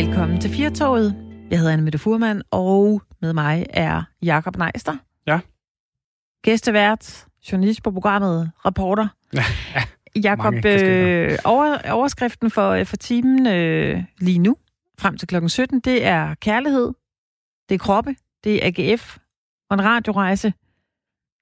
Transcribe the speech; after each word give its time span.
Velkommen 0.00 0.40
til 0.40 0.50
Firtoget. 0.50 1.16
Jeg 1.50 1.58
hedder 1.58 1.72
Anne 1.72 1.84
Mette 1.84 1.98
Furman, 1.98 2.42
og 2.50 3.02
med 3.22 3.32
mig 3.32 3.66
er 3.70 4.02
Jakob 4.22 4.56
Neister. 4.58 4.96
Ja. 5.26 5.40
Gæstevært, 6.42 7.26
journalist 7.52 7.82
på 7.82 7.90
programmet, 7.90 8.50
reporter. 8.66 9.08
Ja, 10.16 10.20
Jakob, 10.20 10.54
øh, 10.64 11.38
over, 11.44 11.90
overskriften 11.90 12.50
for, 12.50 12.70
øh, 12.70 12.86
for 12.86 12.96
timen 12.96 13.46
øh, 13.46 14.02
lige 14.18 14.38
nu, 14.38 14.56
frem 14.98 15.16
til 15.16 15.28
klokken 15.28 15.48
17, 15.48 15.80
det 15.80 16.06
er 16.06 16.34
kærlighed, 16.34 16.92
det 17.68 17.74
er 17.74 17.78
kroppe, 17.78 18.14
det 18.44 18.66
er 18.66 18.92
AGF 18.92 19.16
og 19.70 19.74
en 19.74 19.84
radiorejse, 19.84 20.52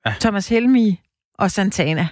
Ja. 0.06 0.14
Thomas 0.20 0.48
Helmi 0.48 1.00
og 1.34 1.50
Santana. 1.50 2.08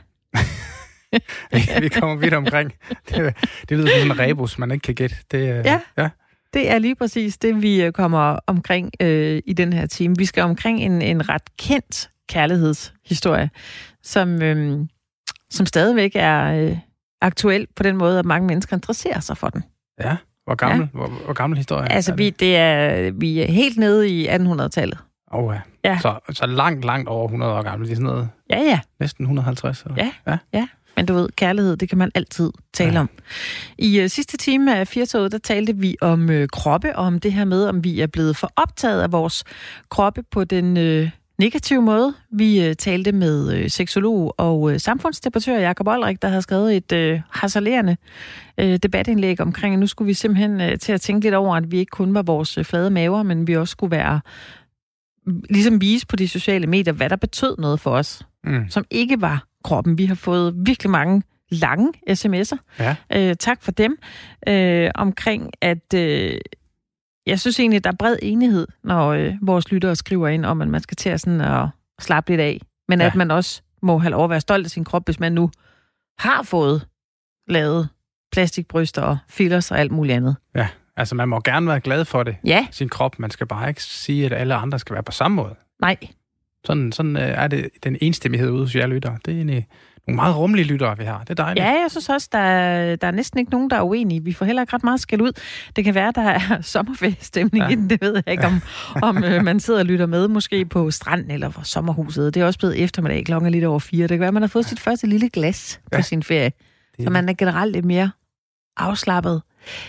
vi 1.82 1.88
kommer 1.88 2.16
vidt 2.16 2.34
omkring. 2.34 2.72
Det, 3.08 3.34
det 3.68 3.78
lyder 3.78 4.00
som 4.00 4.10
en 4.10 4.18
rebus, 4.18 4.58
man 4.58 4.70
ikke 4.70 4.82
kan 4.82 4.94
gætte. 4.94 5.16
Det, 5.30 5.38
øh, 5.38 5.64
Ja. 5.64 5.80
ja. 5.98 6.08
Det 6.56 6.70
er 6.70 6.78
lige 6.78 6.94
præcis 6.94 7.38
det, 7.38 7.62
vi 7.62 7.82
øh, 7.82 7.92
kommer 7.92 8.38
omkring 8.46 8.90
øh, 9.00 9.42
i 9.46 9.52
den 9.52 9.72
her 9.72 9.86
time. 9.86 10.14
Vi 10.18 10.24
skal 10.24 10.42
omkring 10.42 10.80
en, 10.80 11.02
en 11.02 11.28
ret 11.28 11.56
kendt 11.56 12.10
kærlighedshistorie, 12.28 13.50
som, 14.02 14.42
øh, 14.42 14.80
som 15.50 15.66
stadigvæk 15.66 16.12
er 16.14 16.44
øh, 16.44 16.78
aktuel 17.20 17.66
på 17.76 17.82
den 17.82 17.96
måde, 17.96 18.18
at 18.18 18.24
mange 18.24 18.46
mennesker 18.46 18.76
interesserer 18.76 19.20
sig 19.20 19.36
for 19.36 19.48
den. 19.48 19.64
ja. 20.00 20.16
Hvor 20.44 20.54
gammel, 20.54 20.80
ja. 20.80 20.98
hvor, 20.98 21.08
hvor 21.24 21.32
gammel 21.32 21.56
historie 21.56 21.92
Altså, 21.92 22.12
er 22.12 22.16
vi, 22.16 22.24
det? 22.30 22.40
det 22.40 22.56
er, 22.56 23.10
vi 23.10 23.40
er 23.40 23.46
helt 23.52 23.78
nede 23.78 24.08
i 24.08 24.28
1800-tallet. 24.28 24.98
Oh, 25.30 25.54
ja. 25.54 25.60
Ja. 25.90 25.98
Så, 26.02 26.18
så 26.30 26.46
langt, 26.46 26.84
langt 26.84 27.08
over 27.08 27.24
100 27.24 27.52
år 27.52 27.62
gammel. 27.62 27.88
Det 27.88 27.92
er 27.92 27.96
sådan 27.96 28.06
noget 28.06 28.28
Ja, 28.50 28.58
ja. 28.58 28.80
næsten 29.00 29.24
150. 29.24 29.82
Eller? 29.82 30.10
Ja. 30.26 30.38
ja. 30.52 30.68
Men 30.96 31.06
du 31.06 31.14
ved, 31.14 31.28
kærlighed, 31.36 31.76
det 31.76 31.88
kan 31.88 31.98
man 31.98 32.10
altid 32.14 32.50
tale 32.74 32.92
Ja. 32.92 33.00
om. 33.00 33.10
I 33.78 34.02
uh, 34.02 34.08
sidste 34.10 34.36
time 34.36 34.76
af 34.78 34.88
Firtoget, 34.88 35.32
der 35.32 35.38
talte 35.38 35.76
vi 35.76 35.96
om 36.00 36.28
uh, 36.28 36.46
kroppe, 36.52 36.96
og 36.96 37.04
om 37.04 37.18
det 37.20 37.32
her 37.32 37.44
med, 37.44 37.64
om 37.64 37.84
vi 37.84 38.00
er 38.00 38.06
blevet 38.06 38.36
for 38.36 38.52
optaget 38.56 39.02
af 39.02 39.12
vores 39.12 39.44
kroppe 39.90 40.22
på 40.30 40.44
den 40.44 40.76
uh, 40.76 41.08
negative 41.38 41.82
måde. 41.82 42.14
Vi 42.32 42.68
uh, 42.68 42.72
talte 42.78 43.12
med 43.12 43.62
uh, 43.62 43.70
seksolog 43.70 44.34
og 44.38 44.60
uh, 44.60 44.76
samfundsdebattør 44.76 45.58
Jakob 45.58 45.86
Olrik, 45.88 46.22
der 46.22 46.28
har 46.28 46.40
skrevet 46.40 46.76
et 46.76 47.12
uh, 47.14 47.20
harcelerende 47.30 47.96
uh, 48.62 48.74
debatindlæg 48.74 49.40
omkring, 49.40 49.74
at 49.74 49.80
nu 49.80 49.86
skulle 49.86 50.06
vi 50.06 50.14
simpelthen 50.14 50.60
uh, 50.60 50.78
til 50.80 50.92
at 50.92 51.00
tænke 51.00 51.24
lidt 51.26 51.34
over, 51.34 51.56
at 51.56 51.70
vi 51.70 51.78
ikke 51.78 51.90
kun 51.90 52.14
var 52.14 52.22
vores 52.22 52.58
uh, 52.58 52.64
flade 52.64 52.90
maver, 52.90 53.22
men 53.22 53.46
vi 53.46 53.56
også 53.56 53.72
skulle 53.72 53.90
være 53.90 54.20
ligesom 55.50 55.80
vise 55.80 56.06
på 56.06 56.16
de 56.16 56.28
sociale 56.28 56.66
medier, 56.66 56.92
hvad 56.94 57.10
der 57.10 57.16
betød 57.16 57.56
noget 57.58 57.80
for 57.80 57.90
os 57.90 58.22
Mm. 58.46 58.68
som 58.70 58.84
ikke 58.90 59.20
var 59.20 59.44
kroppen. 59.64 59.98
Vi 59.98 60.06
har 60.06 60.14
fået 60.14 60.54
virkelig 60.66 60.90
mange 60.90 61.22
lange 61.50 61.92
sms'er. 62.10 62.56
Ja. 62.78 62.96
Øh, 63.14 63.34
tak 63.36 63.62
for 63.62 63.70
dem. 63.72 63.98
Øh, 64.48 64.90
omkring, 64.94 65.50
at 65.60 65.94
øh, 65.94 66.38
jeg 67.26 67.40
synes 67.40 67.60
egentlig, 67.60 67.84
der 67.84 67.90
er 67.90 67.96
bred 67.98 68.16
enighed, 68.22 68.66
når 68.84 69.08
øh, 69.08 69.34
vores 69.42 69.72
lyttere 69.72 69.96
skriver 69.96 70.28
ind 70.28 70.44
om, 70.46 70.62
at 70.62 70.68
man 70.68 70.80
skal 70.80 70.96
til 70.96 71.08
at, 71.08 71.20
sådan 71.20 71.40
at 71.40 71.68
slappe 72.00 72.30
lidt 72.32 72.40
af. 72.40 72.60
Men 72.88 73.00
Ja. 73.00 73.06
at 73.06 73.14
man 73.14 73.30
også 73.30 73.62
må 73.82 73.98
have 73.98 74.10
lov 74.10 74.24
at 74.24 74.30
være 74.30 74.40
stolt 74.40 74.64
af 74.64 74.70
sin 74.70 74.84
krop, 74.84 75.02
hvis 75.04 75.20
man 75.20 75.32
nu 75.32 75.50
har 76.18 76.42
fået 76.42 76.86
lavet 77.48 77.88
plastikbryster 78.32 79.02
og 79.02 79.18
fillers 79.28 79.70
og 79.70 79.78
alt 79.80 79.92
muligt 79.92 80.16
andet. 80.16 80.36
ja. 80.54 80.68
Altså, 80.98 81.14
man 81.14 81.28
må 81.28 81.40
gerne 81.40 81.66
være 81.66 81.80
glad 81.80 82.04
for 82.04 82.22
det. 82.22 82.36
Ja, 82.44 82.66
Sin 82.70 82.88
krop. 82.88 83.18
Man 83.18 83.30
skal 83.30 83.46
bare 83.46 83.68
ikke 83.68 83.82
sige, 83.82 84.26
at 84.26 84.32
alle 84.32 84.54
andre 84.54 84.78
skal 84.78 84.94
være 84.94 85.02
på 85.02 85.12
samme 85.12 85.34
måde. 85.34 85.54
nej. 85.80 85.96
Sådan, 86.66 86.92
sådan 86.92 87.16
øh, 87.16 87.22
er 87.22 87.48
det 87.48 87.68
den 87.84 87.96
enstemmighed 88.00 88.50
ude 88.50 88.62
hos 88.62 88.74
jer 88.76 88.86
lyttere. 88.86 89.18
Det 89.24 89.32
er 89.32 89.36
egentlig 89.36 89.66
nogle 90.06 90.16
meget 90.16 90.36
rummelige 90.36 90.66
lyttere, 90.66 90.98
vi 90.98 91.04
har. 91.04 91.18
Det 91.20 91.30
er 91.30 91.34
dejligt. 91.34 91.64
Ja, 91.66 91.70
jeg 91.70 91.86
synes 91.90 92.08
også, 92.08 92.28
der 92.32 92.38
er, 92.38 92.96
der 92.96 93.06
er 93.06 93.10
næsten 93.10 93.38
ikke 93.38 93.50
nogen, 93.50 93.70
der 93.70 93.76
er 93.76 93.82
uenige. 93.82 94.24
Vi 94.24 94.32
får 94.32 94.46
heller 94.46 94.62
ikke 94.62 94.74
ret 94.74 94.84
meget 94.84 95.00
skæld 95.00 95.20
ud. 95.20 95.32
Det 95.76 95.84
kan 95.84 95.94
være, 95.94 96.12
der 96.14 96.22
er 96.22 96.60
sommerferiestemning 96.62 97.62
ja. 97.62 97.68
Ja. 97.68 97.72
i 97.72 97.74
den. 97.74 97.90
Det 97.90 98.00
ved 98.00 98.14
jeg 98.26 98.32
ikke, 98.32 98.46
om, 98.46 98.60
om 99.02 99.24
øh, 99.24 99.44
man 99.44 99.60
sidder 99.60 99.80
og 99.80 99.86
lytter 99.86 100.06
med, 100.06 100.28
måske 100.28 100.64
på 100.64 100.90
stranden 100.90 101.30
eller 101.30 101.48
på 101.48 101.64
sommerhuset. 101.64 102.34
Det 102.34 102.40
er 102.42 102.46
også 102.46 102.58
blevet 102.58 102.82
eftermiddag, 102.82 103.24
klokken 103.24 103.46
er 103.46 103.50
lidt 103.50 103.64
over 103.64 103.78
fire. 103.78 104.02
Det 104.02 104.10
kan 104.10 104.20
være, 104.20 104.32
man 104.32 104.42
har 104.42 104.48
fået 104.48 104.66
sit 104.66 104.80
første 104.80 105.06
lille 105.06 105.28
glas 105.30 105.80
på 105.92 105.96
Ja. 105.98 106.02
sin 106.02 106.22
ferie. 106.22 106.52
Det 106.96 107.04
Så 107.04 107.10
man 107.10 107.28
er 107.28 107.32
generelt 107.32 107.72
lidt 107.72 107.84
mere 107.84 108.10
afslappet. 108.76 109.42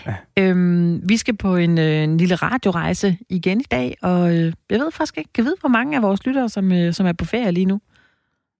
Ja. 0.06 0.14
Øhm, 0.38 1.08
vi 1.08 1.16
skal 1.16 1.36
på 1.36 1.56
en, 1.56 1.78
øh, 1.78 2.02
en 2.02 2.16
lille 2.18 2.34
radiorejse 2.34 3.18
igen 3.28 3.60
i 3.60 3.64
dag, 3.70 3.96
og 4.02 4.36
øh, 4.36 4.52
jeg 4.70 4.78
ved 4.80 4.90
faktisk 4.92 5.18
ikke, 5.18 5.30
kan 5.34 5.44
vide, 5.44 5.56
hvor 5.60 5.68
mange 5.68 5.96
af 5.96 6.02
vores 6.02 6.26
lyttere, 6.26 6.48
som, 6.48 6.72
øh, 6.72 6.92
som 6.92 7.06
er 7.06 7.12
på 7.12 7.24
ferie 7.24 7.52
lige 7.52 7.66
nu. 7.66 7.80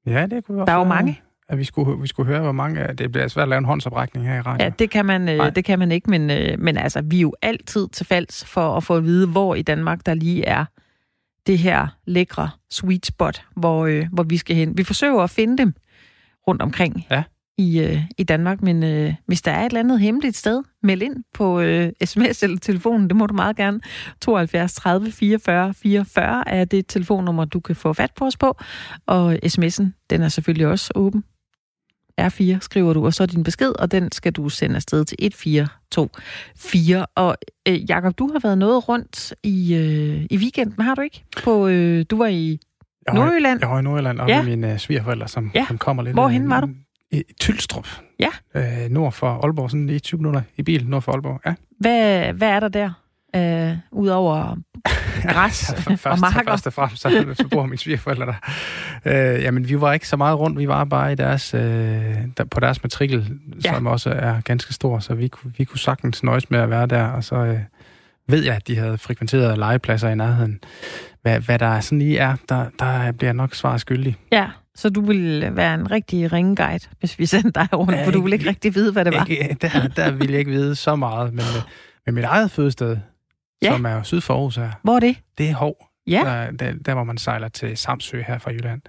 Ja, 0.06 0.26
det 0.26 0.44
kunne 0.44 0.60
også 0.62 0.66
Der 0.66 0.72
er 0.72 0.76
jo 0.76 0.82
være, 0.82 0.88
mange. 0.88 1.20
At 1.48 1.58
vi 1.58 1.64
skulle, 1.64 2.00
vi 2.00 2.06
skulle 2.06 2.26
høre, 2.26 2.40
hvor 2.42 2.52
mange... 2.52 2.80
af- 2.80 2.96
Det 2.96 3.12
bliver 3.12 3.28
svært 3.28 3.42
at 3.42 3.48
lave 3.48 3.58
en 3.58 3.64
håndsoprækning 3.64 4.26
her 4.26 4.36
i 4.36 4.40
radio. 4.40 4.64
Ja, 4.64 4.70
det 4.78 4.90
kan 4.90 5.06
man, 5.06 5.28
øh, 5.28 5.54
det 5.54 5.64
kan 5.64 5.78
man 5.78 5.92
ikke, 5.92 6.10
men, 6.10 6.30
øh, 6.30 6.58
men 6.60 6.76
altså, 6.76 7.00
vi 7.04 7.16
er 7.16 7.20
jo 7.20 7.34
altid 7.42 7.88
til 7.88 8.06
falds 8.06 8.44
for 8.44 8.76
at 8.76 8.84
få 8.84 8.96
at 8.96 9.04
vide, 9.04 9.26
hvor 9.26 9.54
i 9.54 9.62
Danmark 9.62 10.06
der 10.06 10.14
lige 10.14 10.44
er 10.44 10.64
det 11.46 11.58
her 11.58 11.86
lækre 12.06 12.50
sweet 12.70 13.06
spot, 13.06 13.42
hvor, 13.56 13.86
øh, 13.86 14.06
hvor 14.12 14.22
vi 14.22 14.36
skal 14.36 14.56
hen. 14.56 14.78
Vi 14.78 14.84
forsøger 14.84 15.20
at 15.22 15.30
finde 15.30 15.58
dem 15.58 15.74
rundt 16.48 16.62
omkring 16.62 17.06
Ja. 17.10 17.22
I, 17.58 17.80
øh, 17.80 18.02
i 18.18 18.22
Danmark, 18.22 18.62
men 18.62 18.82
øh, 18.82 19.14
hvis 19.26 19.42
der 19.42 19.50
er 19.52 19.60
et 19.60 19.66
eller 19.66 19.80
andet 19.80 20.00
hemmeligt 20.00 20.36
sted, 20.36 20.62
meld 20.82 21.02
ind 21.02 21.16
på 21.34 21.60
øh, 21.60 21.92
sms 22.04 22.42
eller 22.42 22.58
telefonen, 22.58 23.08
det 23.08 23.16
må 23.16 23.26
du 23.26 23.34
meget 23.34 23.56
gerne. 23.56 23.80
72 24.22 24.74
30 24.74 25.12
44 25.12 25.74
44 25.74 26.48
er 26.48 26.64
det 26.64 26.86
telefonnummer, 26.86 27.44
du 27.44 27.60
kan 27.60 27.76
få 27.76 27.92
fat 27.92 28.10
på 28.16 28.24
os 28.24 28.36
på, 28.36 28.56
og 29.06 29.34
sms'en, 29.46 29.84
den 30.10 30.22
er 30.22 30.28
selvfølgelig 30.28 30.66
også 30.66 30.92
åben. 30.94 31.24
R4 32.20 32.58
skriver 32.60 32.92
du, 32.92 33.04
og 33.06 33.14
så 33.14 33.26
din 33.26 33.42
besked, 33.44 33.72
og 33.78 33.90
den 33.92 34.12
skal 34.12 34.32
du 34.32 34.48
sende 34.48 34.76
afsted 34.76 35.04
til 35.04 35.16
1424. 35.20 37.06
Og 37.14 37.36
øh, 37.68 37.90
Jakob, 37.90 38.18
du 38.18 38.32
har 38.32 38.40
været 38.42 38.58
noget 38.58 38.88
rundt 38.88 39.34
i, 39.42 39.74
øh, 39.74 40.26
i 40.30 40.36
weekenden, 40.36 40.82
har 40.84 40.94
du 40.94 41.00
ikke? 41.02 41.24
På, 41.44 41.68
øh, 41.68 42.04
du 42.10 42.16
var 42.16 42.26
i 42.26 42.58
Jeg 43.06 43.14
Nordjylland. 43.14 43.60
Jeg 43.60 43.70
var 43.70 43.78
i 43.78 43.82
Nordjylland, 43.82 44.20
og 44.20 44.28
Ja. 44.28 44.42
med 44.42 44.50
mine 44.56 44.72
øh, 44.72 44.78
svigerforældre, 44.78 45.28
som, 45.28 45.50
Ja. 45.54 45.64
som 45.68 45.78
kommer 45.78 46.02
lidt... 46.02 46.14
Hvorhenne 46.14 46.44
øh, 46.46 46.50
var 46.50 46.60
du? 46.60 46.68
I 47.10 47.22
Tylstrup. 47.40 47.88
Ja. 48.20 48.28
Øh, 48.54 48.90
nord 48.90 49.12
for 49.12 49.28
Aalborg, 49.44 49.70
sådan 49.70 49.86
lige 49.86 49.98
20 49.98 50.18
minutter 50.18 50.42
i 50.56 50.62
bil 50.62 50.86
nord 50.88 51.02
for 51.02 51.12
Aalborg. 51.12 51.40
Ja. 51.46 51.54
Hvad, 51.80 52.32
hvad 52.32 52.48
er 52.48 52.60
der 52.60 52.68
der? 52.68 52.90
Øh, 53.36 53.76
Udover 53.92 54.56
græs 55.32 55.74
først, 55.86 56.06
og 56.06 56.18
marker? 56.20 56.50
Først 56.50 56.66
og 56.66 56.72
fremmest, 56.72 57.02
så, 57.02 57.34
så 57.34 57.48
bor 57.48 57.66
mine 57.66 57.78
svigerforældre 57.78 58.26
der. 58.26 59.34
Øh, 59.36 59.42
jamen, 59.42 59.68
vi 59.68 59.80
var 59.80 59.92
ikke 59.92 60.08
så 60.08 60.16
meget 60.16 60.38
rundt. 60.38 60.58
Vi 60.58 60.68
var 60.68 60.84
bare 60.84 61.12
i 61.12 61.14
deres, 61.14 61.54
øh, 61.54 61.60
der, 62.36 62.44
på 62.50 62.60
deres 62.60 62.82
matrikel, 62.82 63.18
Ja. 63.64 63.70
ja. 63.70 63.74
som 63.74 63.86
også 63.86 64.10
er 64.10 64.40
ganske 64.40 64.74
stor, 64.74 64.98
så 64.98 65.14
vi, 65.14 65.30
vi 65.58 65.64
kunne 65.64 65.78
sagtens 65.78 66.22
nøjes 66.22 66.50
med 66.50 66.58
at 66.58 66.70
være 66.70 66.86
der. 66.86 67.04
Og 67.04 67.24
så 67.24 67.36
øh, 67.36 67.58
ved 68.28 68.44
jeg, 68.44 68.56
at 68.56 68.66
de 68.68 68.76
havde 68.78 68.98
frekventeret 68.98 69.58
legepladser 69.58 70.08
i 70.08 70.14
nærheden. 70.14 70.58
Hvad, 71.22 71.40
hvad 71.40 71.58
der 71.58 71.80
sådan 71.80 71.98
lige 71.98 72.18
er, 72.18 72.36
der, 72.48 72.66
der 72.78 73.12
bliver 73.12 73.32
nok 73.32 73.54
svar 73.54 73.76
skyldig. 73.76 74.16
Ja, 74.32 74.46
så 74.78 74.88
du 74.90 75.00
vil 75.00 75.56
være 75.56 75.74
en 75.74 75.90
rigtig 75.90 76.32
ringeguide, 76.32 76.88
hvis 77.00 77.18
vi 77.18 77.26
sendte 77.26 77.50
dig 77.50 77.68
rundt, 77.72 77.92
Ja, 77.92 78.06
for 78.06 78.10
du 78.10 78.22
vil 78.22 78.32
ikke 78.32 78.48
rigtig 78.48 78.74
vide, 78.74 78.92
hvad 78.92 79.04
det 79.04 79.14
var. 79.14 79.24
Ikke, 79.24 79.56
der, 79.60 79.88
der 79.96 80.10
ville 80.10 80.32
jeg 80.32 80.38
ikke 80.38 80.50
vide 80.50 80.74
så 80.74 80.96
meget, 80.96 81.32
men 81.32 81.40
øh, 81.56 81.62
med 82.06 82.12
mit 82.14 82.24
eget 82.24 82.50
fødested, 82.50 82.96
Ja. 83.62 83.66
ja. 83.68 83.72
som 83.76 83.84
er 83.86 84.02
syd 84.02 84.20
for 84.20 84.34
Aarhus 84.34 84.56
her, 84.56 84.70
Hvor 84.82 84.96
er 84.96 85.00
det? 85.00 85.16
det 85.38 85.48
er 85.50 85.54
Hov. 85.54 85.74
Ja, 86.06 86.22
Der, 86.24 86.50
der, 86.50 86.72
der, 86.86 86.94
hvor 86.94 87.04
man 87.04 87.18
sejler 87.18 87.48
til 87.48 87.76
Samsø 87.76 88.22
her 88.22 88.38
fra 88.38 88.50
Jylland. 88.50 88.80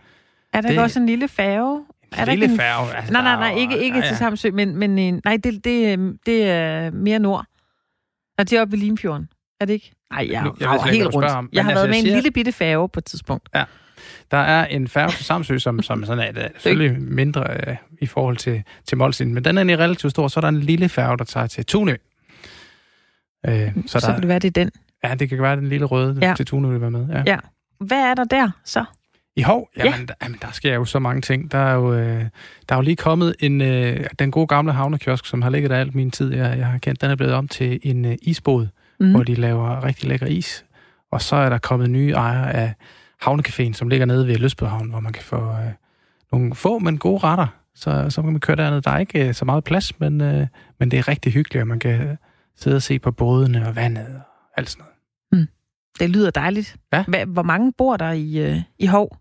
er 0.53 0.61
der 0.61 0.69
det- 0.69 0.79
også 0.79 0.99
en 0.99 1.05
lille 1.05 1.27
færge? 1.27 1.85
Er 2.17 2.25
der 2.25 2.31
Lille 2.31 2.45
ikke 2.45 2.53
en 2.53 2.59
færge. 2.59 2.95
Altså, 2.95 3.13
Nej, 3.13 3.21
nej, 3.21 3.31
der 3.31 3.39
nej, 3.39 3.51
er- 3.51 3.55
ikke, 3.57 3.77
ikke 3.83 3.97
ja, 3.97 4.01
til 4.03 4.11
ja. 4.11 4.17
Samsø, 4.17 4.51
men, 4.51 4.75
men 4.75 4.99
øh, 5.15 5.21
nej, 5.25 5.37
det, 5.43 5.63
det, 5.65 5.99
øh, 5.99 6.13
det 6.25 6.49
er 6.49 6.91
mere 6.91 7.19
nord. 7.19 7.45
Og 8.37 8.49
det 8.49 8.57
er 8.57 8.61
oppe 8.61 8.71
ved 8.71 8.79
Limfjorden. 8.79 9.29
Er 9.61 9.65
det 9.65 9.73
ikke? 9.73 9.91
Nej, 10.11 10.27
jeg, 10.31 10.43
Nu- 10.43 10.53
jeg 10.59 10.79
jeg 10.85 10.93
helt 10.93 11.15
rundt. 11.15 11.27
om, 11.29 11.49
jeg 11.53 11.63
har 11.63 11.71
altså, 11.71 11.79
været 11.79 11.89
med 11.89 11.97
en 11.97 12.03
siger- 12.03 12.15
lille 12.15 12.31
bitte 12.31 12.51
færge 12.51 12.89
på 12.89 12.99
et 12.99 13.05
tidspunkt. 13.05 13.49
Der 14.31 14.37
er 14.37 14.65
en 14.65 14.87
færge 14.87 15.11
til 15.11 15.25
Samsø, 15.25 15.57
som, 15.57 15.81
som 15.81 16.05
sådan 16.05 16.27
er 16.27 16.31
det 16.31 16.51
selvfølgelig 16.57 17.01
mindre 17.01 17.43
øh, 17.67 17.75
i 18.01 18.05
forhold 18.05 18.37
til, 18.37 18.63
til 18.85 18.97
Molsin, 18.97 19.33
men 19.33 19.43
den 19.45 19.57
er 19.57 19.61
egentlig 19.61 19.79
relativt 19.79 20.11
stor. 20.11 20.27
Så 20.27 20.39
er 20.39 20.41
der 20.41 20.47
en 20.49 20.59
lille 20.59 20.89
færge, 20.89 21.17
der 21.17 21.23
tager 21.23 21.47
til 21.47 21.65
Tunø. 21.65 21.95
Øh, 23.45 23.71
så, 23.75 23.81
Så, 23.87 23.99
så 23.99 24.07
der, 24.07 24.13
kan 24.13 24.21
det 24.21 24.27
være, 24.27 24.39
det 24.39 24.57
er 24.57 24.63
den. 24.63 24.71
ja, 25.03 25.15
det 25.15 25.29
kan 25.29 25.41
være, 25.41 25.55
den 25.55 25.67
lille 25.69 25.85
røde 25.85 26.17
Ja. 26.21 26.27
ja. 26.27 26.33
til 26.35 26.45
Tunø 26.45 26.69
vil 26.69 26.81
være 26.81 26.91
med. 26.91 27.07
Ja. 27.09 27.23
Ja. 27.25 27.37
Hvad 27.79 27.97
er 27.97 28.13
der 28.13 28.23
der 28.23 28.49
så? 28.65 28.85
I 29.35 29.41
Hov, 29.41 29.69
Ja. 29.77 29.85
jamen, 29.85 30.07
der, 30.07 30.13
jamen, 30.23 30.37
der 30.41 30.47
sker 30.51 30.73
jo 30.75 30.85
så 30.85 30.99
mange 30.99 31.21
ting. 31.21 31.51
Der 31.51 31.57
er 31.57 31.73
jo, 31.73 31.93
øh, 31.93 32.19
der 32.69 32.75
er 32.75 32.75
jo 32.75 32.81
lige 32.81 32.95
kommet 32.95 33.35
en, 33.39 33.61
øh, 33.61 34.05
den 34.19 34.31
gode 34.31 34.47
gamle 34.47 34.73
havnekiosk, 34.73 35.25
som 35.25 35.41
har 35.41 35.49
ligget 35.49 35.69
der 35.69 35.77
alt 35.77 35.95
min 35.95 36.11
tid, 36.11 36.33
jeg, 36.33 36.57
jeg 36.57 36.65
har 36.67 36.77
kendt. 36.77 37.01
Den 37.01 37.11
er 37.11 37.15
blevet 37.15 37.33
om 37.33 37.47
til 37.47 37.79
en 37.83 38.05
øh, 38.05 38.15
isbåd, 38.21 38.67
mm. 38.99 39.11
hvor 39.11 39.23
de 39.23 39.35
laver 39.35 39.83
rigtig 39.83 40.09
lækker 40.09 40.25
is. 40.27 40.65
Og 41.11 41.21
så 41.21 41.35
er 41.35 41.49
der 41.49 41.57
kommet 41.57 41.89
nye 41.89 42.11
ejere 42.11 42.53
af 42.53 42.73
Havnecaféen, 43.25 43.73
som 43.73 43.89
ligger 43.89 44.05
nede 44.05 44.27
ved 44.27 44.35
Løsbøhavn, 44.35 44.89
hvor 44.89 44.99
man 44.99 45.13
kan 45.13 45.23
få 45.23 45.49
øh, 45.51 45.71
nogle 46.31 46.55
få, 46.55 46.79
men 46.79 46.97
gode 46.97 47.17
retter. 47.23 47.47
Så, 47.75 48.09
så 48.09 48.21
kan 48.21 48.31
man 48.31 48.39
køre 48.39 48.55
derned. 48.57 48.81
Der 48.81 48.91
er 48.91 48.97
ikke 48.97 49.27
øh, 49.27 49.33
så 49.33 49.45
meget 49.45 49.63
plads, 49.63 49.99
men, 49.99 50.21
øh, 50.21 50.47
men 50.79 50.91
det 50.91 50.99
er 50.99 51.07
rigtig 51.07 51.33
hyggeligt, 51.33 51.61
og 51.61 51.67
man 51.67 51.79
kan 51.79 52.17
sidde 52.55 52.75
og 52.75 52.81
se 52.81 52.99
på 52.99 53.11
bådene 53.11 53.67
og 53.67 53.75
vandet 53.75 54.07
og 54.15 54.21
alt 54.57 54.69
sådan 54.69 54.81
noget. 54.81 55.47
Det 55.99 56.09
lyder 56.09 56.31
dejligt. 56.31 56.75
Ja. 56.93 57.03
Hva, 57.07 57.25
hvor 57.25 57.43
mange 57.43 57.73
bor 57.77 57.97
der 57.97 58.11
i, 58.11 58.37
øh, 58.51 58.57
i 58.79 58.85
Hov? 58.85 59.17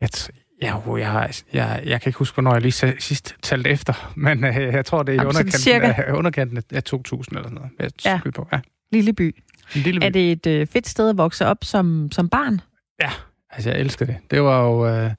Jeg, 0.00 0.08
t- 0.16 0.28
jeg, 0.62 0.82
jeg, 0.98 1.10
har- 1.10 1.30
jeg, 1.52 1.82
jeg 1.86 2.00
kan 2.00 2.08
ikke 2.10 2.18
huske, 2.18 2.34
hvornår 2.34 2.52
jeg 2.52 2.62
lige 2.62 2.72
sidst 2.98 3.34
talte 3.42 3.70
efter, 3.70 4.12
men 4.16 4.44
øh, 4.44 4.54
jeg 4.56 4.84
tror, 4.86 5.02
det 5.02 5.08
er 5.12 5.14
i 5.14 5.16
Jamen, 5.16 5.26
underkanten, 5.28 5.58
cirka. 5.58 5.94
af, 5.96 6.12
underkanten 6.12 6.56
af 6.56 6.62
2.000 6.94 7.02
eller 7.12 7.24
sådan 7.28 7.52
noget. 7.54 7.70
Jeg 7.78 7.90
Ja. 8.04 8.20
ja. 8.24 8.30
på. 8.30 8.48
Ja. 8.52 8.60
lille 8.92 9.12
by. 9.12 9.36
En 9.76 9.80
lille 9.82 10.00
by. 10.00 10.04
Er 10.04 10.08
det 10.10 10.32
et 10.32 10.46
øh, 10.46 10.66
fedt 10.66 10.88
sted 10.88 11.10
at 11.10 11.16
vokse 11.18 11.46
op 11.46 11.64
som, 11.64 12.08
som 12.12 12.28
barn? 12.28 12.60
Ja, 13.00 13.10
altså 13.50 13.70
jeg 13.70 13.80
elsker 13.80 14.06
det. 14.06 14.16
Det 14.30 14.42
var 14.42 14.62
jo 14.64 14.86
øh, 14.88 15.10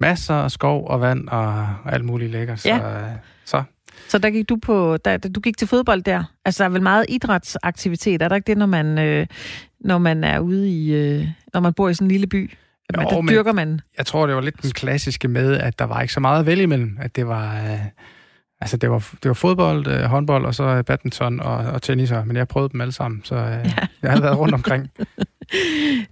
masser 0.00 0.34
af 0.34 0.50
skov 0.50 0.86
og 0.88 1.00
vand 1.00 1.28
og 1.28 1.66
alt 1.86 2.04
muligt 2.04 2.30
lækkert. 2.30 2.60
Så, 2.60 2.68
Ja. 2.68 3.00
øh, 3.00 3.10
så 3.44 3.62
Så 4.08 4.18
der 4.18 4.30
gik 4.30 4.48
du 4.48 4.56
på, 4.62 4.96
der, 4.96 5.16
du 5.16 5.40
gik 5.40 5.56
til 5.58 5.68
fodbold 5.68 6.02
der. 6.02 6.24
Altså, 6.44 6.62
der 6.64 6.68
er 6.68 6.72
vel 6.72 6.82
meget 6.82 7.06
idrætsaktivitet, 7.08 8.22
er 8.22 8.28
der 8.28 8.36
ikke 8.36 8.46
det, 8.46 8.58
når 8.58 8.66
man, 8.66 8.98
øh, 8.98 9.26
når 9.80 9.98
man 9.98 10.24
er 10.24 10.38
ude 10.38 10.70
i, 10.70 10.94
øh, 10.94 11.28
når 11.54 11.60
man 11.60 11.72
bor 11.74 11.88
i 11.88 11.94
sådan 11.94 12.06
en 12.06 12.10
lille 12.10 12.26
by? 12.26 12.50
Jo, 12.96 13.02
Jo, 13.02 13.08
der 13.10 13.22
dyrker 13.28 13.52
man. 13.52 13.80
jeg 13.98 14.06
tror, 14.06 14.26
det 14.26 14.34
var 14.36 14.40
lidt 14.42 14.62
den 14.62 14.70
klassiske 14.70 15.28
med, 15.28 15.54
at 15.56 15.78
der 15.78 15.84
var 15.84 16.00
ikke 16.00 16.12
så 16.14 16.20
meget 16.20 16.40
at 16.40 16.46
vælge 16.46 16.62
imellem. 16.62 16.98
At 17.00 17.16
det 17.16 17.26
var, 17.26 17.54
øh, 17.54 17.78
altså 18.60 18.76
det 18.76 18.90
var, 18.90 18.98
det 19.22 19.28
var 19.28 19.34
fodbold, 19.34 19.86
øh, 19.86 20.02
håndbold 20.02 20.44
og 20.44 20.54
så 20.54 20.82
badminton 20.82 21.40
og, 21.40 21.56
og 21.56 21.82
tennis. 21.82 22.10
og- 22.10 22.26
Men 22.26 22.36
jeg 22.36 22.48
prøvede 22.48 22.72
dem 22.72 22.80
alle 22.80 22.92
sammen, 22.92 23.20
så 23.24 23.34
øh, 23.34 23.42
ja. 23.42 23.72
jeg 24.02 24.10
har 24.12 24.20
været 24.20 24.38
rundt 24.38 24.54
omkring. 24.54 24.90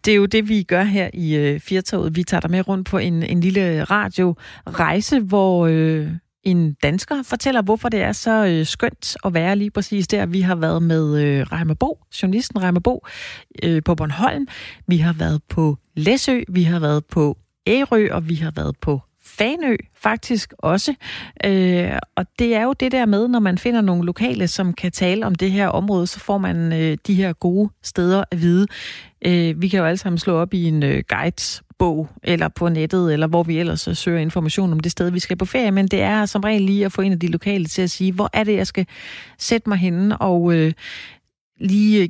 Det 0.05 0.13
er 0.13 0.15
jo 0.15 0.27
det, 0.27 0.49
vi 0.49 0.63
gør 0.63 0.83
her 0.83 1.11
i 1.15 1.37
øh, 1.37 1.61
Firtoget. 1.61 2.17
Vi 2.17 2.23
tager 2.23 2.41
dig 2.41 2.51
med 2.51 2.69
rundt 2.69 2.89
på 2.89 2.99
en, 2.99 3.23
en 3.23 3.41
lille 3.41 3.85
radiorejse, 3.85 5.21
hvor 5.21 5.67
øh, 5.67 6.09
en 6.43 6.73
dansker 6.83 7.23
fortæller, 7.23 7.63
hvorfor 7.63 7.89
det 7.89 8.03
er 8.03 8.13
så 8.13 8.47
øh, 8.47 8.67
skønt 8.67 9.17
at 9.25 9.35
være 9.35 9.57
lige 9.57 9.71
præcis 9.71 10.09
der. 10.09 10.27
Vi 10.27 10.41
har 10.41 10.55
været 10.55 10.83
med 10.83 11.23
øh, 11.23 11.47
Reimer 11.53 11.75
Bo, 11.75 11.99
journalisten 12.23 12.63
Reimer 12.63 12.81
Bo, 12.81 13.07
øh, 13.63 13.83
på 13.83 13.95
Bornholm. 13.95 14.47
Vi 14.87 14.97
har 14.97 15.13
været 15.13 15.41
på 15.49 15.79
Læsø, 15.97 16.41
vi 16.49 16.63
har 16.63 16.81
været 16.81 17.05
på 17.05 17.37
Ærø, 17.67 18.09
og 18.13 18.29
vi 18.29 18.35
har 18.35 18.53
været 18.57 18.77
på 18.81 19.01
Fanø 19.39 19.77
faktisk 19.97 20.53
også. 20.59 20.95
Øh, 21.45 21.93
og 22.17 22.27
det 22.39 22.55
er 22.55 22.63
jo 22.63 22.73
det 22.73 22.93
der 22.93 23.07
med, 23.07 23.29
når 23.29 23.39
man 23.39 23.59
finder 23.59 23.81
nogle 23.81 24.05
lokale, 24.07 24.49
som 24.49 24.73
kan 24.73 24.93
tale 24.93 25.27
om 25.27 25.35
det 25.35 25.51
her 25.51 25.69
område, 25.69 26.07
så 26.07 26.21
får 26.21 26.39
man 26.39 26.73
øh, 26.73 26.97
de 27.07 27.15
her 27.15 27.33
gode 27.33 27.71
steder 27.83 28.25
at 28.31 28.41
vide. 28.41 28.67
Øh, 29.27 29.63
vi 29.63 29.69
kan 29.69 29.79
jo 29.79 29.87
alle 29.87 29.97
sammen 29.97 30.19
slå 30.19 30.35
op 30.35 30.55
i 30.55 30.65
en 30.65 30.83
øh, 30.83 31.03
guidesbog, 31.09 32.09
eller 32.23 32.49
på 32.49 32.69
nettet, 32.69 33.13
eller 33.13 33.27
hvor 33.27 33.43
vi 33.43 33.59
ellers 33.59 33.89
øh, 33.89 33.97
søger 33.97 34.19
information 34.19 34.73
om 34.73 34.81
det 34.81 34.93
sted, 34.93 35.11
vi 35.11 35.19
skal 35.19 35.37
på 35.37 35.45
ferie, 35.45 35.71
men 35.71 35.89
det 35.89 36.03
er 36.03 36.27
som 36.27 36.43
regel 36.43 36.63
lige 36.63 36.85
at 36.85 36.93
få 36.93 37.03
en 37.03 37.13
af 37.13 37.21
de 37.21 37.27
lokale 37.27 37.65
til 37.65 37.83
at 37.83 37.91
sige, 37.91 38.13
hvor 38.13 38.31
er 38.33 38.45
det, 38.45 38.57
jeg 38.57 38.67
skal 38.67 38.87
sætte 39.39 39.69
mig 39.69 39.79
henne, 39.79 40.19
og 40.19 40.55
øh, 40.55 40.73
lige 41.61 42.03
øh, 42.03 42.09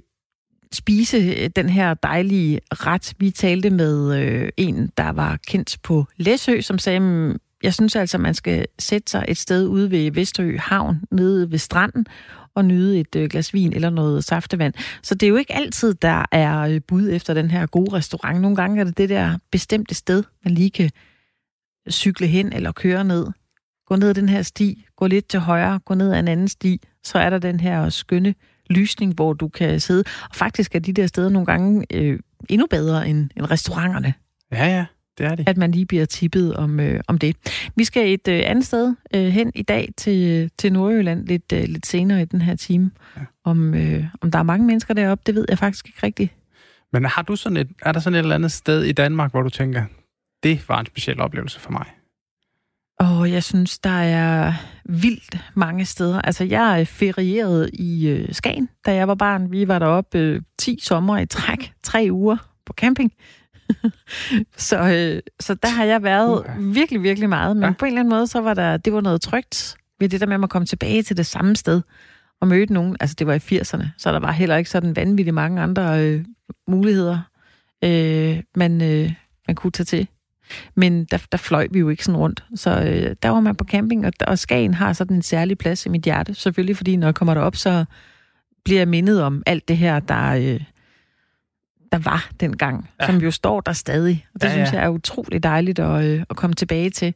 spise 0.75 1.17
øh, 1.17 1.51
den 1.57 1.69
her 1.69 1.95
dejlige 1.95 2.61
ret. 2.73 3.15
Vi 3.19 3.31
talte 3.31 3.71
med 3.71 4.17
øh, 4.17 4.49
en, 4.57 4.91
der 4.97 5.13
var 5.13 5.39
kendt 5.47 5.79
på 5.83 6.07
Læsø, 6.17 6.61
som 6.61 6.79
sagde, 6.79 7.01
mm, 7.01 7.37
jeg 7.63 7.75
synes 7.75 7.97
altså, 7.97 8.19
man 8.19 8.35
skal 8.35 8.67
sætte 8.79 9.11
sig 9.11 9.25
et 9.29 9.37
sted 9.37 9.67
ude 9.67 9.91
ved 9.91 10.11
Vesterø 10.11 10.57
Havn, 10.59 11.01
nede 11.11 11.51
ved 11.51 11.59
stranden, 11.59 12.07
og 12.55 12.65
nyde 12.65 13.01
et 13.01 13.17
øh, 13.17 13.29
glas 13.29 13.55
vin 13.55 13.73
eller 13.73 13.91
noget 13.91 14.25
saftevand. 14.25 14.75
Så 15.03 15.15
det 15.15 15.27
er 15.27 15.31
jo 15.31 15.37
ikke 15.37 15.55
altid, 15.55 15.95
der 15.95 16.25
er 16.33 16.61
øh, 16.61 16.81
bud 16.89 17.11
efter 17.11 17.35
den 17.35 17.51
her 17.51 17.67
gode 17.67 17.93
restaurant. 17.93 18.41
Nogle 18.41 18.57
gange 18.57 18.81
er 18.81 18.85
det 18.85 18.99
det 18.99 19.09
der 19.09 19.39
bestemte 19.51 19.95
sted, 19.95 20.25
man 20.45 20.55
lige 20.55 20.71
kan 20.71 20.91
cykle 21.91 22.27
hen 22.27 22.53
eller 22.53 22.73
køre 22.73 23.05
ned. 23.05 23.27
Gå 23.87 23.97
ned 23.97 24.09
ad 24.09 24.15
den 24.15 24.29
her 24.29 24.43
sti, 24.43 24.85
gå 24.97 25.07
lidt 25.07 25.29
til 25.29 25.41
højre, 25.41 25.81
gå 25.85 25.95
ned 25.95 26.13
ad 26.13 26.21
en 26.21 26.29
anden 26.29 26.49
sti, 26.49 26.81
så 27.03 27.19
er 27.19 27.31
der 27.31 27.39
den 27.39 27.61
her 27.61 27.89
skønne 27.89 28.35
lysning, 28.71 29.15
hvor 29.15 29.33
du 29.33 29.49
kan 29.49 29.81
sidde. 29.81 30.05
Og 30.31 30.37
faktisk 30.37 30.75
er 30.75 30.79
de 30.79 30.93
der 30.93 31.07
steder 31.07 31.29
nogle 31.29 31.47
gange 31.47 31.87
øh, 31.95 32.19
endnu 32.49 32.67
bedre 32.71 33.09
end, 33.09 33.31
end 33.37 33.51
restauranterne, 33.51 34.15
Ja, 34.53 34.67
ja, 34.67 34.85
det 35.19 35.27
er 35.27 35.35
det. 35.35 35.49
at 35.49 35.57
man 35.57 35.71
lige 35.71 35.87
bliver 35.87 36.05
tippet 36.05 36.57
om, 36.57 36.81
øh, 36.81 37.01
om 37.09 37.19
det. 37.19 37.37
Vi 37.77 37.85
skal 37.85 38.15
et 38.15 38.29
øh, 38.29 38.43
andet 38.47 38.67
sted 38.67 38.95
øh, 39.15 39.27
hen 39.27 39.53
i 39.55 39.63
dag 39.63 39.89
til, 39.97 40.51
til 40.59 40.73
Nordjylland 40.73 41.27
lidt, 41.27 41.53
øh, 41.53 41.63
lidt 41.65 41.87
senere 41.87 42.23
i 42.23 42.25
den 42.25 42.43
her 42.43 42.57
time. 42.57 42.91
Ja. 43.17 43.21
Om, 43.45 43.75
øh, 43.75 44.05
om 44.21 44.31
der 44.31 44.39
er 44.39 44.43
mange 44.43 44.67
mennesker 44.67 44.95
deroppe, 44.95 45.23
det 45.27 45.35
ved 45.35 45.45
jeg 45.49 45.59
faktisk 45.59 45.87
ikke 45.87 45.99
rigtigt. 46.03 46.33
Men 46.93 47.05
har 47.05 47.23
du 47.23 47.37
sådan 47.37 47.57
et, 47.57 47.69
er 47.83 47.93
der 47.93 48.01
sådan 48.01 48.15
et 48.15 48.19
eller 48.19 48.35
andet 48.35 48.53
sted 48.53 48.83
i 48.83 48.93
Danmark, 48.93 49.31
hvor 49.31 49.43
du 49.43 49.51
tænker, 49.51 49.85
det 50.43 50.69
var 50.69 50.81
en 50.81 50.87
speciel 50.87 51.21
oplevelse 51.21 51.61
for 51.61 51.71
mig? 51.73 51.87
Og 52.99 53.33
jeg 53.33 53.43
synes, 53.45 53.79
der 53.79 53.91
er 54.01 54.53
vildt 54.85 55.39
mange 55.55 55.85
steder. 55.85 56.21
Altså, 56.21 56.45
jeg 56.45 56.81
er 56.81 56.85
ferieret 56.85 57.71
i 57.73 58.09
øh, 58.09 58.35
Skagen, 58.35 58.69
da 58.87 58.95
jeg 58.95 59.09
var 59.09 59.15
barn. 59.15 59.51
Vi 59.51 59.69
var 59.69 59.79
deroppe 59.79 60.19
øh, 60.19 60.43
10 60.59 60.79
sommer 60.83 61.19
i 61.19 61.27
træk, 61.27 61.73
tre 61.83 62.09
uger 62.11 62.37
på 62.67 62.73
camping. 62.73 63.13
så, 64.57 64.79
øh, 64.79 65.23
så 65.41 65.55
der 65.55 65.69
har 65.69 65.85
jeg 65.85 66.03
været 66.03 66.45
virkelig, 66.59 67.03
virkelig 67.03 67.29
meget. 67.29 67.57
Men 67.57 67.65
Ja. 67.65 67.73
på 67.79 67.85
en 67.85 67.89
eller 67.89 68.01
anden 68.01 68.11
måde, 68.15 68.27
så 68.27 68.41
var 68.41 68.55
der, 68.55 68.77
det 68.77 68.93
var 68.93 69.01
noget 69.01 69.21
trygt 69.21 69.77
ved 70.01 70.09
det 70.09 70.21
der 70.21 70.27
med 70.27 70.43
at 70.45 70.51
komme 70.51 70.67
tilbage 70.67 71.03
til 71.03 71.17
det 71.17 71.27
samme 71.27 71.57
sted 71.57 71.83
og 72.41 72.49
møde 72.49 72.73
nogen. 72.73 72.97
Altså, 73.01 73.17
det 73.19 73.27
var 73.27 73.35
i 73.35 73.59
80'erne, 73.61 73.87
så 73.99 74.13
der 74.13 74.19
var 74.19 74.33
heller 74.33 74.57
ikke 74.57 74.71
sådan 74.71 74.97
vanvittigt 74.97 75.35
mange 75.35 75.63
andre 75.63 76.01
øh, 76.05 76.25
muligheder, 76.69 77.19
øh, 77.85 78.43
man, 78.57 78.83
øh, 78.83 79.13
man 79.49 79.55
kunne 79.57 79.71
tage 79.71 79.85
til. 79.85 80.09
Men 80.75 81.05
der, 81.05 81.27
der 81.33 81.39
fløj 81.39 81.67
vi 81.71 81.79
jo 81.79 81.89
ikke 81.89 82.05
sådan 82.05 82.17
rundt. 82.19 82.45
Så 82.55 82.71
øh, 82.81 83.17
der 83.23 83.29
var 83.29 83.41
man 83.41 83.57
på 83.57 83.65
camping, 83.65 84.07
og, 84.07 84.13
og 84.27 84.39
Skagen 84.39 84.75
har 84.75 84.93
sådan 84.93 85.17
en 85.17 85.23
særlig 85.23 85.59
plads 85.59 85.87
i 85.87 85.89
mit 85.89 86.03
hjerte. 86.03 86.35
Selvfølgelig, 86.35 86.77
fordi 86.77 86.97
når 86.97 87.07
jeg 87.07 87.15
kommer 87.15 87.35
derop, 87.35 87.57
så 87.57 87.85
bliver 88.65 88.81
jeg 88.81 88.89
mindet 88.89 89.23
om 89.23 89.43
alt 89.47 89.69
det 89.69 89.77
her, 89.77 90.01
der, 90.01 90.31
øh, 90.35 90.61
der 91.93 91.99
var 91.99 92.31
dengang, 92.41 92.91
Ja. 93.01 93.07
som 93.07 93.17
jo 93.21 93.31
står 93.31 93.61
der 93.61 93.73
stadig. 93.73 94.27
Og 94.35 94.41
det 94.43 94.49
Ja, 94.49 94.53
ja, 94.53 94.65
synes 94.65 94.73
jeg 94.73 94.85
er 94.85 94.89
utrolig 94.89 95.43
dejligt 95.43 95.79
at, 95.79 96.05
øh, 96.05 96.25
at 96.31 96.37
komme 96.37 96.55
tilbage 96.55 96.91
til. 96.91 97.15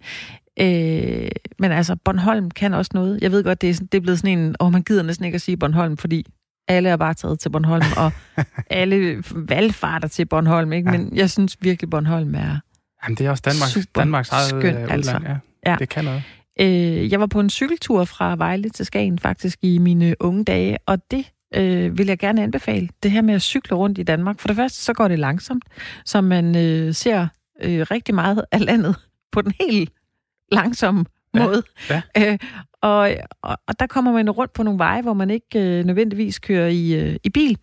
Øh, 0.60 1.28
men 1.58 1.72
altså, 1.72 1.96
Bornholm 2.04 2.50
kan 2.50 2.74
også 2.74 2.90
noget. 2.94 3.18
Jeg 3.22 3.32
ved 3.32 3.44
godt, 3.44 3.60
det 3.60 3.70
er, 3.70 3.74
det 3.92 3.94
er 3.94 4.00
blevet 4.00 4.18
sådan 4.18 4.38
en, 4.38 4.56
åh, 4.60 4.72
man 4.72 4.82
gider 4.82 5.02
næsten 5.02 5.24
ikke 5.24 5.34
at 5.34 5.40
sige 5.42 5.56
Bornholm, 5.56 5.96
fordi 5.96 6.26
alle 6.68 6.88
er 6.88 6.96
bare 6.96 7.14
taget 7.14 7.38
til 7.40 7.50
Bornholm, 7.50 7.84
og 7.96 8.12
alle 8.70 9.22
valgfarter 9.34 10.08
til 10.08 10.26
Bornholm, 10.26 10.72
ikke? 10.72 10.90
Men 10.90 11.16
jeg 11.16 11.30
synes 11.30 11.56
virkelig, 11.60 11.90
Bornholm 11.90 12.34
er, 12.34 12.56
Jamen, 13.04 13.16
det 13.16 13.26
er 13.26 13.30
også 13.30 13.42
Danmarks, 13.46 13.72
Super 13.72 14.00
Danmarks 14.00 14.30
eget 14.30 14.48
skønt, 14.48 14.64
øh, 14.64 14.70
udland. 14.72 14.90
altså. 14.90 15.20
Ja. 15.24 15.36
Ja. 15.70 15.76
Det 15.78 15.88
kan 15.88 16.04
noget. 16.04 16.22
Øh, 16.60 17.12
jeg 17.12 17.20
var 17.20 17.26
på 17.26 17.40
en 17.40 17.50
cykeltur 17.50 18.04
fra 18.04 18.36
Vejle 18.36 18.68
til 18.70 18.86
Skagen 18.86 19.18
faktisk 19.18 19.58
i 19.62 19.78
mine 19.78 20.14
unge 20.20 20.44
dage, 20.44 20.78
og 20.86 20.98
det 21.10 21.24
øh, 21.54 21.98
vil 21.98 22.06
jeg 22.06 22.18
gerne 22.18 22.42
anbefale. 22.42 22.88
Det 23.02 23.10
her 23.10 23.22
med 23.22 23.34
at 23.34 23.42
cykle 23.42 23.76
rundt 23.76 23.98
i 23.98 24.02
Danmark. 24.02 24.40
For 24.40 24.48
det 24.48 24.56
første, 24.56 24.78
så 24.84 24.92
går 24.92 25.08
det 25.08 25.18
langsomt, 25.18 25.64
så 26.04 26.20
man 26.20 26.56
øh, 26.56 26.94
ser 26.94 27.26
øh, 27.62 27.86
rigtig 27.90 28.14
meget 28.14 28.44
af 28.52 28.64
landet 28.64 28.96
på 29.32 29.42
den 29.42 29.52
helt 29.60 29.92
langsomme 30.52 31.04
Ja, 31.34 31.44
måde. 31.44 31.62
ja. 31.90 32.02
Øh, 32.32 32.38
og, 32.82 33.10
og, 33.42 33.58
og 33.66 33.80
der 33.80 33.86
kommer 33.86 34.12
man 34.12 34.30
rundt 34.30 34.52
på 34.52 34.62
nogle 34.62 34.78
veje, 34.78 35.02
hvor 35.02 35.12
man 35.14 35.30
ikke 35.30 35.60
øh, 35.78 35.84
nødvendigvis 35.84 36.38
kører 36.38 36.68
i, 36.68 36.92
øh, 36.94 37.16
i 37.24 37.30
bil. 37.30 37.58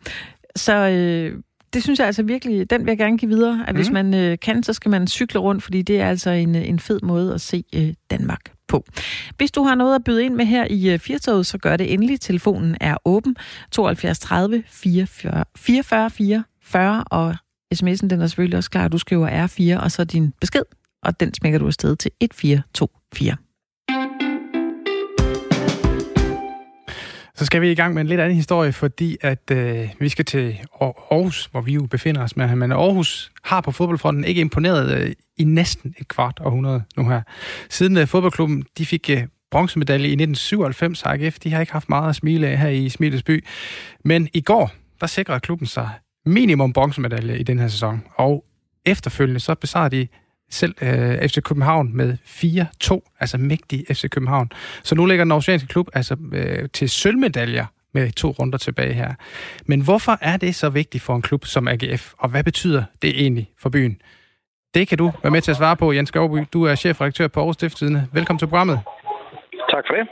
Så 0.55 0.73
øh, 0.75 1.41
det 1.75 1.83
synes 1.83 1.99
jeg 1.99 2.07
altså 2.07 2.23
virkelig, 2.23 2.69
den 2.69 2.81
vil 2.81 2.87
jeg 2.87 2.97
gerne 2.97 3.17
give 3.17 3.29
videre, 3.29 3.63
at 3.67 3.73
mm. 3.73 3.77
hvis 3.77 3.87
Mhm. 3.89 3.93
man 3.93 4.13
øh, 4.13 4.37
kan, 4.41 4.63
så 4.63 4.73
skal 4.73 4.91
man 4.91 5.07
cykle 5.07 5.39
rundt, 5.39 5.63
fordi 5.63 5.81
det 5.81 6.01
er 6.01 6.09
altså 6.09 6.29
en, 6.29 6.55
øh, 6.55 6.69
en 6.69 6.79
fed 6.79 6.99
måde 7.03 7.33
at 7.33 7.41
se 7.41 7.63
øh, 7.75 7.93
Danmark 8.11 8.39
på. 8.67 8.85
Hvis 9.37 9.51
du 9.51 9.63
har 9.63 9.75
noget 9.75 9.95
at 9.95 10.03
byde 10.03 10.23
ind 10.25 10.35
med 10.35 10.45
her 10.45 10.67
i 10.69 10.93
øh, 10.93 10.99
Firtoget, 10.99 11.45
så 11.45 11.57
gør 11.57 11.77
det 11.77 11.93
endelig. 11.93 12.21
Telefonen 12.21 12.77
er 12.81 12.97
åben 13.05 13.35
72 13.71 14.19
30 14.19 14.63
44 14.67 15.43
44 15.57 16.09
44, 16.09 17.03
og 17.03 17.35
sms'en 17.75 18.07
den 18.07 18.21
er 18.21 18.27
selvfølgelig 18.27 18.57
også 18.57 18.69
klar. 18.69 18.87
Du 18.87 18.97
skriver 18.97 19.47
R4, 19.47 19.83
og 19.83 19.91
så 19.91 20.03
din 20.03 20.33
besked, 20.41 20.63
og 21.03 21.19
den 21.19 21.33
smækker 21.33 21.59
du 21.59 21.67
afsted 21.67 21.95
til 21.95 22.11
1424. 22.21 23.44
Så 27.35 27.45
skal 27.45 27.61
vi 27.61 27.71
i 27.71 27.75
gang 27.75 27.93
med 27.93 28.01
en 28.01 28.07
lidt 28.07 28.19
anden 28.19 28.35
historie, 28.35 28.71
fordi 28.71 29.17
at 29.21 29.51
øh, 29.51 29.89
vi 29.99 30.09
skal 30.09 30.25
til 30.25 30.57
Aarhus, 30.81 31.45
hvor 31.51 31.61
vi 31.61 31.73
jo 31.73 31.85
befinder 31.85 32.23
os 32.23 32.37
med 32.37 32.55
Men 32.55 32.71
Aarhus 32.71 33.31
har 33.43 33.61
på 33.61 33.71
fodboldfronten 33.71 34.23
ikke 34.23 34.41
imponeret 34.41 35.01
øh, 35.01 35.13
i 35.37 35.43
næsten 35.43 35.95
et 35.97 36.07
kvart 36.07 36.39
århundrede 36.43 36.83
nu 36.97 37.09
her. 37.09 37.21
Siden 37.69 37.97
øh, 37.97 38.07
fodboldklubben 38.07 38.65
de 38.77 38.85
fik 38.85 39.09
øh, 39.09 39.23
bronzemedalje 39.51 40.07
i 40.07 40.11
1997, 40.11 41.01
har 41.01 41.13
AGF, 41.13 41.39
de 41.39 41.51
har 41.51 41.59
ikke 41.59 41.73
haft 41.73 41.89
meget 41.89 42.09
at 42.09 42.15
smile 42.15 42.47
af 42.47 42.57
her 42.57 42.69
i 42.69 42.89
Smilets 42.89 43.23
by. 43.23 43.45
Men 44.03 44.29
i 44.33 44.41
går, 44.41 44.71
der 45.01 45.07
sikrede 45.07 45.39
klubben 45.39 45.67
sig 45.67 45.89
minimum 46.25 46.73
bronzemedalje 46.73 47.37
i 47.37 47.43
den 47.43 47.59
her 47.59 47.67
sæson. 47.67 48.03
Og 48.15 48.45
efterfølgende 48.85 49.39
så 49.39 49.55
besejrede 49.55 49.95
de 49.95 50.07
selv 50.49 50.75
øh, 50.81 51.29
FC 51.29 51.41
København 51.41 51.97
med 51.97 52.17
4-2, 52.25 53.15
altså 53.19 53.37
mægtig 53.37 53.85
FC 53.89 54.09
København. 54.09 54.51
Så 54.83 54.95
nu 54.95 55.05
ligger 55.05 55.23
den 55.25 55.31
oceanske 55.31 55.67
klub 55.67 55.87
altså 55.93 56.17
øh, 56.33 56.69
til 56.73 56.89
sølvmedaljer 56.89 57.65
med 57.93 58.11
to 58.11 58.29
runder 58.39 58.57
tilbage 58.57 58.93
her. 58.93 59.13
Men 59.65 59.81
hvorfor 59.81 60.17
er 60.21 60.37
det 60.37 60.55
så 60.55 60.69
vigtigt 60.69 61.03
for 61.03 61.15
en 61.15 61.21
klub 61.21 61.45
som 61.45 61.67
AGF, 61.67 62.13
og 62.17 62.29
hvad 62.29 62.43
betyder 62.43 62.83
det 63.01 63.09
egentlig 63.21 63.51
for 63.59 63.69
byen? 63.69 64.01
Det 64.73 64.87
kan 64.87 64.97
du 64.97 65.11
være 65.23 65.31
med 65.31 65.41
til 65.41 65.51
at 65.51 65.57
svare 65.57 65.75
på, 65.75 65.91
Jens 65.91 66.09
Skovby. 66.09 66.39
Du 66.53 66.63
er 66.63 66.75
chefredaktør 66.75 67.27
på 67.27 67.39
Aarhus 67.39 67.55
Stiftstidende. 67.55 68.07
Velkommen 68.13 68.39
til 68.39 68.47
programmet. 68.47 68.79
Tak 69.69 69.83
for 69.87 69.95
det. 69.95 70.07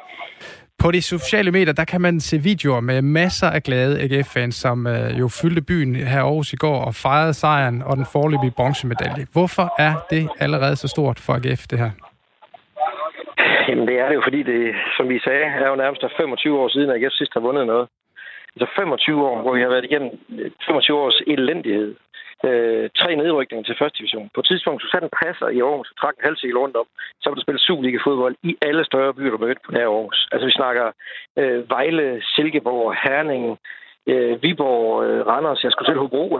På 0.83 0.91
de 0.91 1.01
sociale 1.01 1.51
medier, 1.51 1.73
der 1.73 1.85
kan 1.85 2.01
man 2.01 2.19
se 2.19 2.37
videoer 2.37 2.79
med 2.79 3.01
masser 3.01 3.49
af 3.57 3.61
glade 3.63 3.93
AGF-fans, 4.03 4.55
som 4.55 4.87
øh, 4.87 5.19
jo 5.19 5.27
fyldte 5.41 5.61
byen 5.61 5.95
her 5.95 6.21
Aarhus 6.21 6.53
i 6.53 6.55
går 6.65 6.79
og 6.87 6.93
fejrede 7.05 7.33
sejren 7.33 7.81
og 7.89 7.93
den 7.99 8.05
forløbige 8.13 8.53
bronzemedalje. 8.57 9.23
Hvorfor 9.35 9.67
er 9.87 9.93
det 10.09 10.23
allerede 10.39 10.75
så 10.75 10.87
stort 10.87 11.19
for 11.25 11.33
AGF, 11.33 11.61
det 11.71 11.77
her? 11.83 11.91
Jamen 13.67 13.87
det 13.87 13.95
er 14.01 14.07
det 14.07 14.15
jo, 14.15 14.21
fordi 14.27 14.43
det, 14.43 14.75
som 14.97 15.09
vi 15.09 15.19
sagde, 15.19 15.45
er 15.63 15.67
jo 15.69 15.75
nærmest 15.75 16.03
25 16.17 16.59
år 16.61 16.67
siden, 16.67 16.89
at 16.89 16.95
AGF 16.95 17.13
sidst 17.13 17.33
har 17.33 17.43
vundet 17.47 17.65
noget. 17.67 17.87
Altså 18.55 18.67
25 18.75 19.27
år, 19.29 19.41
hvor 19.41 19.53
vi 19.55 19.61
har 19.61 19.69
været 19.73 19.85
igennem 19.89 20.11
25 20.65 20.97
års 21.05 21.21
elendighed. 21.27 21.95
Øh, 22.47 22.89
tre 23.01 23.15
nedrykninger 23.15 23.63
til 23.63 23.79
første 23.79 23.97
division. 23.97 24.29
På 24.33 24.39
et 24.39 24.47
tidspunkt, 24.47 24.81
så 24.81 24.87
satte 24.91 25.09
passer 25.23 25.47
i 25.47 25.59
Aarhus 25.61 25.91
og 25.91 25.97
trak 25.97 26.15
en 26.15 26.27
halv 26.27 26.37
cykel 26.37 26.57
rundt 26.57 26.75
om, 26.75 26.87
så 27.21 27.29
var 27.29 27.35
der 27.35 27.41
spillet 27.41 27.61
Superliga-fodbold 27.61 28.35
i 28.43 28.51
alle 28.61 28.85
større 28.85 29.13
byer, 29.13 29.31
der 29.31 29.45
mødte 29.45 29.61
på 29.65 29.71
nær 29.71 29.87
Aarhus. 29.87 30.27
Altså 30.31 30.45
vi 30.45 30.51
snakker 30.51 30.85
øh, 31.39 31.69
Vejle, 31.69 32.21
Silkeborg, 32.35 32.95
Herning, 33.03 33.59
øh, 34.07 34.43
Viborg, 34.43 35.03
øh, 35.05 35.27
Randers, 35.27 35.63
jeg 35.63 35.71
skulle 35.71 35.89
selv 35.89 35.99
Hobro, 35.99 36.39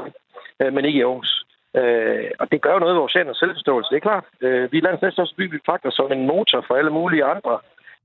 øh, 0.62 0.74
men 0.74 0.86
ikke 0.86 1.00
i 1.00 1.04
Aarhus. 1.04 1.46
Øh, 1.80 2.32
og 2.40 2.52
det 2.52 2.62
gør 2.62 2.74
jo 2.74 2.80
noget 2.80 2.94
ved 2.94 3.00
vores 3.00 3.14
selvforståelse, 3.14 3.90
det 3.90 3.98
er 3.98 4.10
klart. 4.10 4.26
Øh, 4.42 4.72
vi 4.72 4.78
er 4.78 4.82
landets 4.82 5.02
næststørste 5.02 5.36
by, 5.36 5.52
vi 5.52 5.60
faktisk 5.66 5.96
som 5.96 6.12
en 6.12 6.28
motor 6.28 6.66
for 6.68 6.76
alle 6.76 6.94
mulige 7.00 7.24
andre 7.34 7.54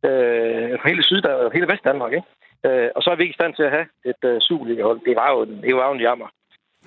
øh, 0.08 0.70
for 0.80 0.88
hele 0.88 1.04
Syd- 1.04 1.26
og 1.26 1.52
hele 1.52 1.68
Vestdanmark, 1.72 2.12
ikke? 2.12 2.28
Øh, 2.66 2.90
og 2.96 3.02
så 3.02 3.10
er 3.10 3.16
vi 3.16 3.22
ikke 3.22 3.36
i 3.36 3.40
stand 3.40 3.54
til 3.54 3.62
at 3.62 3.70
have 3.70 3.86
et 4.04 4.22
øh, 4.30 4.40
Superliga-hold. 4.40 5.00
Det 5.08 5.16
var 5.16 5.28
jo 5.32 5.42
en, 5.42 5.62
det 5.62 5.76
var 5.76 5.86
jo 5.88 5.94
en 5.94 6.06
jammer. 6.08 6.28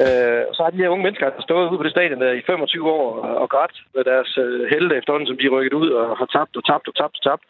Øh, 0.05 0.43
og 0.49 0.53
så 0.55 0.61
har 0.63 0.71
de 0.71 0.81
her 0.83 0.93
unge 0.93 1.03
mennesker 1.03 1.29
der 1.29 1.41
stået 1.41 1.69
ude 1.69 1.77
på 1.77 1.83
det 1.83 1.95
stadion 1.95 2.21
der 2.21 2.31
i 2.31 2.47
25 2.47 2.91
år 2.91 3.05
og, 3.43 3.49
grædt 3.49 3.75
med 3.95 4.03
deres 4.03 4.37
øh, 4.37 4.69
helte 4.73 4.95
efterhånden, 4.95 5.27
som 5.27 5.37
de 5.37 5.45
er 5.45 5.55
rykket 5.55 5.73
ud 5.73 5.89
og 5.89 6.17
har 6.17 6.25
tabt 6.25 6.57
og 6.57 6.63
tabt 6.65 6.87
og 6.87 6.95
tabt 6.95 7.15
og 7.17 7.23
tabt. 7.29 7.43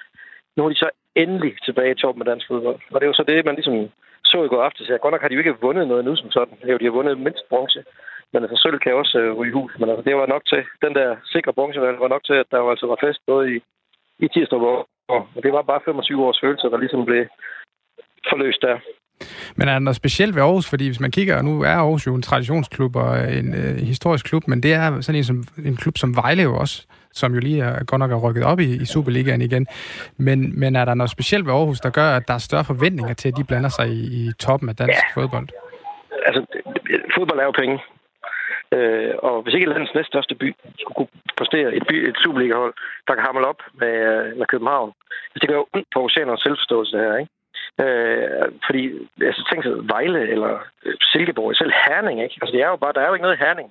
Nu 0.56 0.66
er 0.66 0.70
de 0.70 0.84
så 0.84 0.90
endelig 1.16 1.54
tilbage 1.66 1.92
i 1.92 2.02
toppen 2.02 2.22
af 2.22 2.30
dansk 2.32 2.48
fodbold. 2.48 2.80
Og 2.92 2.98
det 2.98 3.06
er 3.06 3.12
jo 3.12 3.20
så 3.20 3.24
det, 3.24 3.46
man 3.46 3.56
ligesom 3.56 3.78
så 4.32 4.44
i 4.44 4.48
går 4.48 4.64
aftes. 4.64 4.90
Ja, 4.90 4.96
godt 4.98 5.14
nok 5.14 5.22
har 5.22 5.30
de 5.30 5.36
jo 5.36 5.44
ikke 5.44 5.62
vundet 5.62 5.88
noget 5.88 6.06
nu 6.06 6.16
som 6.16 6.32
sådan. 6.32 6.58
Jo, 6.70 6.78
de 6.78 6.88
har 6.88 6.98
vundet 7.00 7.24
mindst 7.26 7.50
bronze. 7.50 7.84
Men 8.34 8.44
altså, 8.44 8.58
sølv 8.64 8.80
kan 8.80 8.94
også 8.94 9.18
øh, 9.20 9.34
ryge 9.40 9.54
hul. 9.54 9.72
Men 9.80 9.90
altså, 9.90 10.04
det 10.08 10.16
var 10.16 10.26
nok 10.26 10.44
til, 10.46 10.64
den 10.86 10.94
der 11.00 11.10
sikre 11.34 11.54
bronze 11.54 11.82
var 11.82 12.14
nok 12.16 12.24
til, 12.24 12.34
at 12.34 12.52
der 12.52 12.60
var, 12.60 12.72
altså 12.72 12.88
var 12.88 13.00
fest 13.06 13.20
både 13.28 13.56
i, 13.56 13.58
i 14.20 14.28
tirsdag 14.28 14.60
og 14.60 14.88
og 15.14 15.44
det 15.44 15.52
var 15.54 15.62
bare 15.62 15.82
25 15.86 16.26
års 16.26 16.40
følelse, 16.44 16.68
der 16.74 16.78
ligesom 16.78 17.06
blev 17.06 17.26
forløst 18.30 18.62
der. 18.62 18.78
Men 19.56 19.68
er 19.68 19.72
der 19.72 19.80
noget 19.80 19.96
specielt 19.96 20.36
ved 20.36 20.42
Aarhus? 20.42 20.70
Fordi 20.70 20.88
hvis 20.88 21.00
man 21.00 21.12
kigger, 21.12 21.42
nu 21.42 21.62
er 21.62 21.68
Aarhus 21.70 22.08
jo 22.08 22.16
en 22.16 22.22
traditionsklub 22.22 22.96
og 22.96 23.34
en 23.34 23.56
øh, 23.56 23.76
historisk 23.78 24.26
klub, 24.26 24.48
men 24.48 24.64
det 24.64 24.74
er 24.74 25.02
sådan 25.02 25.18
en, 25.20 25.24
som, 25.24 25.44
en 25.66 25.76
klub 25.76 25.98
som 25.98 26.16
Vejle 26.16 26.44
jo 26.44 26.58
også, 26.58 26.88
som 27.14 27.34
jo 27.34 27.40
lige 27.40 27.62
er, 27.64 27.84
godt 27.84 28.00
nok 28.00 28.12
er 28.12 28.16
rykket 28.16 28.44
op 28.44 28.60
i, 28.60 28.76
i 28.76 28.86
Superligaen 28.86 29.42
igen. 29.42 29.68
Men, 30.18 30.60
men 30.60 30.76
er 30.76 30.86
der 30.86 30.94
noget 30.94 31.12
specielt 31.12 31.46
ved 31.46 31.54
Aarhus, 31.54 31.80
der 31.80 31.90
gør, 31.90 32.10
at 32.16 32.28
der 32.28 32.34
er 32.34 32.38
større 32.38 32.64
forventninger 32.64 33.14
til, 33.14 33.30
at 33.30 33.38
de 33.38 33.44
blander 33.44 33.70
sig 33.70 33.88
i, 33.90 34.02
i 34.22 34.32
toppen 34.40 34.70
af 34.70 34.76
dansk 34.76 35.04
ja. 35.04 35.22
fodbold? 35.22 35.48
Altså, 36.26 36.46
fodbold 37.16 37.40
er 37.40 37.44
jo 37.44 37.52
penge. 37.52 37.80
Øh, 38.76 39.14
og 39.28 39.42
hvis 39.42 39.54
ikke 39.54 39.70
landets 39.70 39.96
næststørste 39.96 40.36
by 40.36 40.56
skulle 40.80 40.96
kunne 40.96 41.14
præstere 41.38 41.76
et, 41.78 41.84
by, 41.90 41.96
et 42.10 42.18
Superliga-hold, 42.24 42.74
der 43.08 43.14
kan 43.16 43.24
hamle 43.24 43.48
op 43.48 43.62
med, 43.82 43.96
med 44.40 44.46
København, 44.46 44.92
det 45.34 45.50
gør 45.50 45.56
jo 45.56 45.68
ondt 45.74 45.88
på 45.94 46.00
oceanernes 46.06 46.42
selvforståelse 46.42 46.98
her, 46.98 47.18
ikke? 47.18 47.32
Øh, 47.80 48.52
fordi, 48.66 49.10
altså 49.22 49.42
tænk 49.50 49.64
sig, 49.64 49.90
Vejle 49.94 50.22
eller 50.34 50.54
øh, 50.86 50.96
Silkeborg, 51.02 51.56
selv 51.56 51.74
Herning, 51.86 52.24
ikke? 52.24 52.38
Altså 52.42 52.52
det 52.56 52.62
er 52.62 52.70
jo 52.70 52.76
bare, 52.76 52.94
der 52.94 53.02
er 53.02 53.08
jo 53.08 53.14
ikke 53.14 53.28
noget 53.28 53.44
Herning, 53.44 53.70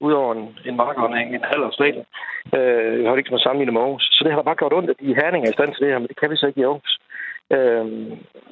udover 0.00 0.34
en, 0.34 0.58
en 0.64 0.76
markordning, 0.76 1.34
en 1.34 1.44
halv 1.52 1.72
stadion. 1.72 2.06
Øh, 2.56 3.02
jeg 3.02 3.08
har 3.08 3.16
ikke 3.16 3.28
som 3.28 3.38
sammenlignet 3.38 3.74
med 3.74 3.82
Aarhus. 3.82 4.08
Så 4.12 4.20
det 4.24 4.32
har 4.32 4.38
da 4.38 4.44
bare 4.44 4.60
gjort 4.60 4.72
ondt, 4.72 4.90
at 4.90 5.00
de 5.00 5.18
Herning 5.20 5.44
er 5.44 5.50
i 5.50 5.58
stand 5.58 5.70
til 5.72 5.82
det 5.82 5.92
her, 5.92 5.98
men 5.98 6.08
det 6.08 6.20
kan 6.20 6.30
vi 6.30 6.36
så 6.36 6.46
ikke 6.46 6.60
i 6.60 6.64
Aarhus. 6.64 6.92
Øh, 7.56 7.84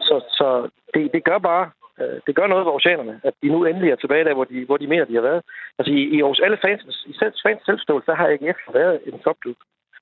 så 0.07 0.15
så 0.39 0.49
det, 0.95 1.13
det 1.15 1.25
gør 1.25 1.39
bare, 1.39 1.71
øh, 2.01 2.19
det 2.27 2.35
gør 2.39 2.47
noget 2.47 2.67
ved 2.67 2.73
oceanerne, 2.73 3.21
at 3.25 3.35
de 3.43 3.49
nu 3.49 3.65
endelig 3.65 3.91
er 3.91 3.97
tilbage 3.97 4.25
der, 4.25 4.35
hvor 4.35 4.45
de, 4.45 4.65
hvor 4.65 4.77
de 4.77 4.87
mener, 4.87 5.05
de 5.05 5.15
har 5.15 5.29
været. 5.31 5.43
Altså 5.79 5.93
i, 5.93 6.01
i 6.15 6.21
Aarhus, 6.21 6.41
alle 6.41 6.59
fans, 6.65 6.83
i 7.07 7.13
selv, 7.21 7.35
fans 7.47 7.63
selvståelse, 7.65 8.07
der 8.07 8.17
har 8.21 8.29
AGF 8.29 8.61
været 8.73 9.01
en 9.07 9.19
topklub 9.19 9.57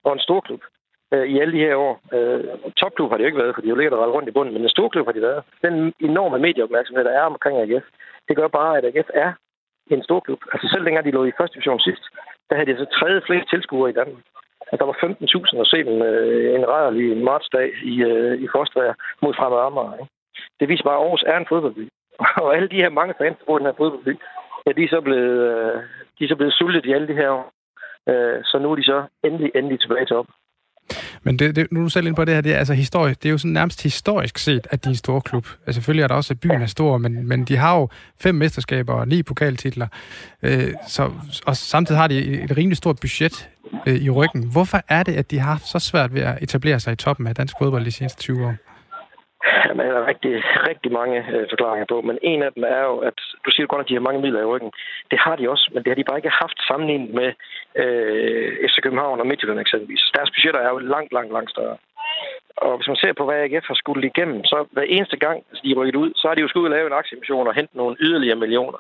og 0.05 0.13
en 0.13 0.27
stor 0.27 0.41
klub 0.41 0.63
øh, 1.15 1.27
i 1.33 1.41
alle 1.41 1.53
de 1.53 1.65
her 1.67 1.77
år. 1.77 1.95
Øh, 2.17 2.45
topklub 2.77 3.11
har 3.11 3.17
det 3.17 3.25
jo 3.25 3.31
ikke 3.31 3.43
været, 3.43 3.55
for 3.55 3.63
de 3.63 3.77
ligger 3.77 3.91
der 3.91 4.15
rundt 4.17 4.29
i 4.29 4.37
bunden, 4.37 4.55
men 4.55 4.63
en 4.63 4.77
stor 4.77 4.89
klub 4.89 5.07
har 5.07 5.13
de 5.13 5.23
været. 5.29 5.43
Den 5.63 5.95
enorme 6.01 6.39
medieopmærksomhed, 6.39 7.05
der 7.05 7.11
er 7.11 7.25
omkring 7.33 7.59
AGF, 7.59 7.87
det 8.29 8.37
gør 8.37 8.49
bare, 8.49 8.79
at 8.79 8.85
AGF 8.85 9.11
er 9.15 9.33
en 9.91 10.03
stor 10.03 10.21
klub. 10.21 10.41
Altså 10.53 10.69
selv 10.69 10.85
dengang 10.85 11.07
de 11.07 11.11
lå 11.11 11.25
i 11.25 11.39
første 11.39 11.55
division 11.55 11.81
sidst, 11.81 12.05
der 12.49 12.55
havde 12.55 12.67
de 12.67 12.75
altså 12.77 12.99
tredje 12.99 13.21
flest 13.27 13.49
tilskuere 13.51 13.91
i 13.91 13.99
Danmark. 14.01 14.25
Altså, 14.71 14.81
der 14.81 14.91
var 14.91 14.99
15.000 15.57 15.61
at 15.61 15.71
se 15.73 15.79
dem 15.89 16.03
øh, 16.03 16.55
en 16.55 16.69
rædderlig 16.69 17.17
martsdag 17.17 17.69
i, 17.93 17.95
øh, 18.03 18.43
i 18.45 18.47
Forstræger 18.55 18.95
mod 19.23 19.35
Fremad 19.35 19.61
Amager. 19.67 19.99
Ikke? 20.03 20.13
Det 20.61 20.69
viser 20.69 20.85
bare, 20.85 20.99
at 20.99 21.03
Aarhus 21.03 21.25
er 21.27 21.37
en 21.37 21.51
fodboldby. 21.53 21.85
og 22.43 22.57
alle 22.57 22.69
de 22.69 22.83
her 22.83 22.91
mange 22.91 23.15
fans, 23.19 23.37
der 23.39 23.45
bor 23.47 23.57
i 23.57 23.61
den 23.61 23.71
her 23.71 23.81
fodboldby, 23.83 24.13
ja, 24.67 24.73
de 24.73 24.85
er 24.85 24.89
så 24.89 25.01
blevet, 25.01 25.39
øh, 25.51 25.83
de 26.19 26.25
er 26.25 26.29
så 26.29 26.37
blevet 26.37 26.55
sultet 26.55 26.87
i 26.87 26.93
alle 26.93 27.09
de 27.09 27.21
her 27.21 27.31
år. 27.31 27.47
Øh, 28.11 28.39
så 28.45 28.59
nu 28.59 28.71
er 28.71 28.77
de 28.77 28.85
så 28.85 28.99
endelig, 29.25 29.51
endelig 29.55 29.81
tilbage 29.81 30.07
til 30.07 30.17
op. 30.17 30.27
Men 31.23 31.39
det, 31.39 31.57
det, 31.57 31.67
nu 31.71 31.81
er 31.81 31.85
du 31.85 31.91
selv 31.91 32.07
ind 32.07 32.17
på 32.17 32.25
det 32.25 32.35
her, 32.35 32.41
det 32.41 32.55
er, 32.55 32.59
altså 32.59 32.75
historisk, 32.75 33.23
det 33.23 33.29
er 33.29 33.31
jo 33.31 33.39
sådan 33.39 33.53
nærmest 33.53 33.83
historisk 33.83 34.39
set, 34.39 34.67
at 34.71 34.85
de 34.85 34.89
er 34.89 34.91
en 34.91 34.97
stor 34.97 35.21
klub. 35.21 35.47
Altså 35.67 35.73
selvfølgelig 35.73 36.03
er 36.03 36.09
der 36.09 36.15
også, 36.15 36.35
at 36.35 36.41
byen 36.41 36.63
er 36.63 36.67
stor, 36.67 36.99
men, 36.99 37.29
men 37.29 37.45
de 37.45 37.57
har 37.57 37.77
jo 37.77 37.89
fem 38.21 38.35
mesterskaber 38.35 38.93
og 38.93 39.09
ni 39.09 39.23
pokaltitler. 39.23 39.87
Øh, 40.43 40.73
så, 40.89 41.11
og 41.47 41.57
samtidig 41.57 42.01
har 42.01 42.09
de 42.09 42.19
et, 42.19 42.45
et 42.45 42.57
rimelig 42.57 42.77
stort 42.77 43.01
budget 43.01 43.49
øh, 43.87 43.95
i 43.95 44.11
ryggen. 44.11 44.43
Hvorfor 44.43 44.83
er 44.89 45.03
det, 45.03 45.15
at 45.15 45.31
de 45.31 45.39
har 45.39 45.51
haft 45.51 45.69
så 45.69 45.79
svært 45.79 46.15
ved 46.15 46.23
at 46.23 46.39
etablere 46.43 46.81
sig 46.81 46.93
i 46.93 46.97
toppen 46.97 47.27
af 47.27 47.35
dansk 47.35 47.55
fodbold 47.59 47.85
de 47.85 47.91
seneste 47.91 48.21
20 48.21 48.47
år? 48.47 48.55
Jamen, 49.67 49.87
der 49.87 50.01
er 50.01 50.07
rigtig, 50.13 50.33
rigtig 50.71 50.93
mange 50.93 51.19
øh, 51.35 51.47
forklaringer 51.53 51.87
på, 51.93 52.01
men 52.09 52.19
en 52.23 52.43
af 52.43 52.53
dem 52.53 52.65
er 52.77 52.83
jo, 52.91 52.97
at 53.09 53.19
du 53.45 53.51
siger 53.51 53.67
godt, 53.67 53.83
at 53.83 53.89
de 53.89 53.95
har 53.95 54.09
mange 54.09 54.21
midler 54.21 54.41
i 54.41 54.51
ryggen. 54.53 54.73
Det 55.11 55.19
har 55.25 55.37
de 55.37 55.51
også, 55.51 55.71
men 55.73 55.83
det 55.83 55.91
har 55.91 55.99
de 55.99 56.09
bare 56.09 56.19
ikke 56.19 56.41
haft 56.43 56.59
sammenlignet 56.69 57.11
med 57.21 57.31
øh, 57.83 58.69
FC 58.69 58.77
København 58.83 59.21
og 59.21 59.27
Midtjylland 59.27 59.61
eksempelvis. 59.61 60.03
Deres 60.17 60.31
budgetter 60.35 60.61
er 60.61 60.71
jo 60.71 60.79
langt, 60.79 61.13
langt, 61.13 61.33
langt 61.33 61.51
større. 61.51 61.77
Og 62.57 62.77
hvis 62.77 62.89
man 62.89 63.03
ser 63.03 63.13
på, 63.13 63.25
hvad 63.25 63.43
AGF 63.45 63.67
har 63.71 63.75
skulle 63.75 64.07
igennem, 64.07 64.45
så 64.45 64.57
hver 64.75 64.87
eneste 64.97 65.17
gang, 65.17 65.39
altså 65.51 65.63
de 65.65 65.71
er 65.71 65.79
rykket 65.81 65.97
ud, 66.03 66.11
så 66.17 66.29
har 66.29 66.35
de 66.35 66.43
jo 66.43 66.49
skulle 66.49 66.75
lave 66.77 66.87
en 66.87 67.01
aktieemission 67.01 67.47
og 67.47 67.55
hente 67.55 67.77
nogle 67.77 67.97
yderligere 68.01 68.43
millioner. 68.45 68.79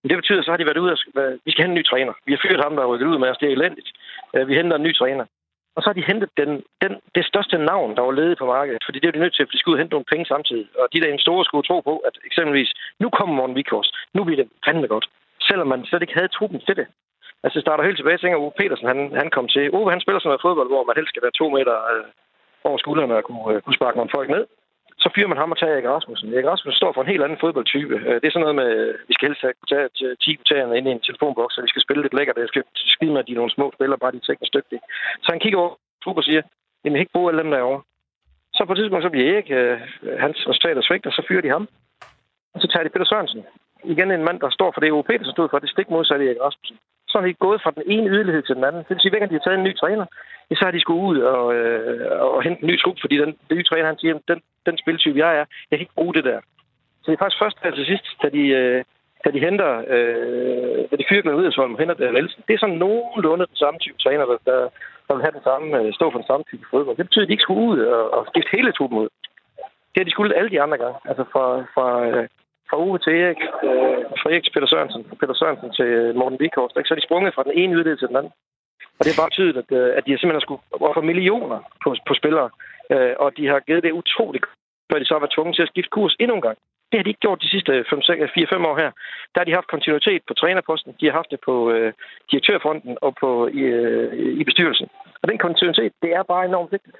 Men 0.00 0.08
det 0.10 0.16
betyder, 0.18 0.42
så 0.42 0.50
har 0.50 0.58
de 0.58 0.66
været 0.66 0.82
ude 0.84 0.92
og 0.92 0.98
vi 1.44 1.50
skal 1.50 1.64
hente 1.64 1.74
en 1.74 1.80
ny 1.80 1.84
træner. 1.84 2.12
Vi 2.26 2.32
har 2.32 2.40
fyret 2.44 2.64
ham, 2.64 2.76
der 2.76 2.82
er 2.82 2.92
rykket 2.92 3.06
ud 3.06 3.18
med 3.18 3.28
os. 3.28 3.38
Det 3.38 3.48
er 3.48 3.56
elendigt. 3.56 3.88
Øh, 4.34 4.48
vi 4.48 4.54
henter 4.54 4.76
en 4.76 4.82
ny 4.82 4.94
træner. 4.94 5.24
Og 5.76 5.82
så 5.82 5.86
har 5.88 5.98
de 5.98 6.10
hentet 6.10 6.30
den, 6.40 6.50
den, 6.82 6.92
det 7.16 7.24
største 7.30 7.58
navn, 7.58 7.96
der 7.96 8.02
var 8.02 8.18
ledet 8.20 8.38
på 8.38 8.46
markedet. 8.46 8.82
Fordi 8.86 8.98
det 8.98 9.08
er 9.08 9.16
de 9.16 9.24
nødt 9.24 9.34
til, 9.34 9.42
at 9.42 9.52
de 9.52 9.58
skulle 9.58 9.78
hente 9.78 9.94
nogle 9.94 10.10
penge 10.12 10.26
samtidig. 10.26 10.66
Og 10.80 10.86
de 10.92 11.00
der 11.00 11.18
store 11.18 11.44
skulle 11.44 11.66
tro 11.66 11.80
på, 11.80 11.94
at 12.08 12.14
eksempelvis, 12.28 12.70
nu 13.02 13.10
kommer 13.10 13.34
Morten 13.34 13.56
Vikors. 13.56 13.90
Nu 14.14 14.24
bliver 14.24 14.42
det 14.42 14.48
fandme 14.66 14.86
godt. 14.94 15.06
Selvom 15.48 15.68
man 15.68 15.84
slet 15.84 16.02
ikke 16.02 16.18
havde 16.18 16.34
truppen 16.36 16.60
til 16.60 16.76
det. 16.76 16.86
Altså, 17.44 17.60
starter 17.60 17.84
helt 17.84 17.98
tilbage, 17.98 18.18
tænker 18.18 18.38
Ove 18.38 18.52
Petersen, 18.58 18.86
han, 18.92 19.00
han 19.20 19.30
kom 19.30 19.48
til. 19.48 19.74
Ove, 19.74 19.90
han 19.90 20.00
spiller 20.00 20.20
sådan 20.20 20.28
noget 20.28 20.44
fodbold, 20.46 20.68
hvor 20.68 20.84
man 20.84 20.96
helst 20.96 21.10
skal 21.10 21.22
være 21.22 21.38
to 21.40 21.46
meter 21.56 21.76
øh, 21.92 22.04
over 22.64 22.78
skuldrene 22.78 23.16
og 23.16 23.24
kunne, 23.24 23.44
øh, 23.52 23.62
kunne 23.62 23.78
sparke 23.78 23.96
nogle 23.96 24.14
folk 24.16 24.28
ned 24.30 24.44
så 25.02 25.08
fyrer 25.14 25.28
man 25.28 25.38
ham 25.38 25.52
og 25.52 25.58
tager 25.58 25.72
Erik 25.74 25.88
Rasmussen. 25.94 26.32
Erik 26.34 26.46
Rasmussen 26.50 26.80
står 26.80 26.92
for 26.92 27.02
en 27.02 27.12
helt 27.12 27.24
anden 27.24 27.42
fodboldtype. 27.44 27.94
Øh, 28.08 28.14
det 28.20 28.26
er 28.26 28.34
sådan 28.34 28.46
noget 28.46 28.60
med, 28.62 28.70
vi 29.08 29.14
skal 29.14 29.28
helst 29.28 29.42
have 29.46 29.54
tage 29.72 29.88
10 29.88 30.30
øh, 30.30 30.36
kvartererne 30.36 30.76
ind 30.78 30.88
i 30.88 30.96
en 30.96 31.06
telefonboks, 31.08 31.54
så 31.54 31.60
vi 31.62 31.72
skal 31.72 31.82
spille 31.82 32.02
lidt 32.02 32.16
lækkert. 32.18 32.36
Jeg 32.44 32.52
skal 32.52 32.64
skide 32.94 33.12
med, 33.12 33.20
at 33.22 33.26
de 33.26 33.32
er 33.32 33.40
nogle 33.42 33.56
små 33.56 33.66
spillere, 33.76 33.98
bare 34.02 34.12
de 34.12 34.20
er 34.22 34.26
teknisk 34.26 34.54
dygtige. 34.58 34.82
Så 35.22 35.28
han 35.32 35.40
kigger 35.40 35.58
over 35.60 35.74
og 36.20 36.24
siger, 36.24 36.42
at 36.42 36.92
jeg 36.92 37.00
ikke 37.00 37.16
bruge 37.16 37.30
alle 37.30 37.42
dem 37.42 37.50
derovre. 37.50 37.82
Så 38.56 38.64
på 38.64 38.72
et 38.72 38.78
tidspunkt, 38.78 39.04
så 39.04 39.10
bliver 39.10 39.26
Erik, 39.32 39.48
øh, 39.58 39.76
hans 40.24 40.38
resultater 40.48 40.82
svigt, 40.82 41.06
og 41.06 41.12
så 41.12 41.22
fyrer 41.28 41.44
de 41.44 41.54
ham. 41.56 41.64
Og 42.54 42.58
så 42.62 42.66
tager 42.68 42.84
de 42.84 42.92
Peter 42.92 43.08
Sørensen. 43.08 43.42
Igen 43.92 44.10
en 44.10 44.26
mand, 44.28 44.40
der 44.40 44.50
står 44.50 44.70
for 44.72 44.80
det, 44.80 44.92
OP, 44.92 45.08
der 45.08 45.32
stod 45.32 45.48
for, 45.48 45.58
det 45.58 45.70
stik 45.70 45.90
modsatte 45.90 46.26
Erik 46.26 46.40
Rasmussen. 46.44 46.78
Så 47.16 47.20
har 47.20 47.28
de 47.28 47.46
gået 47.46 47.62
fra 47.62 47.76
den 47.78 47.82
ene 47.86 48.10
yderlighed 48.14 48.42
til 48.42 48.56
den 48.56 48.64
anden. 48.64 48.82
Det 48.86 48.90
vil 48.90 49.00
sige, 49.00 49.22
at 49.22 49.30
de 49.30 49.38
har 49.38 49.44
taget 49.44 49.58
en 49.58 49.68
ny 49.68 49.74
træner, 49.76 50.06
så 50.58 50.64
har 50.64 50.70
de 50.70 50.80
skulle 50.80 51.06
ud 51.10 51.18
og, 51.18 51.54
øh, 51.54 52.20
og 52.34 52.42
hente 52.42 52.62
en 52.62 52.68
ny 52.70 52.80
trup, 52.80 52.96
fordi 53.00 53.16
den, 53.22 53.30
den 53.48 53.56
nye 53.56 53.68
træner, 53.70 53.86
han 53.86 53.98
siger, 53.98 54.14
den, 54.30 54.40
den 54.66 54.76
spiltype, 54.82 55.18
jeg 55.24 55.30
er, 55.40 55.44
jeg 55.68 55.76
kan 55.76 55.84
ikke 55.86 55.98
bruge 56.00 56.14
det 56.14 56.24
der. 56.24 56.40
Så 57.02 57.06
det 57.06 57.12
er 57.12 57.22
faktisk 57.22 57.42
først 57.42 57.58
her 57.62 57.70
til 57.74 57.86
sidst, 57.86 58.06
da 58.22 58.28
de, 58.36 58.42
øh, 58.60 58.84
da 59.24 59.28
de 59.30 59.44
henter, 59.46 59.70
øh, 59.94 60.80
da 60.90 60.94
de 60.96 61.08
fyrer 61.08 61.24
med 61.24 61.34
Riddersholm 61.34 61.74
og 61.74 61.78
henter 61.78 61.94
Dan 61.94 62.14
Nielsen. 62.14 62.42
Det 62.46 62.54
er 62.54 62.62
sådan 62.62 62.82
nogenlunde 62.84 63.46
den 63.52 63.60
samme 63.64 63.78
type 63.80 63.98
træner, 64.04 64.24
der, 64.30 64.38
der, 64.48 64.58
der 65.06 65.14
vil 65.14 65.24
have 65.26 65.36
den 65.38 65.46
samme, 65.48 65.66
øh, 65.78 65.92
stå 65.98 66.04
for 66.10 66.18
den 66.18 66.30
samme 66.30 66.44
type 66.50 66.64
fodbold. 66.70 66.96
Det 66.96 67.06
betyder, 67.08 67.24
at 67.24 67.28
de 67.28 67.36
ikke 67.36 67.46
skulle 67.46 67.66
ud 67.70 67.78
og, 67.96 68.04
og 68.16 68.26
skifte 68.30 68.56
hele 68.56 68.72
truppen 68.72 68.98
ud. 68.98 69.08
Det 69.90 69.98
har 70.00 70.04
de 70.04 70.16
skulle 70.16 70.36
alle 70.38 70.50
de 70.54 70.62
andre 70.64 70.78
gange. 70.82 70.98
Altså 71.10 71.24
fra, 71.32 71.44
fra, 71.74 71.86
øh, 72.06 72.28
fra 72.68 72.76
Uwe 72.84 72.98
til 72.98 73.12
Erik, 73.22 73.42
øh, 73.68 74.00
fra 74.20 74.28
Erik 74.32 74.44
til 74.44 74.54
Peter 74.54 74.68
Sørensen, 74.72 75.02
fra 75.08 75.16
Peter 75.20 75.36
Sørensen 75.40 75.70
til 75.78 75.88
øh, 76.00 76.14
Morten 76.20 76.40
Vikhorst. 76.40 76.74
Så 76.74 76.94
er 76.94 76.98
de 77.00 77.08
sprunget 77.08 77.34
fra 77.34 77.46
den 77.48 77.54
ene 77.60 77.74
yderlighed 77.74 77.98
til 77.98 78.08
den 78.10 78.16
anden. 78.20 78.32
Og 78.98 79.02
det 79.04 79.10
er 79.10 79.20
bare 79.20 79.32
betydet, 79.32 79.56
at, 79.62 79.70
øh, 79.78 79.88
at 79.96 80.02
de 80.04 80.12
har 80.12 80.18
simpelthen 80.18 80.46
skulle 80.46 80.62
ofre 80.88 81.08
millioner 81.10 81.58
på, 81.82 81.88
på 82.08 82.12
spillere, 82.20 82.48
øh, 82.94 83.14
og 83.22 83.28
de 83.38 83.44
har 83.52 83.60
givet 83.66 83.82
det 83.86 83.98
utroligt, 84.00 84.46
før 84.88 84.98
de 84.98 85.06
så 85.06 85.14
har 85.14 85.22
været 85.24 85.34
tvunget 85.36 85.54
til 85.56 85.66
at 85.66 85.72
skifte 85.72 85.94
kurs 85.96 86.14
endnu 86.20 86.34
en 86.36 86.46
gang. 86.48 86.58
Det 86.88 86.96
har 86.98 87.04
de 87.04 87.12
ikke 87.12 87.24
gjort 87.26 87.44
de 87.44 87.50
sidste 87.54 87.72
4-5 87.72 88.70
år 88.70 88.76
her. 88.82 88.90
Der 89.32 89.38
har 89.40 89.48
de 89.48 89.58
haft 89.58 89.72
kontinuitet 89.74 90.22
på 90.28 90.34
trænerposten, 90.34 90.90
de 91.00 91.06
har 91.06 91.12
haft 91.20 91.30
det 91.30 91.40
på 91.48 91.54
øh, 91.74 91.92
direktørfronten 92.30 92.92
og 93.06 93.12
på, 93.20 93.30
i, 93.60 93.62
øh, 93.80 94.38
i 94.40 94.44
bestyrelsen. 94.44 94.88
Og 95.22 95.28
den 95.30 95.38
kontinuitet, 95.38 95.92
det 96.02 96.10
er 96.18 96.22
bare 96.22 96.44
enormt 96.44 96.72
vigtigt. 96.72 96.96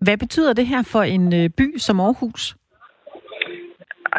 Hvad 0.00 0.18
betyder 0.18 0.52
det 0.52 0.66
her 0.66 0.82
for 0.92 1.02
en 1.02 1.34
øh, 1.40 1.50
by 1.58 1.66
som 1.78 2.00
Aarhus? 2.00 2.56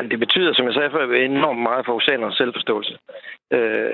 Det 0.01 0.19
betyder, 0.19 0.53
som 0.53 0.65
jeg 0.65 0.73
sagde 0.73 0.91
før, 0.91 1.13
enormt 1.13 1.62
meget 1.62 1.85
for 1.85 1.93
oceanernes 1.93 2.38
selvforståelse. 2.38 2.97
Øh, 3.51 3.93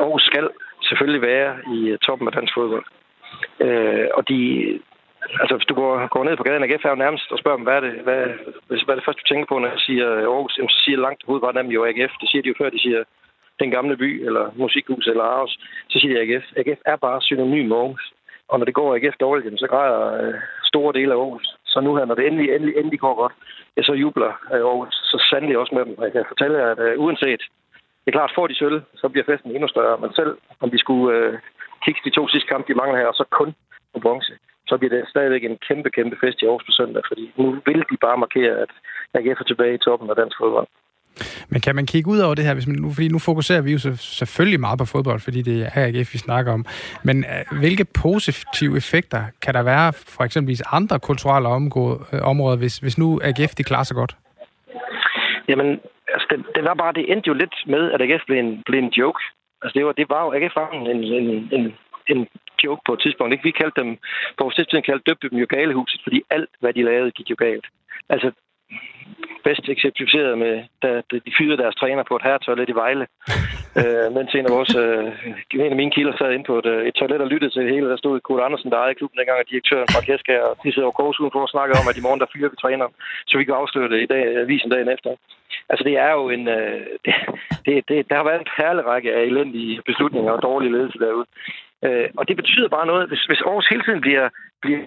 Aarhus 0.00 0.22
skal 0.22 0.48
selvfølgelig 0.88 1.22
være 1.22 1.50
i 1.74 1.88
øh, 1.88 1.98
toppen 1.98 2.28
af 2.28 2.32
dansk 2.34 2.54
fodbold. 2.54 2.84
Øh, 3.60 4.08
og 4.14 4.28
de, 4.28 4.40
altså, 5.40 5.54
hvis 5.56 5.66
du 5.70 5.74
går, 5.74 6.06
går 6.06 6.24
ned 6.24 6.36
på 6.36 6.42
gaden 6.42 6.62
af 6.62 6.68
er 6.68 6.94
nærmest 6.94 7.32
og 7.32 7.38
spørger 7.38 7.56
dem, 7.56 7.66
hvad 7.66 7.76
er 7.76 7.80
det, 7.80 7.94
hvad, 8.06 8.22
hvad 8.66 8.94
er 8.94 8.98
det 8.98 9.04
første, 9.04 9.22
du 9.22 9.28
tænker 9.28 9.46
på, 9.46 9.58
når 9.58 9.68
jeg 9.68 9.78
siger 9.88 10.06
øh, 10.16 10.22
Aarhus, 10.22 10.52
så 10.52 10.82
siger 10.84 10.98
langt 10.98 11.22
hovedparten 11.26 11.58
af 11.58 11.64
dem 11.64 11.72
jo 11.72 11.84
AGF. 11.84 12.12
Det 12.20 12.28
siger 12.30 12.42
de 12.42 12.48
jo 12.48 12.54
før, 12.58 12.70
de 12.70 12.84
siger 12.84 13.04
den 13.60 13.70
gamle 13.70 13.96
by, 13.96 14.10
eller 14.26 14.44
musikhus, 14.56 15.06
eller 15.06 15.24
Aarhus. 15.24 15.58
Så 15.88 15.96
siger 16.00 16.12
de 16.14 16.20
AGF. 16.20 16.46
AGF 16.56 16.80
er 16.86 16.96
bare 16.96 17.22
synonym 17.22 17.68
med 17.68 17.76
Aarhus. 17.76 18.12
Og 18.48 18.58
når 18.58 18.64
det 18.64 18.74
går 18.74 18.94
AGF 18.94 19.16
dårligt, 19.20 19.60
så 19.60 19.66
græder 19.66 20.02
øh, 20.22 20.34
store 20.64 20.92
dele 20.92 21.12
af 21.12 21.18
Aarhus. 21.18 21.48
Så 21.66 21.80
nu 21.80 21.96
her, 21.96 22.04
når 22.04 22.14
det 22.14 22.26
endelig, 22.26 22.54
endelig, 22.54 22.74
endelig 22.76 23.00
går 23.00 23.14
godt, 23.14 23.32
jeg 23.76 23.84
så 23.84 23.92
jubler 23.92 24.32
øh, 24.54 24.60
Aarhus 24.68 24.94
så 25.12 25.18
sandelig 25.30 25.58
også 25.58 25.74
med 25.74 25.84
dem. 25.84 25.94
Jeg 26.04 26.12
kan 26.12 26.24
fortælle 26.28 26.58
jer, 26.58 26.70
at 26.74 26.78
øh, 26.78 27.00
uanset, 27.04 27.42
det 28.02 28.08
er 28.08 28.18
klart, 28.18 28.32
får 28.34 28.46
de 28.46 28.58
sølv, 28.58 28.82
så 28.94 29.08
bliver 29.08 29.24
festen 29.30 29.50
endnu 29.50 29.68
større. 29.68 29.98
Men 30.02 30.10
selv 30.14 30.32
om 30.60 30.70
de 30.70 30.78
skulle 30.78 31.16
øh, 31.16 31.38
kigge 31.84 32.00
de 32.04 32.16
to 32.18 32.28
sidste 32.28 32.48
kampe, 32.48 32.68
de 32.68 32.78
mangler 32.80 32.98
her, 32.98 33.06
og 33.06 33.14
så 33.14 33.24
kun 33.30 33.54
på 33.94 34.00
bronze, 34.00 34.34
så 34.68 34.78
bliver 34.78 34.94
det 34.94 35.08
stadigvæk 35.08 35.44
en 35.44 35.58
kæmpe, 35.68 35.90
kæmpe 35.90 36.16
fest 36.22 36.42
i 36.42 36.44
Aarhus 36.44 36.64
på 36.66 36.72
søndag, 36.72 37.02
fordi 37.08 37.32
nu 37.36 37.44
vil 37.66 37.80
de 37.90 37.96
bare 38.06 38.22
markere, 38.24 38.54
at 38.64 38.72
AGF 39.14 39.40
er 39.40 39.48
tilbage 39.48 39.74
i 39.74 39.84
toppen 39.86 40.10
af 40.10 40.16
dansk 40.16 40.36
fodbold. 40.38 40.68
Men 41.48 41.60
kan 41.60 41.74
man 41.76 41.86
kigge 41.86 42.10
ud 42.10 42.18
over 42.18 42.34
det 42.34 42.44
her, 42.44 42.54
hvis 42.54 42.66
man 42.66 42.76
nu, 42.76 42.92
fordi 42.92 43.08
nu 43.08 43.18
fokuserer 43.18 43.60
vi 43.60 43.72
jo 43.72 43.78
selvfølgelig 43.96 44.60
meget 44.60 44.78
på 44.78 44.84
fodbold, 44.84 45.20
fordi 45.20 45.42
det 45.42 45.56
er 45.62 45.70
AGF, 45.74 46.12
vi 46.12 46.18
snakker 46.18 46.52
om. 46.52 46.66
Men 47.02 47.24
øh, 47.24 47.58
hvilke 47.58 47.84
positive 47.84 48.76
effekter 48.76 49.22
kan 49.42 49.54
der 49.54 49.62
være 49.62 49.92
for 49.92 50.24
eksempelvis 50.24 50.62
andre 50.72 50.98
kulturelle 50.98 51.48
øh, 51.48 52.22
områder, 52.22 52.56
hvis, 52.56 52.78
hvis 52.78 52.98
nu 52.98 53.20
AGF 53.22 53.54
de 53.54 53.64
klarer 53.64 53.84
sig 53.84 53.96
godt? 53.96 54.16
Jamen, 55.48 55.80
altså, 56.14 56.26
det, 56.30 56.38
det 56.54 56.64
var 56.64 56.74
bare, 56.74 56.92
det 56.92 57.12
endte 57.12 57.28
jo 57.28 57.34
lidt 57.34 57.56
med, 57.66 57.92
at 57.92 58.02
AGF 58.02 58.22
blev 58.26 58.38
en, 58.38 58.62
blev 58.66 58.78
en 58.78 58.92
joke. 59.00 59.20
Altså, 59.62 59.74
det 59.78 59.86
var, 59.86 59.92
det 59.92 60.06
var 60.08 60.20
jo, 60.24 60.32
AGF 60.36 60.56
var 60.56 60.70
en, 60.70 60.86
en, 60.86 61.48
en, 61.56 61.74
en 62.12 62.28
joke 62.64 62.82
på 62.86 62.92
et 62.92 63.00
tidspunkt. 63.00 63.32
Ikke? 63.32 63.44
Vi 63.44 63.58
kaldte 63.60 63.80
dem, 63.80 63.90
på 64.36 64.44
vores 64.44 64.54
tidspunkt 64.54 64.86
kaldte 64.86 65.08
døbte 65.08 65.28
dem 65.30 65.38
jo 65.38 65.46
galehuset, 65.56 66.00
fordi 66.06 66.22
alt, 66.30 66.50
hvad 66.60 66.72
de 66.72 66.82
lavede, 66.82 67.10
gik 67.10 67.30
jo 67.30 67.36
galt. 67.38 67.66
Altså, 68.08 68.32
bedst 69.46 69.68
eksemplificeret 69.68 70.38
med, 70.44 70.54
da, 70.82 70.88
de 71.26 71.32
fyrede 71.38 71.60
deres 71.62 71.74
træner 71.80 72.02
på 72.08 72.14
et 72.16 72.26
herretoilet 72.28 72.68
i 72.68 72.78
Vejle. 72.82 73.06
øh, 73.80 74.06
mens 74.16 74.30
en 74.34 74.48
af, 74.48 74.52
vores, 74.56 74.72
øh, 74.84 75.06
en 75.66 75.72
af 75.74 75.80
mine 75.80 75.94
kilder 75.96 76.14
sad 76.16 76.32
inde 76.32 76.48
på 76.50 76.54
et, 76.58 76.66
øh, 76.74 76.80
et 76.88 76.94
toilet 76.94 77.20
og 77.24 77.30
lyttede 77.32 77.52
til 77.52 77.62
det 77.64 77.72
hele. 77.74 77.90
Der 77.90 77.96
stod 77.96 78.20
Kurt 78.20 78.42
Andersen, 78.46 78.70
der 78.70 78.78
ejede 78.78 78.98
klubben 78.98 79.18
dengang, 79.18 79.38
og 79.40 79.50
direktøren 79.50 79.88
fra 79.92 80.04
Kæska, 80.06 80.34
og 80.48 80.52
de 80.62 80.72
sidder 80.72 80.88
over 80.88 80.98
kors 81.00 81.18
for 81.34 81.44
at 81.44 81.54
snakke 81.54 81.72
om, 81.80 81.90
at 81.90 81.98
i 81.98 82.04
morgen 82.06 82.20
der 82.22 82.32
fyrer 82.32 82.52
vi 82.52 82.56
træner. 82.62 82.86
Så 83.28 83.34
vi 83.38 83.44
kan 83.44 83.60
afsløre 83.62 83.88
det 83.92 84.00
i 84.02 84.10
dag, 84.14 84.22
avisen 84.44 84.70
dagen 84.70 84.90
efter. 84.96 85.10
Altså, 85.70 85.84
det 85.88 85.94
er 86.06 86.12
jo 86.18 86.24
en... 86.36 86.44
Øh, 86.48 86.80
det, 87.04 87.14
det, 87.66 87.74
det, 87.88 87.96
der 88.10 88.16
har 88.16 88.26
været 88.28 88.40
en 88.40 88.52
perlerække 88.58 89.10
af 89.18 89.22
elendige 89.30 89.82
beslutninger 89.88 90.32
og 90.32 90.42
dårlige 90.42 90.72
ledelse 90.72 90.98
derude. 90.98 91.26
Øh, 91.86 92.08
og 92.18 92.28
det 92.28 92.36
betyder 92.36 92.68
bare 92.68 92.86
noget, 92.86 93.08
hvis, 93.08 93.22
hvis 93.28 93.42
Aarhus 93.46 93.68
hele 93.72 93.84
tiden 93.84 94.00
bliver, 94.00 94.28
bliver 94.62 94.80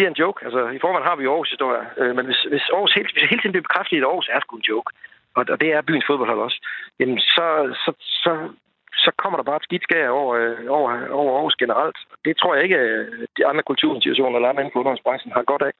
bliver 0.00 0.14
en 0.14 0.22
joke. 0.24 0.40
Altså, 0.46 0.60
i 0.76 0.82
forvejen 0.84 1.08
har 1.08 1.16
vi 1.16 1.24
Aarhus 1.26 1.54
historie. 1.54 1.84
Øh, 2.00 2.12
men 2.16 2.24
hvis, 2.28 2.40
hvis 2.52 2.66
Aarhus 2.74 2.94
hele, 2.96 3.08
hvis 3.14 3.30
hele 3.30 3.40
tiden 3.40 3.54
bliver 3.54 3.68
bekræftet, 3.68 3.96
at 3.96 4.08
Aarhus 4.08 4.28
er 4.34 4.40
sgu 4.40 4.52
en 4.56 4.68
joke, 4.70 4.90
og, 5.36 5.42
og 5.52 5.56
det 5.62 5.70
er 5.72 5.86
byens 5.88 6.08
fodboldhold 6.08 6.40
også, 6.46 6.58
jamen 7.00 7.18
så, 7.36 7.46
så, 7.82 7.90
så, 8.24 8.32
så 9.04 9.10
kommer 9.20 9.36
der 9.36 9.48
bare 9.48 9.60
et 9.60 9.68
skidt 9.68 9.84
skær 9.86 10.08
over, 10.20 10.32
øh, 10.40 10.58
over, 10.76 10.88
over 11.20 11.30
Aarhus 11.36 11.60
generelt. 11.62 11.98
Det 12.26 12.34
tror 12.36 12.54
jeg 12.54 12.62
ikke, 12.64 12.78
at 12.78 12.90
de 13.36 13.46
andre 13.50 13.62
kulturinstitutioner 13.70 14.36
eller 14.36 14.48
andre 14.48 14.62
inden 14.62 14.74
for 14.74 14.80
underholdningsbranchen 14.80 15.32
har 15.36 15.50
godt 15.52 15.64
af. 15.68 15.72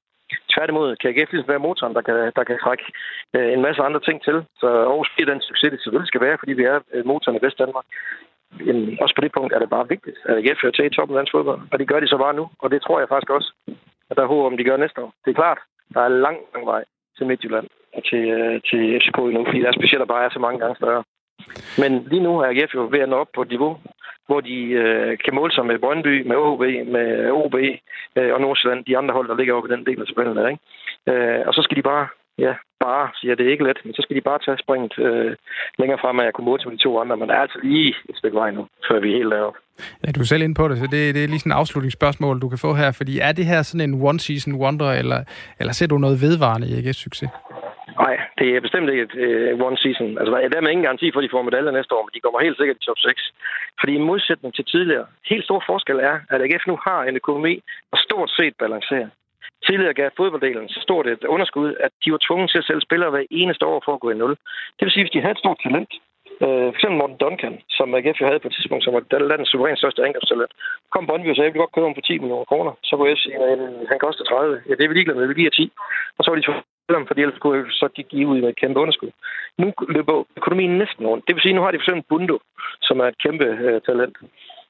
Tværtimod 0.55 0.89
kan 0.97 1.11
AGF 1.11 1.31
ligesom 1.33 1.53
være 1.53 1.65
motoren, 1.67 1.95
der 1.99 2.03
kan, 2.09 2.17
der 2.39 2.45
kan 2.49 2.59
trække 2.65 2.85
øh, 3.37 3.49
en 3.55 3.63
masse 3.67 3.81
andre 3.87 4.01
ting 4.09 4.19
til. 4.27 4.37
Så 4.61 4.69
Aarhus 4.91 5.11
bliver 5.15 5.31
den 5.33 5.41
succes, 5.49 5.71
det 5.71 5.81
selvfølgelig 5.81 6.13
skal 6.13 6.25
være, 6.27 6.41
fordi 6.43 6.53
vi 6.61 6.65
er 6.73 6.79
øh, 6.95 7.07
motoren 7.11 7.39
i 7.39 7.45
Vestdanmark. 7.47 7.89
Jamen, 8.67 8.99
også 9.03 9.15
på 9.15 9.23
det 9.25 9.33
punkt 9.37 9.53
er 9.53 9.59
det 9.59 9.71
bare 9.77 9.89
vigtigt, 9.95 10.19
at 10.29 10.37
AGF 10.39 10.63
hører 10.63 10.77
til 10.77 10.87
i 10.87 10.95
toppen 10.97 11.17
af 11.17 11.21
dansk 11.21 11.33
fodbold. 11.33 11.61
Og 11.73 11.79
det 11.79 11.89
gør 11.89 12.01
de 12.01 12.09
så 12.09 12.19
bare 12.25 12.35
nu, 12.41 12.45
og 12.63 12.71
det 12.71 12.83
tror 12.83 12.99
jeg 12.99 13.09
faktisk 13.09 13.31
også, 13.31 13.51
og 14.11 14.17
der 14.17 14.23
er 14.23 14.27
håb 14.27 14.45
om, 14.47 14.57
de 14.57 14.65
gør 14.65 14.77
næste 14.77 15.03
år. 15.03 15.13
Det 15.25 15.31
er 15.31 15.41
klart, 15.43 15.59
der 15.95 16.01
er 16.01 16.09
lang, 16.09 16.39
lang 16.55 16.67
vej 16.67 16.85
til 17.17 17.27
Midtjylland 17.27 17.69
og 17.97 18.03
til, 18.05 18.25
øh, 18.39 18.61
til 18.71 19.01
FCK 19.01 19.19
endnu, 19.19 19.45
fordi 19.45 19.61
deres 19.61 19.81
budgetter 19.81 20.07
bare 20.07 20.25
er 20.25 20.31
så 20.33 20.39
mange 20.39 20.59
gange 20.59 20.77
større. 20.77 21.05
Men 21.83 21.93
lige 22.11 22.23
nu 22.23 22.33
er 22.39 22.47
AGF 22.47 22.75
jo 22.75 22.89
ved 22.91 23.01
at 23.01 23.09
nå 23.09 23.17
op 23.17 23.33
på 23.35 23.43
et 23.43 23.49
niveau, 23.49 23.79
hvor 24.27 24.41
de 24.41 24.59
øh, 24.83 25.19
kan 25.25 25.35
måle 25.35 25.53
sig 25.53 25.67
med 25.67 25.79
Brøndby, 25.79 26.27
med 26.27 26.37
OB, 26.37 26.61
med 26.97 27.07
øh, 27.27 27.33
OB 27.33 27.55
øh, 28.19 28.33
og 28.35 28.41
Nordsjælland, 28.41 28.85
de 28.85 28.99
andre 28.99 29.15
hold, 29.15 29.29
der 29.29 29.37
ligger 29.37 29.55
over 29.55 29.63
på 29.63 29.75
den 29.75 29.87
del 29.87 30.01
af 30.01 30.07
tabellen 30.07 30.37
der, 30.37 30.49
ikke? 30.49 30.63
Øh, 31.11 31.43
og 31.49 31.55
så 31.55 31.63
skal 31.63 31.77
de 31.77 31.83
bare, 31.83 32.07
ja, 32.39 32.55
bare, 32.81 33.11
siger 33.19 33.35
det 33.35 33.47
er 33.47 33.51
ikke 33.51 33.65
let, 33.65 33.81
men 33.85 33.95
så 33.95 34.03
skal 34.03 34.17
de 34.17 34.29
bare 34.31 34.39
tage 34.39 34.59
springet 34.59 34.99
øh, 34.99 35.37
længere 35.79 35.99
frem, 36.03 36.21
at 36.21 36.25
jeg 36.27 36.35
kunne 36.35 36.45
måle 36.45 36.61
sig 36.61 36.69
med 36.71 36.79
de 36.79 36.83
to 36.83 36.99
andre, 37.01 37.17
men 37.17 37.29
der 37.29 37.35
er 37.35 37.45
altså 37.47 37.59
lige 37.63 37.95
et 38.09 38.17
stykke 38.17 38.37
vej 38.37 38.51
nu, 38.51 38.67
før 38.89 39.01
vi 39.01 39.09
er 39.11 39.17
helt 39.17 39.33
deroppe. 39.33 39.59
Ja, 40.07 40.11
du 40.11 40.21
er 40.21 40.25
selv 40.25 40.43
inde 40.43 40.55
på 40.55 40.69
det, 40.69 40.79
så 40.79 40.87
det, 40.95 41.15
det 41.15 41.25
er 41.25 41.29
lige 41.29 41.39
sådan 41.39 41.53
et 41.53 41.57
afslutningsspørgsmål, 41.63 42.41
du 42.41 42.49
kan 42.49 42.59
få 42.59 42.75
her. 42.75 42.93
Fordi 42.93 43.19
er 43.19 43.33
det 43.33 43.47
her 43.47 43.63
sådan 43.63 43.87
en 43.89 44.03
one-season 44.11 44.53
wonder, 44.63 44.91
eller, 45.01 45.21
eller 45.61 45.73
ser 45.73 45.87
du 45.87 45.99
noget 45.99 46.23
vedvarende 46.23 46.67
i 46.69 46.75
AGS-succes? 46.79 47.31
Nej, 48.05 48.15
det 48.39 48.49
er 48.57 48.61
bestemt 48.67 48.91
ikke 48.91 49.07
et 49.09 49.15
uh, 49.27 49.67
one 49.67 49.79
season. 49.85 50.09
Altså, 50.19 50.31
der 50.33 50.39
er 50.39 50.55
dermed 50.55 50.71
ingen 50.71 50.89
garanti 50.89 51.07
for, 51.11 51.19
at 51.21 51.25
de 51.25 51.35
får 51.35 51.43
medaljer 51.49 51.73
næste 51.79 51.95
år, 51.97 52.03
men 52.05 52.15
de 52.15 52.25
kommer 52.25 52.41
helt 52.47 52.57
sikkert 52.59 52.77
i 52.81 52.87
top 52.87 52.99
6. 52.99 53.33
Fordi 53.81 53.93
i 53.95 54.07
modsætning 54.11 54.55
til 54.55 54.65
tidligere, 54.65 55.07
helt 55.31 55.45
stor 55.45 55.63
forskel 55.71 55.99
er, 56.11 56.17
at 56.33 56.43
AGF 56.45 56.65
nu 56.67 56.77
har 56.87 57.01
en 57.03 57.17
økonomi, 57.23 57.55
der 57.91 57.99
stort 58.07 58.31
set 58.39 58.55
balancerer. 58.63 59.11
Tidligere 59.67 59.95
gav 59.95 60.11
fodbolddelen 60.17 60.69
så 60.69 60.81
stort 60.87 61.07
et 61.07 61.25
underskud, 61.35 61.69
at 61.87 61.93
de 62.05 62.13
var 62.13 62.21
tvunget 62.27 62.51
til 62.51 62.59
at 62.59 62.67
sælge 62.67 62.87
spillere 62.89 63.11
hver 63.11 63.25
eneste 63.31 63.67
år 63.67 63.83
for 63.85 63.93
at 63.95 64.01
gå 64.01 64.11
i 64.11 64.21
nul. 64.23 64.35
Det 64.77 64.83
vil 64.85 64.91
sige, 64.93 65.03
at 65.03 65.07
hvis 65.07 65.15
de 65.17 65.21
havde 65.25 65.37
et 65.37 65.45
stort 65.45 65.61
talent, 65.65 65.93
Øh, 66.45 66.69
for 66.71 66.79
eksempel 66.79 66.99
Morten 66.99 67.21
Duncan, 67.23 67.57
som 67.79 67.95
AGF 67.97 68.21
jo 68.21 68.27
havde 68.27 68.43
på 68.43 68.49
et 68.49 68.55
tidspunkt, 68.57 68.85
som 68.85 68.95
var 68.95 69.29
landets 69.31 69.51
suverænt 69.51 69.79
største 69.79 70.05
angrebstalent. 70.07 70.53
Kom 70.93 71.07
Brøndby 71.07 71.29
og 71.31 71.37
sagde, 71.37 71.49
jeg 71.49 71.55
vil 71.55 71.65
godt 71.65 71.75
købe 71.75 71.87
ham 71.89 71.97
for 71.97 72.07
10 72.07 72.19
millioner 72.19 72.51
kroner. 72.51 72.73
Så 72.87 72.93
kunne 72.97 73.17
FC 73.17 73.23
sige, 73.23 73.37
at 73.37 73.59
han 73.91 73.99
koster 74.05 74.25
30. 74.25 74.63
Ja, 74.69 74.73
det 74.75 74.85
er 74.85 74.89
vi 74.89 74.95
ligeglade 74.95 75.19
med, 75.19 75.31
vi 75.33 75.41
giver 75.41 75.51
10. 75.51 75.73
Og 76.17 76.21
så 76.23 76.29
var 76.31 76.37
de 76.39 76.47
to 76.47 76.53
dem, 76.97 77.07
fordi 77.07 77.21
ellers 77.23 77.43
kunne 77.45 77.73
så 77.81 77.87
de 77.97 78.03
give 78.03 78.29
ud 78.33 78.39
med 78.41 78.49
et 78.49 78.61
kæmpe 78.63 78.81
underskud. 78.81 79.11
Nu 79.63 79.67
løber 79.95 80.25
økonomien 80.41 80.79
næsten 80.83 81.07
rundt. 81.07 81.25
Det 81.27 81.35
vil 81.35 81.43
sige, 81.43 81.55
at 81.55 81.59
nu 81.59 81.63
har 81.63 81.71
de 81.71 81.79
for 81.79 81.87
eksempel 81.87 82.09
Bundo, 82.11 82.37
som 82.87 83.01
er 83.01 83.07
et 83.09 83.23
kæmpe 83.25 83.47
øh, 83.67 83.81
talent. 83.89 84.17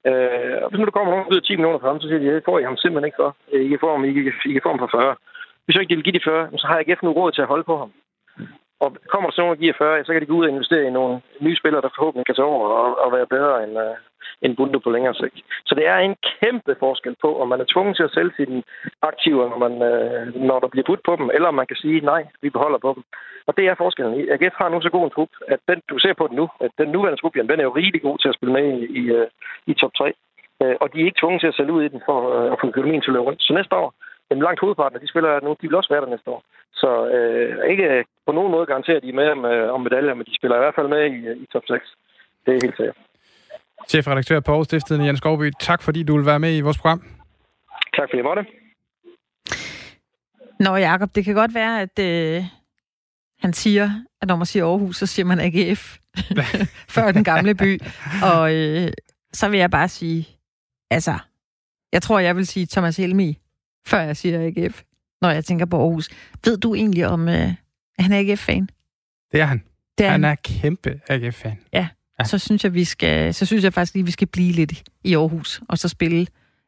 Øh, 0.09 0.57
og 0.63 0.69
hvis 0.69 0.79
nu 0.79 0.85
der 0.85 0.97
kommer 0.97 1.13
nogen 1.13 1.31
ud 1.31 1.37
af 1.41 1.43
10 1.43 1.57
millioner 1.57 1.81
for 1.81 1.89
ham, 1.89 2.01
så 2.01 2.07
siger 2.09 2.21
de, 2.23 2.31
at 2.31 2.47
får 2.49 2.59
I 2.59 2.69
ham 2.69 2.77
simpelthen 2.77 3.09
ikke 3.09 3.21
for. 3.23 3.31
I 3.67 3.69
kan 3.73 3.83
få 3.85 3.91
ham, 3.95 4.05
I 4.05 4.13
kan, 4.13 4.33
I 4.51 4.53
kan 4.53 4.65
få 4.65 4.71
ham 4.73 4.83
for 4.85 4.91
40. 4.93 5.17
Hvis 5.65 5.75
jeg 5.75 5.83
ikke 5.83 5.93
de 5.93 5.99
vil 5.99 6.07
give 6.09 6.19
de 6.19 6.25
40, 6.25 6.59
så 6.61 6.67
har 6.67 6.75
jeg 6.75 6.89
ikke 6.89 7.05
nu 7.05 7.13
råd 7.13 7.33
til 7.33 7.43
at 7.45 7.53
holde 7.53 7.65
på 7.71 7.77
ham. 7.83 7.91
Og 8.83 8.89
kommer 9.13 9.27
der 9.29 9.35
så 9.35 9.43
nogen, 9.43 9.59
giver 9.59 9.75
40, 9.79 10.05
så 10.05 10.13
kan 10.13 10.23
de 10.23 10.27
gå 10.27 10.35
ud 10.35 10.47
og 10.47 10.53
investere 10.53 10.85
i 10.87 10.97
nogle 10.99 11.21
nye 11.41 11.57
spillere, 11.57 11.83
der 11.83 11.97
forhåbentlig 11.97 12.27
kan 12.27 12.35
tage 12.35 12.53
over 12.55 12.69
og, 12.69 12.99
og 13.05 13.13
være 13.13 13.33
bedre 13.37 13.65
end, 13.65 13.75
uh, 13.87 13.97
end 14.43 14.57
Bundo 14.57 14.79
på 14.79 14.91
længere 14.91 15.15
sigt. 15.15 15.39
Så 15.69 15.75
det 15.75 15.87
er 15.87 15.97
en 15.99 16.17
kæmpe 16.33 16.73
forskel 16.85 17.17
på, 17.25 17.31
om 17.41 17.49
man 17.49 17.61
er 17.61 17.71
tvunget 17.73 17.97
til 17.97 18.03
at 18.09 18.15
sælge 18.15 18.33
sine 18.37 18.63
aktiver, 19.03 19.45
når, 19.51 19.59
man, 19.67 19.75
uh, 19.91 20.43
når 20.49 20.59
der 20.61 20.69
bliver 20.69 20.89
budt 20.89 21.03
på 21.09 21.17
dem, 21.17 21.31
eller 21.35 21.49
om 21.49 21.55
man 21.55 21.67
kan 21.67 21.77
sige, 21.77 22.01
nej, 22.13 22.23
vi 22.43 22.51
beholder 22.51 22.79
på 22.79 22.91
dem. 22.97 23.03
Og 23.49 23.57
det 23.57 23.65
er 23.67 23.75
forskellen. 23.75 24.29
AGF 24.35 24.55
har 24.61 24.69
nu 24.69 24.81
så 24.81 24.91
god 24.91 25.05
en 25.05 25.15
trup, 25.17 25.33
at 25.49 25.61
den, 25.69 25.79
du 25.91 25.99
ser 25.99 26.15
på 26.15 26.27
den 26.29 26.37
nu, 26.37 26.49
at 26.61 26.71
den 26.79 26.89
nuværende 26.89 27.21
trup, 27.21 27.35
den 27.35 27.61
er 27.61 27.69
jo 27.69 27.79
rigtig 27.81 28.03
god 28.03 28.19
til 28.19 28.29
at 28.29 28.35
spille 28.35 28.53
med 28.53 28.67
i, 28.79 28.85
i, 29.01 29.03
uh, 29.17 29.27
i 29.67 29.75
top 29.75 29.95
3. 29.99 30.13
Uh, 30.61 30.75
og 30.81 30.87
de 30.93 31.01
er 31.01 31.05
ikke 31.05 31.21
tvunget 31.21 31.41
til 31.41 31.53
at 31.53 31.57
sælge 31.57 31.73
ud 31.73 31.83
i 31.85 31.93
den 31.95 32.03
for 32.09 32.19
uh, 32.37 32.53
at 32.53 32.59
få 32.61 32.67
økonomien 32.67 33.03
til 33.03 33.11
at 33.11 33.15
løbe 33.15 33.27
rundt. 33.29 33.43
Så 33.43 33.53
næste 33.55 33.77
år, 33.77 33.95
den 34.31 34.39
langt 34.47 34.61
hovedparten 34.61 34.97
af 34.97 35.01
de 35.01 35.13
spillere 35.13 35.45
nu, 35.45 35.51
de 35.61 35.67
vil 35.69 35.81
også 35.81 35.93
være 35.93 36.01
der 36.05 36.15
næste 36.15 36.31
år. 36.31 36.43
Så 36.81 36.91
øh, 37.17 37.71
ikke 37.71 38.05
på 38.27 38.33
nogen 38.33 38.53
måde 38.53 38.67
garanterer 38.67 39.01
de 39.01 39.13
med 39.13 39.29
om, 39.37 39.45
øh, 39.45 39.75
om 39.75 39.81
medaljer, 39.81 40.15
men 40.15 40.27
de 40.27 40.37
spiller 40.39 40.57
i 40.57 40.65
hvert 40.65 40.75
fald 40.75 40.89
med 40.89 41.03
i, 41.15 41.43
i 41.43 41.47
top 41.53 41.63
6. 41.67 41.97
Det 42.47 42.51
er 42.55 42.61
helt 42.67 42.77
sikkert. 42.77 42.97
Chefredaktør 43.89 44.41
på 44.41 44.65
Stiftet, 44.65 45.07
Jens 45.07 45.19
Skovby, 45.19 45.51
tak 45.61 45.83
fordi 45.83 46.03
du 46.03 46.17
vil 46.17 46.27
være 46.27 46.39
med 46.39 46.57
i 46.57 46.61
vores 46.61 46.79
program. 46.79 47.03
Tak 47.97 48.09
fordi 48.09 48.17
jeg 48.17 48.25
måtte. 48.25 48.45
Nå, 50.61 50.77
Jacob, 50.77 51.15
det 51.15 51.25
kan 51.25 51.35
godt 51.35 51.55
være, 51.55 51.81
at 51.81 51.99
øh, 51.99 52.43
han 53.43 53.53
siger, 53.53 53.91
at 54.23 54.29
når 54.29 54.37
man 54.37 54.47
siger 54.47 54.67
Aarhus, 54.67 54.97
så 54.97 55.07
siger 55.07 55.27
man 55.27 55.41
AGF 55.41 55.97
før 56.95 57.13
den 57.13 57.25
gamle 57.25 57.55
by. 57.55 57.81
Og 58.35 58.55
øh, 58.55 58.89
så 59.33 59.49
vil 59.49 59.59
jeg 59.59 59.71
bare 59.71 59.89
sige, 59.89 60.29
altså, 60.91 61.15
jeg 61.93 62.03
tror, 62.03 62.19
jeg 62.19 62.37
vil 62.37 62.47
sige 62.47 62.67
Thomas 62.67 62.97
Helmi, 62.97 63.39
før 63.87 64.01
jeg 64.01 64.17
siger 64.17 64.47
AGF, 64.47 64.83
når 65.23 65.31
jeg 65.31 65.45
tænker 65.45 65.67
på 65.67 65.77
Aarhus. 65.77 66.09
Ved 66.45 66.57
du 66.59 66.75
egentlig, 66.75 67.07
om 67.07 67.29
øh, 67.29 67.55
han 67.99 68.13
er 68.13 68.19
AGF-fan? 68.19 68.69
Det 69.33 69.41
er 69.41 69.45
han. 69.45 69.63
Det 69.99 70.07
er 70.07 70.11
han. 70.11 70.25
han 70.25 70.33
er 70.33 70.37
kæmpe 70.45 71.01
AGF-fan. 71.09 71.59
Ja. 71.73 71.89
ja, 72.19 72.25
så 72.25 72.39
synes 72.39 72.65
jeg, 72.65 72.75
vi 72.75 72.85
skal, 72.85 73.35
så 73.35 73.47
synes 73.47 73.65
jeg 73.65 73.73
faktisk 73.75 73.95
lige, 73.95 74.05
vi 74.05 74.11
skal 74.11 74.27
blive 74.27 74.53
lidt 74.53 74.83
i 75.05 75.15
Aarhus, 75.15 75.61
og 75.69 75.79
så 75.79 75.89
spille 75.89 76.27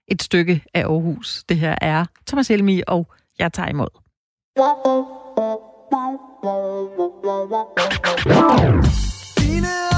et 0.09 0.23
stykke 0.23 0.63
af 0.75 0.81
Aarhus. 0.81 1.45
Det 1.49 1.57
her 1.57 1.77
er 1.81 2.05
Thomas 2.27 2.49
Helmi, 2.49 2.83
og 2.87 3.13
jeg 3.39 3.53
tager 3.53 3.69
imod. 3.69 3.89
Dine 9.39 9.92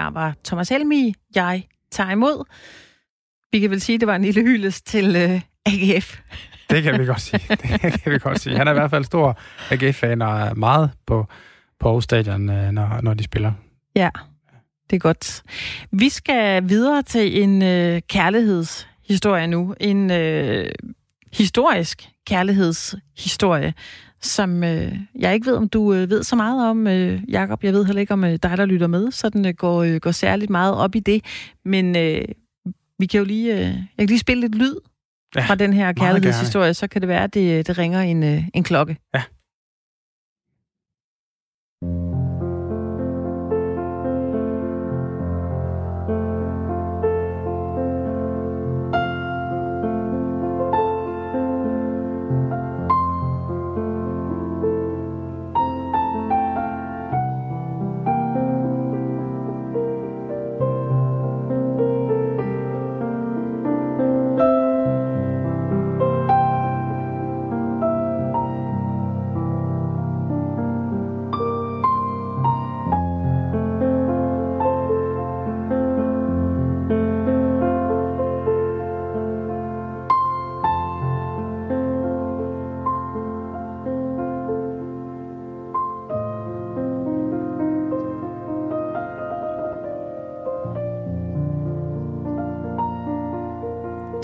her 0.00 0.10
var 0.10 0.34
Thomas 0.44 0.68
Helmi, 0.68 1.14
jeg 1.34 1.64
tager 1.90 2.10
imod. 2.10 2.44
Vi 3.52 3.60
kan 3.60 3.70
vel 3.70 3.80
sige, 3.80 3.94
at 3.94 4.00
det 4.00 4.06
var 4.08 4.16
en 4.16 4.22
lille 4.22 4.42
hyldest 4.42 4.86
til 4.86 5.16
øh, 5.16 5.40
AGF. 5.66 6.18
Det 6.70 6.82
kan 6.82 7.00
vi 7.00 7.06
godt 7.06 7.20
sige. 7.20 7.40
Det 7.50 8.02
kan 8.02 8.12
vi 8.12 8.18
godt 8.18 8.40
sige. 8.40 8.56
Han 8.56 8.66
er 8.68 8.70
i 8.70 8.74
hvert 8.74 8.90
fald 8.90 9.04
stor 9.04 9.38
AGF-fan 9.70 10.22
og 10.22 10.40
er 10.40 10.54
meget 10.54 10.90
på, 11.06 11.26
på 11.80 11.88
Aarhus 11.88 12.04
Stadion, 12.04 12.50
øh, 12.50 12.70
når, 12.70 13.00
når 13.02 13.14
de 13.14 13.24
spiller. 13.24 13.52
Ja, 13.96 14.10
det 14.90 14.96
er 14.96 15.00
godt. 15.00 15.42
Vi 15.92 16.08
skal 16.08 16.68
videre 16.68 17.02
til 17.02 17.42
en 17.42 17.62
øh, 17.62 18.00
kærlighedshistorie 18.08 19.46
nu. 19.46 19.74
En 19.80 20.10
øh, 20.10 20.72
historisk 21.32 22.08
kærlighedshistorie, 22.26 23.74
som 24.22 24.64
øh, 24.64 24.92
jeg 25.18 25.34
ikke 25.34 25.46
ved, 25.46 25.56
om 25.56 25.68
du 25.68 25.92
øh, 25.94 26.10
ved 26.10 26.22
så 26.22 26.36
meget 26.36 26.70
om, 26.70 26.86
øh, 26.86 27.20
Jakob. 27.28 27.64
Jeg 27.64 27.72
ved 27.72 27.84
heller 27.84 28.00
ikke, 28.00 28.12
om 28.12 28.24
øh, 28.24 28.38
dig, 28.42 28.56
der 28.56 28.64
lytter 28.64 28.86
med, 28.86 29.10
så 29.10 29.28
den 29.28 29.46
øh, 29.46 29.54
går, 29.54 29.82
øh, 29.82 29.96
går 29.96 30.10
særligt 30.10 30.50
meget 30.50 30.74
op 30.74 30.94
i 30.94 31.00
det. 31.00 31.24
Men 31.64 31.96
øh, 31.96 32.24
vi 32.98 33.06
kan 33.06 33.18
jo 33.18 33.24
lige, 33.24 33.52
øh, 33.52 33.60
jeg 33.60 33.84
kan 33.98 34.06
lige 34.06 34.18
spille 34.18 34.40
lidt 34.40 34.54
lyd 34.54 34.74
ja, 35.36 35.40
fra 35.40 35.54
den 35.54 35.72
her 35.72 35.92
kærlighedshistorie, 35.92 36.74
så 36.74 36.86
kan 36.86 37.00
det 37.00 37.08
være, 37.08 37.24
at 37.24 37.34
det, 37.34 37.66
det 37.66 37.78
ringer 37.78 38.00
en, 38.00 38.22
øh, 38.22 38.44
en 38.54 38.62
klokke. 38.62 38.96
Ja. 39.14 39.22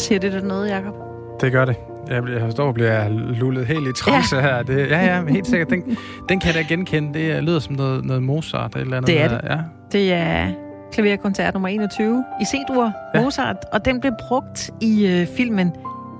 Siger 0.07 0.19
det 0.19 0.33
der 0.33 0.40
noget, 0.40 0.69
Jacob? 0.69 0.95
Det 1.40 1.53
gør 1.53 1.64
det. 1.64 1.77
Jeg, 2.09 2.23
bliver, 2.23 2.38
jeg 2.38 2.53
står 2.53 2.66
og 2.66 2.75
bliver 2.75 3.09
lullet 3.09 3.66
helt 3.66 3.88
i 3.88 3.92
trance 3.92 4.37
ja. 4.37 4.42
her. 4.42 4.62
Det, 4.62 4.90
ja, 4.90 5.05
ja, 5.05 5.25
helt 5.25 5.47
sikkert. 5.47 5.71
Den, 5.71 5.97
den 6.29 6.40
kan 6.40 6.55
jeg 6.55 6.55
da 6.55 6.75
genkende. 6.75 7.19
Det 7.19 7.45
lyder 7.45 7.59
som 7.59 7.75
noget, 7.75 8.05
noget 8.05 8.23
Mozart 8.23 8.77
eller 8.77 8.97
andet. 8.97 9.09
Det 9.09 9.21
er 9.21 9.29
det. 9.29 9.40
Ja. 9.45 9.59
Det 9.92 10.12
er 10.12 10.53
klaverkoncert 10.92 11.55
nummer 11.55 11.69
21 11.69 12.25
i 12.40 12.45
C-dur, 12.45 12.92
ja. 13.14 13.23
Mozart, 13.23 13.57
og 13.73 13.85
den 13.85 14.01
blev 14.01 14.12
brugt 14.29 14.71
i 14.81 15.07
øh, 15.07 15.27
filmen 15.37 15.73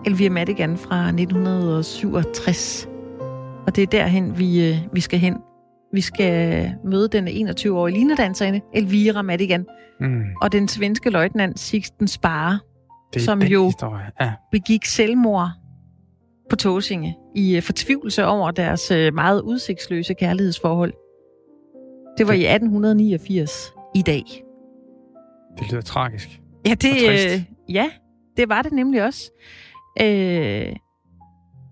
Elvira 0.07 0.33
Madigan 0.33 0.77
fra 0.77 1.07
1967. 1.07 2.88
Og 3.66 3.77
det 3.77 3.83
er 3.83 3.87
derhen, 3.87 4.38
vi, 4.38 4.68
øh, 4.68 4.77
vi 4.92 5.01
skal 5.01 5.18
hen. 5.18 5.37
Vi 5.92 6.01
skal 6.01 6.72
møde 6.85 7.09
den 7.09 7.29
21-årige 7.29 7.99
linedanserinde, 7.99 8.61
Elvira 8.75 9.22
Madigan, 9.22 9.66
mm. 10.01 10.22
og 10.42 10.53
den 10.53 10.68
svenske 10.68 11.11
løjtnant 11.11 11.59
Sixten 11.59 12.09
Spare, 12.09 12.59
det 13.14 13.23
som 13.23 13.42
jo 13.42 13.64
historie. 13.64 14.11
Ja. 14.21 14.33
begik 14.53 14.85
selvmord 14.85 15.51
på 16.51 16.57
Tåsinge 16.57 17.16
i 17.35 17.57
uh, 17.57 17.62
fortvivlelse 17.62 18.27
over 18.27 18.51
deres 18.51 18.90
uh, 18.90 19.14
meget 19.14 19.40
udsigtsløse 19.40 20.14
kærlighedsforhold. 20.14 20.92
Det 22.19 22.27
var 22.27 22.33
det... 22.33 22.40
i 22.40 22.47
1889 22.47 23.73
i 23.95 24.03
dag. 24.03 24.25
Det 25.59 25.71
lyder 25.71 25.83
tragisk. 25.83 26.40
Ja, 26.66 26.75
det, 26.75 26.92
uh, 26.92 27.42
ja, 27.75 27.90
det 28.37 28.49
var 28.49 28.62
det 28.62 28.73
nemlig 28.73 29.05
også. 29.05 29.31
Uh, 30.01 30.77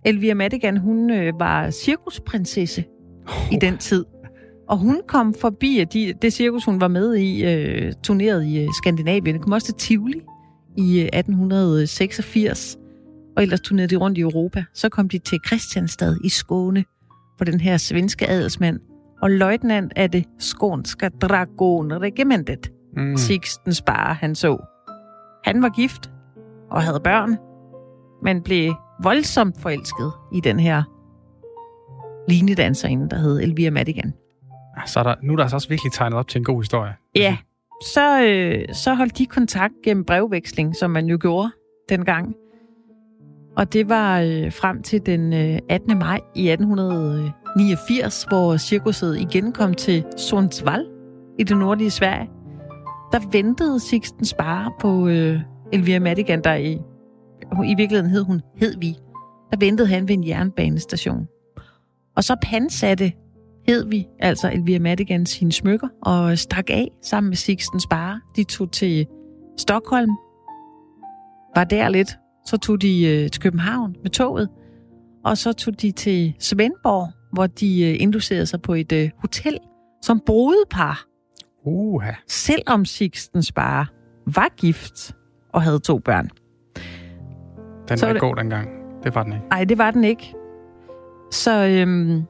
Elvira 0.05 0.35
Madigan, 0.35 0.77
hun 0.77 1.11
uh, 1.11 1.41
var 1.41 1.71
cirkusprinsesse 1.71 2.85
oh. 3.29 3.53
i 3.53 3.57
den 3.61 3.79
tid. 3.79 4.05
Og 4.69 4.79
hun 4.79 5.01
kom 5.07 5.35
forbi, 5.35 5.79
at 5.79 5.93
de, 5.93 6.15
det 6.23 6.33
cirkus, 6.33 6.65
hun 6.65 6.81
var 6.81 6.89
med 6.89 7.17
i, 7.17 7.45
uh, 7.45 7.93
turneret 8.03 8.47
i 8.47 8.65
uh, 8.65 8.69
Skandinavien. 8.83 9.35
Det 9.35 9.43
kom 9.43 9.53
også 9.53 9.67
til 9.67 9.75
Tivoli 9.75 10.21
i 10.77 11.01
1886, 11.01 12.77
og 13.37 13.43
ellers 13.43 13.61
turnerede 13.61 13.91
de 13.91 13.97
rundt 13.97 14.19
i 14.19 14.21
Europa. 14.21 14.65
Så 14.75 14.89
kom 14.89 15.09
de 15.09 15.19
til 15.19 15.41
Christianstad 15.47 16.17
i 16.25 16.29
Skåne, 16.29 16.85
for 17.39 17.45
den 17.45 17.61
her 17.61 17.77
svenske 17.77 18.31
adelsmand 18.31 18.81
og 19.23 19.31
løjtnant 19.31 19.93
af 19.97 20.11
det 20.11 20.25
skånska 20.39 21.09
dragonregimentet, 21.09 22.73
mm. 22.97 23.17
Sixten 23.17 23.75
Spare, 23.75 24.15
han 24.15 24.35
så. 24.35 24.59
Han 25.45 25.63
var 25.63 25.69
gift 25.69 26.11
og 26.71 26.83
havde 26.83 27.01
børn, 27.01 27.37
men 28.23 28.43
blev 28.43 28.75
voldsomt 29.03 29.61
forelsket 29.61 30.13
i 30.33 30.41
den 30.41 30.61
her 30.61 30.83
linedanserinde, 32.29 33.09
der 33.11 33.17
hed 33.17 33.41
Elvira 33.41 33.71
Madigan. 33.71 34.13
Så 34.87 34.99
er 35.01 35.03
der, 35.03 35.15
nu 35.23 35.33
er 35.33 35.37
der 35.37 35.43
altså 35.43 35.57
også 35.57 35.69
virkelig 35.69 35.93
tegnet 35.93 36.19
op 36.19 36.29
til 36.29 36.39
en 36.39 36.45
god 36.45 36.63
historie. 36.63 36.95
Ja, 37.17 37.37
så, 37.83 38.23
øh, 38.23 38.75
så 38.75 38.95
holdt 38.95 39.19
de 39.19 39.27
kontakt 39.27 39.75
gennem 39.85 40.05
brevveksling, 40.05 40.77
som 40.77 40.91
man 40.91 41.07
jo 41.07 41.19
gjorde 41.21 41.51
dengang. 41.89 42.35
Og 43.57 43.73
det 43.73 43.89
var 43.89 44.21
øh, 44.21 44.53
frem 44.53 44.83
til 44.83 45.07
den 45.07 45.33
øh, 45.33 45.59
18. 45.69 45.99
maj 45.99 46.21
i 46.35 46.49
1889, 46.49 48.27
hvor 48.29 48.57
cirkuset 48.57 49.19
igen 49.19 49.53
kom 49.53 49.75
til 49.75 50.05
Sundsvall 50.17 50.87
i 51.39 51.43
det 51.43 51.57
nordlige 51.57 51.91
Sverige. 51.91 52.31
Der 53.13 53.31
ventede 53.33 53.81
Sixten 53.81 54.25
Spare 54.25 54.73
på 54.81 55.09
øh, 55.09 55.41
Elvira 55.73 55.99
Madigan, 55.99 56.45
der 56.45 56.55
i, 56.55 56.73
i 57.65 57.75
virkeligheden 57.77 58.11
hed 58.11 58.23
hun 58.23 58.43
Hedvig. 58.57 58.97
Der 59.51 59.57
ventede 59.67 59.89
han 59.89 60.09
ved 60.09 60.15
en 60.15 60.29
jernbanestation. 60.29 61.27
Og 62.17 62.25
så 62.25 62.37
pansatte 62.43 63.13
hed 63.67 63.85
vi, 63.85 64.07
altså 64.19 64.51
Elvira 64.51 64.79
Madigan, 64.79 65.27
sine 65.27 65.53
smykker 65.53 65.89
og 66.03 66.39
stak 66.39 66.71
af 66.71 66.89
sammen 67.03 67.29
med 67.29 67.37
Sixten 67.37 67.81
Spare. 67.81 68.21
De 68.37 68.45
tog 68.45 68.73
til 68.73 69.07
Stockholm, 69.59 70.11
var 71.57 71.65
der 71.65 71.89
lidt. 71.89 72.11
Så 72.47 72.57
tog 72.57 72.83
de 72.83 73.05
øh, 73.07 73.31
til 73.31 73.43
København 73.43 73.97
med 74.03 74.11
toget, 74.11 74.49
og 75.25 75.39
så 75.39 75.53
tog 75.53 75.83
de 75.83 75.91
til 75.91 76.35
Svendborg, 76.39 77.09
hvor 77.33 77.47
de 77.47 77.83
øh, 77.83 78.03
inducerede 78.03 78.47
sig 78.47 78.63
på 78.63 78.75
et 78.75 78.93
øh, 78.93 79.11
hotel 79.19 79.59
som 80.03 80.21
brudepar. 80.27 81.05
Uha. 81.65 82.13
Selvom 82.29 82.85
Sixten 82.85 83.43
Spare 83.43 83.87
var 84.27 84.49
gift 84.57 85.15
og 85.53 85.63
havde 85.63 85.79
to 85.79 85.99
børn. 85.99 86.29
Den 87.89 87.99
var 88.01 88.09
ikke 88.09 88.21
god 88.21 88.37
dengang. 88.37 88.69
Det 89.05 89.15
var 89.15 89.23
den 89.23 89.33
ikke. 89.33 89.47
Nej, 89.51 89.65
det 89.65 89.79
var 89.79 89.91
den 89.91 90.05
ikke. 90.05 90.35
Så 91.31 91.67
øhm, 91.67 92.23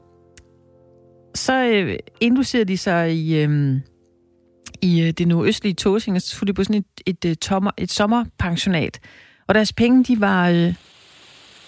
så 1.35 1.63
øh, 1.63 1.99
inducerede 2.21 2.65
de 2.65 2.77
sig 2.77 3.15
i, 3.15 3.35
øh, 3.35 3.79
i 4.81 5.01
øh, 5.01 5.11
det 5.11 5.27
nordøstlige 5.27 5.73
Tåsing, 5.73 6.15
og 6.15 6.21
så 6.21 6.35
tog 6.35 6.47
de 6.47 6.53
på 6.53 6.63
sådan 6.63 6.75
et, 6.75 6.85
et, 7.05 7.25
et, 7.25 7.29
øh, 7.29 7.35
tommer, 7.35 7.71
et 7.77 7.91
sommerpensionat. 7.91 8.99
Og 9.47 9.55
deres 9.55 9.73
penge, 9.73 10.03
de 10.03 10.21
var, 10.21 10.49
øh, 10.49 10.73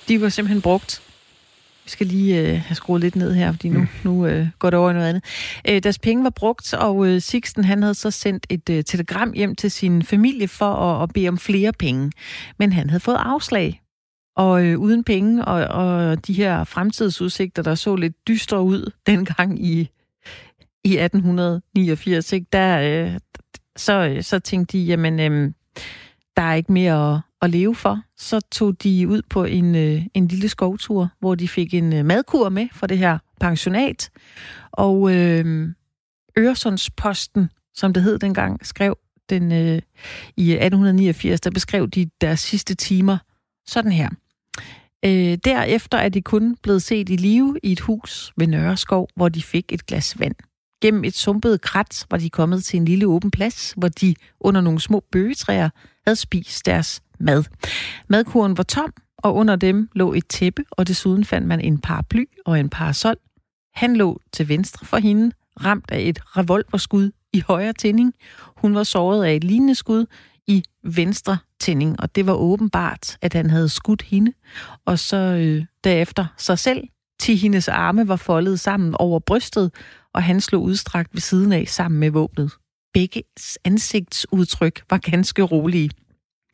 de 0.08 0.22
var 0.22 0.30
simpelthen 0.30 0.62
brugt. 0.62 1.02
Vi 1.84 1.92
skal 1.92 2.08
lige 2.08 2.40
øh, 2.40 2.62
have 2.62 2.76
skruet 2.76 3.02
lidt 3.02 3.16
ned 3.16 3.34
her, 3.34 3.52
fordi 3.52 3.70
nu, 3.70 3.80
mm. 3.80 3.88
nu 4.04 4.26
øh, 4.26 4.48
går 4.60 4.70
det 4.70 4.80
over 4.80 4.90
i 4.90 4.94
noget 4.94 5.10
andet. 5.10 5.24
Øh, 5.70 5.84
deres 5.84 6.00
penge 6.00 6.24
var 6.24 6.30
brugt, 6.30 6.74
og 6.74 7.08
øh, 7.08 7.22
Sixten 7.22 7.64
han 7.64 7.82
havde 7.82 7.96
så 7.96 8.12
sendt 8.12 8.48
et 8.50 8.70
øh, 8.70 8.84
telegram 8.84 9.34
hjem 9.34 9.56
til 9.56 9.72
sin 9.72 10.04
familie 10.04 10.48
for 10.48 10.74
at, 10.74 11.04
at 11.04 11.10
bede 11.14 11.28
om 11.28 11.38
flere 11.38 11.74
penge. 11.74 12.12
Men 12.60 12.72
han 12.72 12.90
havde 12.90 13.00
fået 13.00 13.18
afslag 13.20 13.82
og 14.38 14.66
øh, 14.66 14.80
uden 14.80 15.04
penge, 15.04 15.46
og, 15.46 15.68
og 15.68 16.28
de 16.28 16.34
her 16.34 16.64
fremtidsudsigter, 16.64 17.64
der 17.64 17.76
så 17.76 17.96
lidt 17.96 18.28
dystre 18.28 18.62
ud 18.62 18.92
dengang 19.08 19.66
i, 19.66 19.90
i 20.84 20.98
1889, 20.98 22.34
ikke? 22.34 22.48
Der, 22.54 22.80
øh, 22.80 23.20
så, 23.76 24.08
øh, 24.08 24.24
så 24.24 24.40
tænkte 24.40 24.78
de, 24.78 24.84
jamen, 24.84 25.20
øh, 25.20 25.52
der 26.36 26.44
er 26.44 26.54
ikke 26.54 26.72
mere 26.72 27.16
at, 27.16 27.22
at 27.42 27.50
leve 27.50 27.76
for. 27.76 28.02
Så 28.18 28.40
tog 28.52 28.84
de 28.84 29.08
ud 29.08 29.22
på 29.30 29.44
en, 29.44 29.76
øh, 29.76 30.06
en 30.14 30.28
lille 30.28 30.50
skovtur, 30.50 31.10
hvor 31.20 31.36
de 31.36 31.48
fik 31.48 31.74
en 31.74 31.94
øh, 31.94 32.06
madkur 32.06 32.50
med 32.50 32.68
for 32.74 32.88
det 32.88 32.98
her 32.98 33.18
pensionat. 33.40 34.10
Og 34.72 35.16
øh, 35.16 35.70
Øresundsposten, 36.38 37.50
som 37.74 37.94
det 37.94 38.04
hed 38.04 38.20
dengang, 38.20 38.66
skrev 38.66 38.98
den 39.30 39.52
øh, 39.52 39.82
i 40.38 40.52
1889, 40.52 41.42
der 41.42 41.52
beskrev 41.52 41.90
de 41.90 42.10
deres 42.22 42.40
sidste 42.40 42.76
timer 42.76 43.18
sådan 43.66 43.92
her. 43.92 44.10
Øh, 45.06 45.38
derefter 45.46 45.98
er 45.98 46.10
de 46.10 46.22
kun 46.22 46.58
blevet 46.64 46.84
set 46.84 47.10
i 47.10 47.16
live 47.16 47.60
i 47.64 47.72
et 47.72 47.80
hus 47.80 48.34
ved 48.38 48.48
Nørreskov, 48.48 49.10
hvor 49.16 49.30
de 49.30 49.44
fik 49.44 49.74
et 49.74 49.86
glas 49.86 50.20
vand. 50.20 50.36
Gennem 50.82 51.04
et 51.04 51.16
sumpet 51.16 51.62
krat 51.62 52.06
var 52.12 52.18
de 52.18 52.30
kommet 52.30 52.64
til 52.64 52.78
en 52.78 52.86
lille 52.86 53.08
åben 53.08 53.32
plads, 53.32 53.74
hvor 53.78 53.88
de 53.88 54.16
under 54.40 54.62
nogle 54.62 54.80
små 54.80 55.04
bøgetræer 55.12 55.70
havde 56.08 56.16
spist 56.16 56.66
deres 56.66 57.02
mad. 57.20 57.44
Madkuren 58.10 58.58
var 58.58 58.64
tom, 58.64 58.94
og 59.18 59.36
under 59.36 59.56
dem 59.56 59.90
lå 59.96 60.14
et 60.14 60.28
tæppe, 60.28 60.64
og 60.72 60.88
desuden 60.88 61.26
fandt 61.26 61.48
man 61.48 61.62
en 61.62 61.78
paraply 61.78 62.26
og 62.46 62.60
en 62.60 62.70
parasol. 62.70 63.16
Han 63.76 63.96
lå 63.96 64.22
til 64.34 64.50
venstre 64.50 64.86
for 64.86 64.98
hende, 64.98 65.32
ramt 65.66 65.92
af 65.92 66.00
et 66.00 66.20
revolverskud 66.38 67.12
i 67.34 67.44
højre 67.48 67.74
tænding. 67.74 68.14
Hun 68.58 68.76
var 68.76 68.84
såret 68.84 69.26
af 69.26 69.36
et 69.36 69.44
lignende 69.44 69.76
skud 69.76 70.06
i 70.48 70.64
venstre 70.84 71.38
tænding, 71.60 72.00
og 72.00 72.16
det 72.16 72.28
var 72.28 72.34
åbenbart, 72.34 73.18
at 73.22 73.34
han 73.34 73.50
havde 73.50 73.70
skudt 73.70 74.02
hende, 74.02 74.34
og 74.86 75.00
så 75.00 75.18
øh, 75.18 75.66
derefter 75.84 76.26
sig 76.38 76.60
selv. 76.60 76.84
Til 77.20 77.38
hendes 77.38 77.68
arme 77.68 78.08
var 78.08 78.16
foldet 78.16 78.60
sammen 78.60 78.96
over 79.00 79.20
brystet, 79.20 79.74
og 80.14 80.24
han 80.24 80.42
slog 80.42 80.64
udstrakt 80.64 81.14
ved 81.14 81.22
siden 81.22 81.52
af 81.52 81.68
sammen 81.68 82.00
med 82.00 82.12
våbnet. 82.12 82.52
Begge 82.94 83.24
ansigtsudtryk 83.66 84.84
var 84.90 84.98
ganske 84.98 85.42
rolige. 85.42 85.90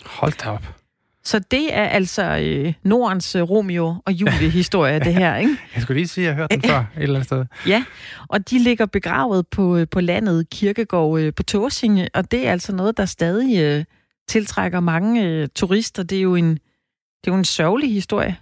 Hold 0.06 0.34
da 0.44 0.50
op. 0.50 0.83
Så 1.26 1.40
det 1.40 1.76
er 1.76 1.84
altså 1.84 2.24
øh, 2.42 2.74
Nordens 2.84 3.36
øh, 3.36 3.42
Romeo 3.42 3.96
og 4.06 4.12
Julie-historie, 4.14 5.00
det 5.00 5.14
her, 5.14 5.36
ikke? 5.44 5.58
Jeg 5.76 5.82
skulle 5.82 5.98
lige 6.00 6.08
sige, 6.08 6.26
at 6.26 6.28
jeg 6.28 6.36
har 6.36 6.42
hørt 6.42 6.52
den 6.52 6.62
før 6.62 6.80
et 6.80 6.86
eller 7.04 7.16
andet 7.16 7.26
sted. 7.26 7.46
Ja, 7.68 7.84
og 8.30 8.50
de 8.50 8.60
ligger 8.60 8.86
begravet 8.86 9.48
på, 9.48 9.78
øh, 9.78 9.88
på 9.92 10.02
landet 10.02 10.50
Kirkegård 10.50 11.20
øh, 11.20 11.34
på 11.34 11.44
Torsinge, 11.44 12.10
og 12.14 12.32
det 12.32 12.48
er 12.48 12.52
altså 12.52 12.76
noget, 12.76 12.98
der 12.98 13.06
stadig 13.06 13.60
øh, 13.64 13.86
tiltrækker 14.28 14.80
mange 14.80 15.26
øh, 15.28 15.48
turister. 15.56 16.04
Det 16.04 16.18
er 16.18 16.22
jo 16.22 16.36
en, 16.36 16.50
det 16.50 17.28
er 17.28 17.32
jo 17.32 17.36
en 17.36 17.46
sørgelig 17.46 17.94
historie. 17.94 18.38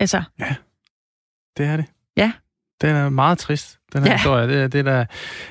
Altså. 0.00 0.22
Ja, 0.38 0.54
det 1.56 1.66
er 1.66 1.76
det. 1.76 1.84
Ja. 2.16 2.32
Den 2.80 2.90
er 2.96 3.08
meget 3.08 3.38
trist, 3.38 3.78
den 3.92 4.02
her 4.02 4.10
Ja. 4.10 4.16
historie. 4.16 4.48
Det, 4.62 4.72
det 4.72 4.78
er 4.78 4.82
der, 4.82 5.04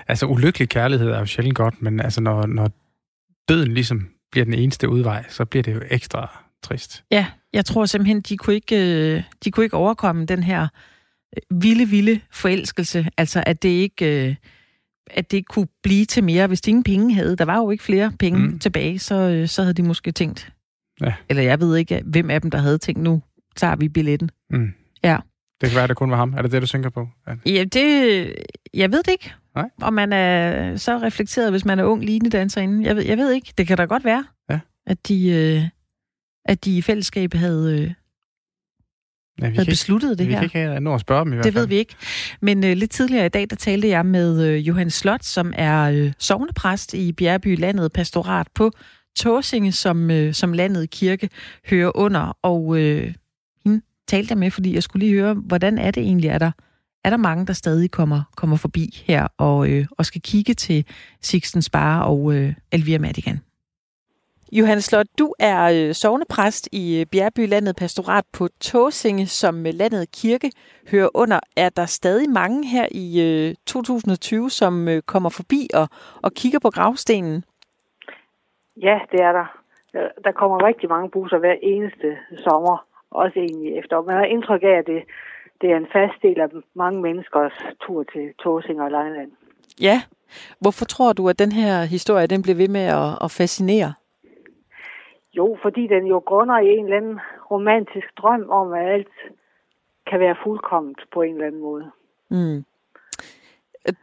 altså 0.07 0.25
ulykkelig 0.25 0.69
kærlighed 0.69 1.09
er 1.09 1.19
jo 1.19 1.25
sjældent 1.25 1.55
godt, 1.55 1.81
men 1.81 1.99
altså 1.99 2.21
når, 2.21 2.45
når 2.45 2.69
døden 3.49 3.73
ligesom 3.73 4.09
bliver 4.31 4.45
den 4.45 4.53
eneste 4.53 4.89
udvej, 4.89 5.25
så 5.29 5.45
bliver 5.45 5.63
det 5.63 5.73
jo 5.75 5.81
ekstra 5.89 6.39
trist. 6.63 7.03
Ja, 7.11 7.25
jeg 7.53 7.65
tror 7.65 7.85
simpelthen, 7.85 8.21
de 8.21 8.37
kunne 8.37 8.55
ikke, 8.55 8.75
øh, 9.15 9.23
de 9.43 9.51
kunne 9.51 9.63
ikke 9.63 9.77
overkomme 9.77 10.25
den 10.25 10.43
her 10.43 10.67
øh, 11.37 11.61
vilde, 11.61 11.85
vilde 11.89 12.19
forelskelse. 12.31 13.07
Altså, 13.17 13.43
at 13.45 13.63
det 13.63 13.69
ikke... 13.69 14.27
Øh, 14.29 14.35
at 15.11 15.31
det 15.31 15.37
ikke 15.37 15.47
kunne 15.47 15.67
blive 15.83 16.05
til 16.05 16.23
mere, 16.23 16.47
hvis 16.47 16.61
de 16.61 16.69
ingen 16.71 16.83
penge 16.83 17.13
havde. 17.15 17.35
Der 17.35 17.45
var 17.45 17.57
jo 17.57 17.69
ikke 17.71 17.83
flere 17.83 18.11
penge 18.19 18.39
Mm. 18.39 18.59
tilbage, 18.59 18.99
så, 18.99 19.43
så 19.47 19.61
havde 19.61 19.73
de 19.73 19.83
måske 19.83 20.11
tænkt. 20.11 20.49
Ja. 21.01 21.13
Eller 21.29 21.43
jeg 21.43 21.59
ved 21.59 21.77
ikke, 21.77 22.01
hvem 22.05 22.29
af 22.29 22.41
dem, 22.41 22.51
der 22.51 22.57
havde 22.57 22.77
tænkt, 22.77 23.01
nu 23.01 23.21
tager 23.55 23.75
vi 23.75 23.89
billetten. 23.89 24.29
Mm. 24.49 24.73
Ja. 25.03 25.17
Det 25.61 25.69
kan 25.69 25.75
være, 25.75 25.83
at 25.83 25.89
det 25.89 25.97
kun 25.97 26.11
var 26.11 26.17
ham. 26.17 26.33
Er 26.37 26.41
det 26.41 26.51
det, 26.51 26.61
du 26.61 26.67
tænker 26.67 26.89
på? 26.89 27.07
At, 27.27 27.37
Ja, 27.45 27.63
det... 27.63 28.35
Jeg 28.73 28.91
ved 28.91 29.03
det 29.03 29.11
ikke. 29.11 29.33
Nej. 29.55 29.69
Om 29.81 29.93
man 29.93 30.13
er 30.13 30.77
så 30.77 30.97
reflekteret, 30.97 31.51
hvis 31.51 31.65
man 31.65 31.79
er 31.79 31.83
ung 31.83 32.03
linedanserinde. 32.05 32.85
Jeg 32.87 32.95
ved, 32.95 33.03
jeg 33.05 33.17
ved 33.17 33.31
ikke. 33.31 33.53
Det 33.57 33.67
kan 33.67 33.77
da 33.77 33.85
godt 33.85 34.05
være, 34.05 34.25
Ja. 34.49 34.59
at, 34.85 35.07
de, 35.07 35.29
øh, 35.29 35.61
at 36.45 36.65
de 36.65 36.77
i 36.77 36.81
fællesskab 36.81 37.33
havde, 37.33 37.73
øh, 37.81 37.91
ja, 39.41 39.49
vi 39.49 39.55
havde 39.55 39.65
besluttet 39.69 40.09
ikke, 40.11 40.17
det 40.19 40.27
vi 40.27 40.33
her. 40.33 40.47
kan 40.47 40.61
ikke 40.71 40.79
nå 40.79 40.93
at 40.95 41.01
spørge 41.01 41.25
dem 41.25 41.31
i 41.33 41.35
hvert 41.35 41.45
Det 41.45 41.53
fald. 41.53 41.61
ved 41.61 41.67
vi 41.67 41.75
ikke. 41.75 41.95
Men 42.41 42.63
øh, 42.63 42.77
lidt 42.77 42.91
tidligere 42.91 43.25
i 43.25 43.29
dag, 43.29 43.49
der 43.49 43.55
talte 43.55 43.87
jeg 43.87 44.05
med 44.05 44.47
øh, 44.47 44.67
Johan 44.67 44.89
Slot, 44.89 45.23
som 45.23 45.53
er 45.55 45.81
øh, 45.83 46.11
sovnepræst 46.19 46.93
i 46.93 47.11
Bjergby 47.11 47.59
Landet 47.59 47.91
Pastorat 47.93 48.47
på 48.55 48.71
Tåsinge, 49.17 49.71
som, 49.71 50.11
øh, 50.11 50.33
som 50.33 50.53
landet 50.53 50.89
kirke 50.89 51.29
hører 51.69 51.91
under. 51.97 52.37
Og 52.41 52.77
øh, 52.79 53.13
hende 53.65 53.81
talte 54.07 54.31
jeg 54.31 54.37
med, 54.37 54.51
fordi 54.51 54.73
jeg 54.73 54.83
skulle 54.83 55.05
lige 55.05 55.19
høre, 55.21 55.33
hvordan 55.33 55.77
er 55.77 55.91
det 55.91 56.03
egentlig? 56.03 56.27
Er 56.27 56.37
der, 56.37 56.51
er 57.03 57.09
der 57.09 57.17
mange, 57.17 57.45
der 57.45 57.53
stadig 57.53 57.91
kommer, 57.91 58.21
kommer 58.37 58.55
forbi 58.57 59.01
her 59.05 59.27
og, 59.37 59.69
øh, 59.69 59.85
og 59.91 60.05
skal 60.05 60.21
kigge 60.21 60.53
til 60.53 60.85
Sixten 61.21 61.61
Spare 61.61 62.05
og 62.05 62.33
øh, 62.33 62.53
Elvira 62.71 62.99
Madigan? 62.99 63.39
Johan 64.59 64.81
Slot, 64.81 65.05
du 65.19 65.33
er 65.39 65.87
øh, 65.87 65.93
sovnepræst 65.93 66.69
i 66.71 66.99
øh, 66.99 67.05
Bjergby 67.11 67.47
Landet 67.49 67.75
Pastorat 67.75 68.25
på 68.33 68.47
Tåsinge, 68.61 69.25
som 69.25 69.65
øh, 69.65 69.73
landet 69.73 70.11
kirke 70.11 70.51
hører 70.91 71.09
under. 71.13 71.39
Er 71.57 71.69
der 71.69 71.85
stadig 71.85 72.29
mange 72.29 72.67
her 72.67 72.87
i 72.91 73.05
øh, 73.27 73.55
2020, 73.65 74.49
som 74.49 74.87
kommer 75.05 75.29
forbi 75.29 75.69
og, 75.73 75.87
og 76.21 76.31
kigger 76.31 76.59
på 76.59 76.69
gravstenen? 76.69 77.43
Ja, 78.81 78.99
det 79.11 79.19
er 79.21 79.31
der. 79.31 79.47
Der- 80.23 80.31
kommer 80.31 80.67
rigtig 80.67 80.89
mange 80.89 81.09
busser 81.09 81.37
hver 81.37 81.55
eneste 81.61 82.17
sommer, 82.37 82.85
også 83.11 83.39
egentlig 83.39 83.77
efter. 83.77 84.01
Man 84.01 84.15
har 84.15 84.25
indtryk 84.25 84.63
af, 84.63 84.75
at 84.81 84.87
det, 84.87 85.03
det 85.61 85.71
er 85.71 85.77
en 85.77 85.87
fast 85.93 86.17
del 86.21 86.39
af 86.39 86.47
mange 86.75 87.01
menneskers 87.01 87.53
tur 87.81 88.03
til 88.03 88.33
Tåsing 88.43 88.81
og 88.81 88.91
Lejland. 88.91 89.31
Ja. 89.81 90.01
Hvorfor 90.59 90.85
tror 90.85 91.13
du, 91.13 91.29
at 91.29 91.39
den 91.39 91.51
her 91.51 91.83
historie 91.83 92.27
den 92.27 92.41
bliver 92.41 92.57
ved 92.57 92.67
med 92.67 92.85
at, 93.01 93.09
at 93.25 93.31
fascinere? 93.31 93.93
Jo, 95.33 95.57
fordi 95.61 95.87
den 95.87 96.05
jo 96.05 96.17
grunder 96.19 96.59
i 96.59 96.67
en 96.77 96.83
eller 96.83 96.97
anden 96.97 97.19
romantisk 97.51 98.07
drøm 98.17 98.49
om, 98.49 98.73
at 98.73 98.87
alt 98.91 99.07
kan 100.07 100.19
være 100.19 100.35
fuldkomment 100.43 100.99
på 101.13 101.21
en 101.21 101.33
eller 101.33 101.47
anden 101.47 101.61
måde. 101.61 101.91
Mm. 102.29 102.65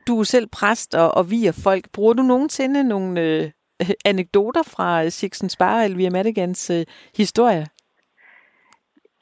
Du 0.06 0.20
er 0.20 0.24
selv 0.24 0.48
præst 0.58 0.94
og, 0.94 1.10
og 1.18 1.30
viger 1.30 1.62
folk. 1.64 1.84
Bruger 1.94 2.14
du 2.14 2.22
nogensinde 2.22 2.88
nogle 2.88 3.20
øh, 3.20 3.50
anekdoter 4.10 4.62
fra 4.74 5.08
Sixten 5.08 5.48
Spare 5.48 5.80
og 5.80 5.84
Elvira 5.84 6.10
Madigans 6.10 6.70
øh, 6.70 6.86
historie? 7.16 7.66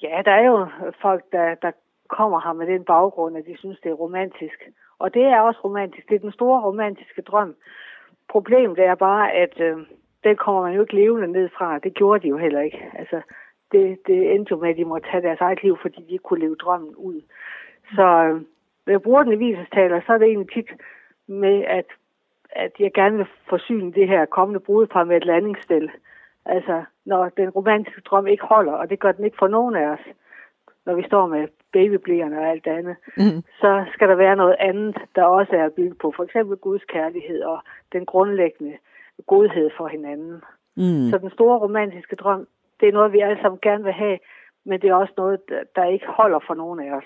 Ja, 0.02 0.22
der 0.24 0.32
er 0.32 0.44
jo 0.44 0.66
folk, 1.02 1.24
der, 1.32 1.54
der 1.54 1.70
kommer 2.08 2.40
her 2.40 2.52
med 2.52 2.66
den 2.66 2.84
baggrund, 2.84 3.36
at 3.36 3.44
de 3.46 3.58
synes, 3.58 3.78
det 3.82 3.90
er 3.90 3.94
romantisk. 4.04 4.58
Og 4.98 5.14
det 5.14 5.22
er 5.22 5.40
også 5.40 5.60
romantisk. 5.64 6.08
Det 6.08 6.14
er 6.14 6.26
den 6.28 6.32
store 6.32 6.60
romantiske 6.60 7.22
drøm. 7.22 7.54
Problemet 8.28 8.78
er 8.78 8.94
bare, 8.94 9.32
at 9.32 9.60
øh, 9.60 9.76
den 10.24 10.36
kommer 10.36 10.62
man 10.62 10.74
jo 10.74 10.80
ikke 10.80 10.94
levende 10.94 11.28
ned 11.32 11.48
fra. 11.58 11.78
Det 11.78 11.94
gjorde 11.94 12.22
de 12.22 12.28
jo 12.28 12.36
heller 12.36 12.60
ikke. 12.60 12.90
Altså, 12.98 13.20
det, 13.72 13.98
det 14.06 14.34
endte 14.34 14.50
jo 14.50 14.56
med, 14.56 14.70
at 14.70 14.76
de 14.76 14.84
måtte 14.84 15.08
tage 15.10 15.22
deres 15.22 15.40
eget 15.40 15.62
liv, 15.62 15.78
fordi 15.82 16.02
de 16.02 16.12
ikke 16.12 16.22
kunne 16.22 16.40
leve 16.40 16.56
drømmen 16.56 16.94
ud. 16.96 17.20
Så 17.94 18.02
øh, 18.02 18.34
når 18.86 18.92
jeg 18.92 19.02
bruger 19.02 19.22
den 19.22 19.32
i 19.32 19.36
visestaler, 19.36 20.00
så 20.06 20.12
er 20.12 20.18
det 20.18 20.26
egentlig 20.26 20.52
tit 20.54 20.70
med, 21.26 21.64
at, 21.64 21.86
at 22.50 22.72
jeg 22.78 22.92
gerne 22.94 23.16
vil 23.16 23.26
forsyne 23.48 23.92
det 23.92 24.08
her 24.08 24.24
kommende 24.24 24.60
brudepar 24.60 25.04
med 25.04 25.16
et 25.16 25.24
landingsstel. 25.24 25.90
Altså, 26.44 26.82
når 27.04 27.28
den 27.28 27.50
romantiske 27.50 28.00
drøm 28.00 28.26
ikke 28.26 28.44
holder, 28.44 28.72
og 28.72 28.90
det 28.90 28.98
gør 29.00 29.12
den 29.12 29.24
ikke 29.24 29.36
for 29.38 29.48
nogen 29.48 29.76
af 29.76 29.86
os, 29.86 30.00
når 30.86 30.94
vi 30.94 31.02
står 31.02 31.26
med 31.26 31.48
babyblæerne 31.72 32.38
og 32.40 32.48
alt 32.48 32.64
det 32.64 32.70
andet, 32.70 32.96
Mm. 33.16 33.42
så 33.60 33.84
skal 33.92 34.08
der 34.08 34.14
være 34.14 34.36
noget 34.36 34.56
andet, 34.58 34.96
der 35.14 35.24
også 35.24 35.56
er 35.56 35.68
bygget 35.68 35.98
på. 35.98 36.12
For 36.16 36.24
eksempel 36.24 36.56
Guds 36.56 36.84
kærlighed 36.84 37.42
og 37.42 37.58
den 37.92 38.06
grundlæggende 38.06 38.76
godhed 39.26 39.70
for 39.76 39.88
hinanden. 39.88 40.42
Mm. 40.76 41.10
Så 41.10 41.18
den 41.18 41.30
store 41.30 41.58
romantiske 41.58 42.16
drøm, 42.16 42.46
det 42.80 42.88
er 42.88 42.92
noget, 42.92 43.12
vi 43.12 43.20
alle 43.20 43.38
sammen 43.42 43.58
gerne 43.62 43.84
vil 43.84 43.92
have, 43.92 44.18
men 44.64 44.80
det 44.80 44.90
er 44.90 44.94
også 44.94 45.12
noget, 45.16 45.40
der- 45.76 45.84
ikke 45.84 46.06
holder 46.06 46.38
for 46.46 46.54
nogen 46.54 46.80
af 46.80 46.96
os. 46.96 47.04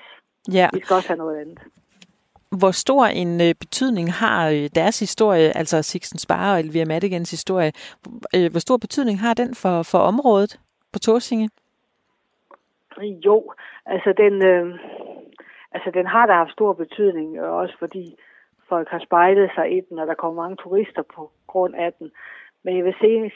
Ja. 0.54 0.68
Vi 0.72 0.80
skal 0.80 0.94
også 0.96 1.08
have 1.08 1.18
noget 1.18 1.40
andet. 1.40 1.58
Hvor 2.58 2.70
stor 2.70 3.04
en 3.04 3.40
øh, 3.40 3.54
betydning 3.60 4.12
har 4.12 4.48
øh, 4.48 4.68
deres 4.74 5.00
historie, 5.00 5.56
altså 5.56 5.82
Sixten 5.82 6.18
Spare 6.18 6.54
og 6.54 6.60
Elvira 6.60 6.84
Madigans 6.84 7.30
historie, 7.30 7.72
øh, 8.36 8.50
hvor 8.50 8.60
stor 8.60 8.76
betydning 8.76 9.20
har 9.20 9.34
den 9.34 9.54
for, 9.54 9.82
for 9.82 9.98
området 9.98 10.60
på 10.92 10.98
Tåsinge? 10.98 11.48
Jo, 13.00 13.52
altså 13.86 14.14
den, 14.16 14.42
øh, 14.46 14.78
altså 15.72 15.90
den 15.94 16.06
har 16.06 16.26
da 16.26 16.32
haft 16.32 16.52
stor 16.52 16.72
betydning, 16.72 17.36
øh, 17.36 17.50
også 17.50 17.74
fordi 17.78 18.16
folk 18.72 18.88
har 18.88 19.02
spejlet 19.08 19.50
sig 19.54 19.66
i 19.76 19.80
den, 19.86 19.98
og 19.98 20.06
der 20.06 20.14
kommer 20.14 20.42
mange 20.42 20.56
turister 20.56 21.02
på 21.16 21.30
grund 21.46 21.74
af 21.74 21.92
den. 21.98 22.10
Men 22.64 22.76
jeg 22.76 22.84
vil 22.84 22.94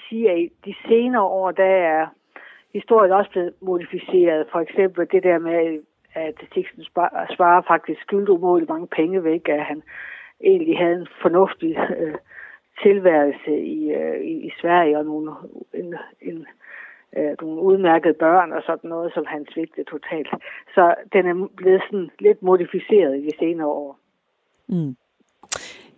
sige, 0.09 0.31
at 0.31 0.39
i 0.39 0.49
de 0.65 0.75
senere 0.89 1.23
år, 1.23 1.51
der 1.51 1.73
er 1.95 2.07
historien 2.73 3.13
også 3.13 3.31
blevet 3.31 3.53
modificeret. 3.61 4.47
For 4.53 4.61
eksempel 4.61 5.09
det 5.13 5.23
der 5.23 5.39
med, 5.39 5.83
at 6.15 6.35
Tixen 6.53 6.85
svarer 7.37 7.63
faktisk 7.73 8.01
skyldte 8.01 8.33
umådeligt 8.33 8.71
mange 8.71 8.87
penge 8.87 9.25
væk, 9.25 9.49
at 9.49 9.65
han 9.65 9.83
egentlig 10.45 10.79
havde 10.79 10.97
en 11.01 11.09
fornuftig 11.23 11.73
øh, 11.99 12.15
tilværelse 12.83 13.53
i, 13.77 13.93
øh, 13.93 14.21
i, 14.21 14.33
i 14.49 14.51
Sverige 14.61 14.99
og 14.99 15.05
nogle, 15.05 15.31
en, 15.75 15.95
en, 16.21 16.47
øh, 17.17 17.35
nogle 17.41 17.61
udmærkede 17.61 18.15
børn 18.15 18.53
og 18.53 18.63
sådan 18.67 18.91
noget, 18.91 19.13
som 19.15 19.25
han 19.27 19.47
svigtede 19.53 19.91
totalt. 19.91 20.29
Så 20.75 20.95
den 21.13 21.27
er 21.27 21.49
blevet 21.57 21.83
sådan 21.91 22.11
lidt 22.19 22.43
modificeret 22.43 23.19
i 23.19 23.27
de 23.27 23.39
senere 23.39 23.67
år. 23.67 23.99
Mm. 24.69 24.97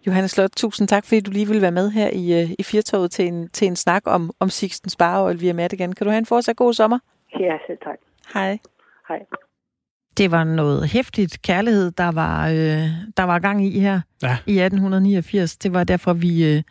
Johannes 0.09 0.31
Slot, 0.31 0.51
tusind 0.57 0.89
tak, 0.89 1.05
fordi 1.05 1.21
du 1.21 1.31
lige 1.31 1.49
vil 1.49 1.63
være 1.63 1.71
med 1.71 1.91
her 1.91 2.11
i, 2.11 2.43
øh, 2.43 2.51
i 2.59 2.63
Firtoget 2.63 3.11
til 3.11 3.27
en, 3.27 3.49
til 3.49 3.67
en 3.67 3.77
snak 3.77 4.03
om, 4.07 4.31
om 4.41 4.51
Sixten 4.51 4.91
Spare 4.91 5.23
og 5.23 5.31
Elvira 5.31 5.53
Madigan. 5.53 5.93
Kan 5.93 6.05
du 6.05 6.11
have 6.11 6.19
en 6.19 6.27
fortsat 6.27 6.57
god 6.57 6.75
sommer? 6.75 6.99
Ja, 7.41 7.57
selv 7.67 7.79
tak. 7.85 7.99
Hej. 8.35 8.59
Hej. 9.09 9.19
Det 10.19 10.31
var 10.31 10.45
noget 10.45 10.89
hæftigt 10.89 11.43
kærlighed, 11.43 11.91
der 11.91 12.13
var, 12.13 12.49
øh, 12.49 12.89
der 13.17 13.23
var 13.23 13.39
gang 13.39 13.67
i 13.67 13.81
her 13.81 14.01
Ja. 14.23 14.37
i 14.47 14.59
1889. 14.61 15.57
Det 15.57 15.73
var 15.73 15.85
derfor, 15.85 16.13
vi 16.13 16.45
øh, 16.55 16.63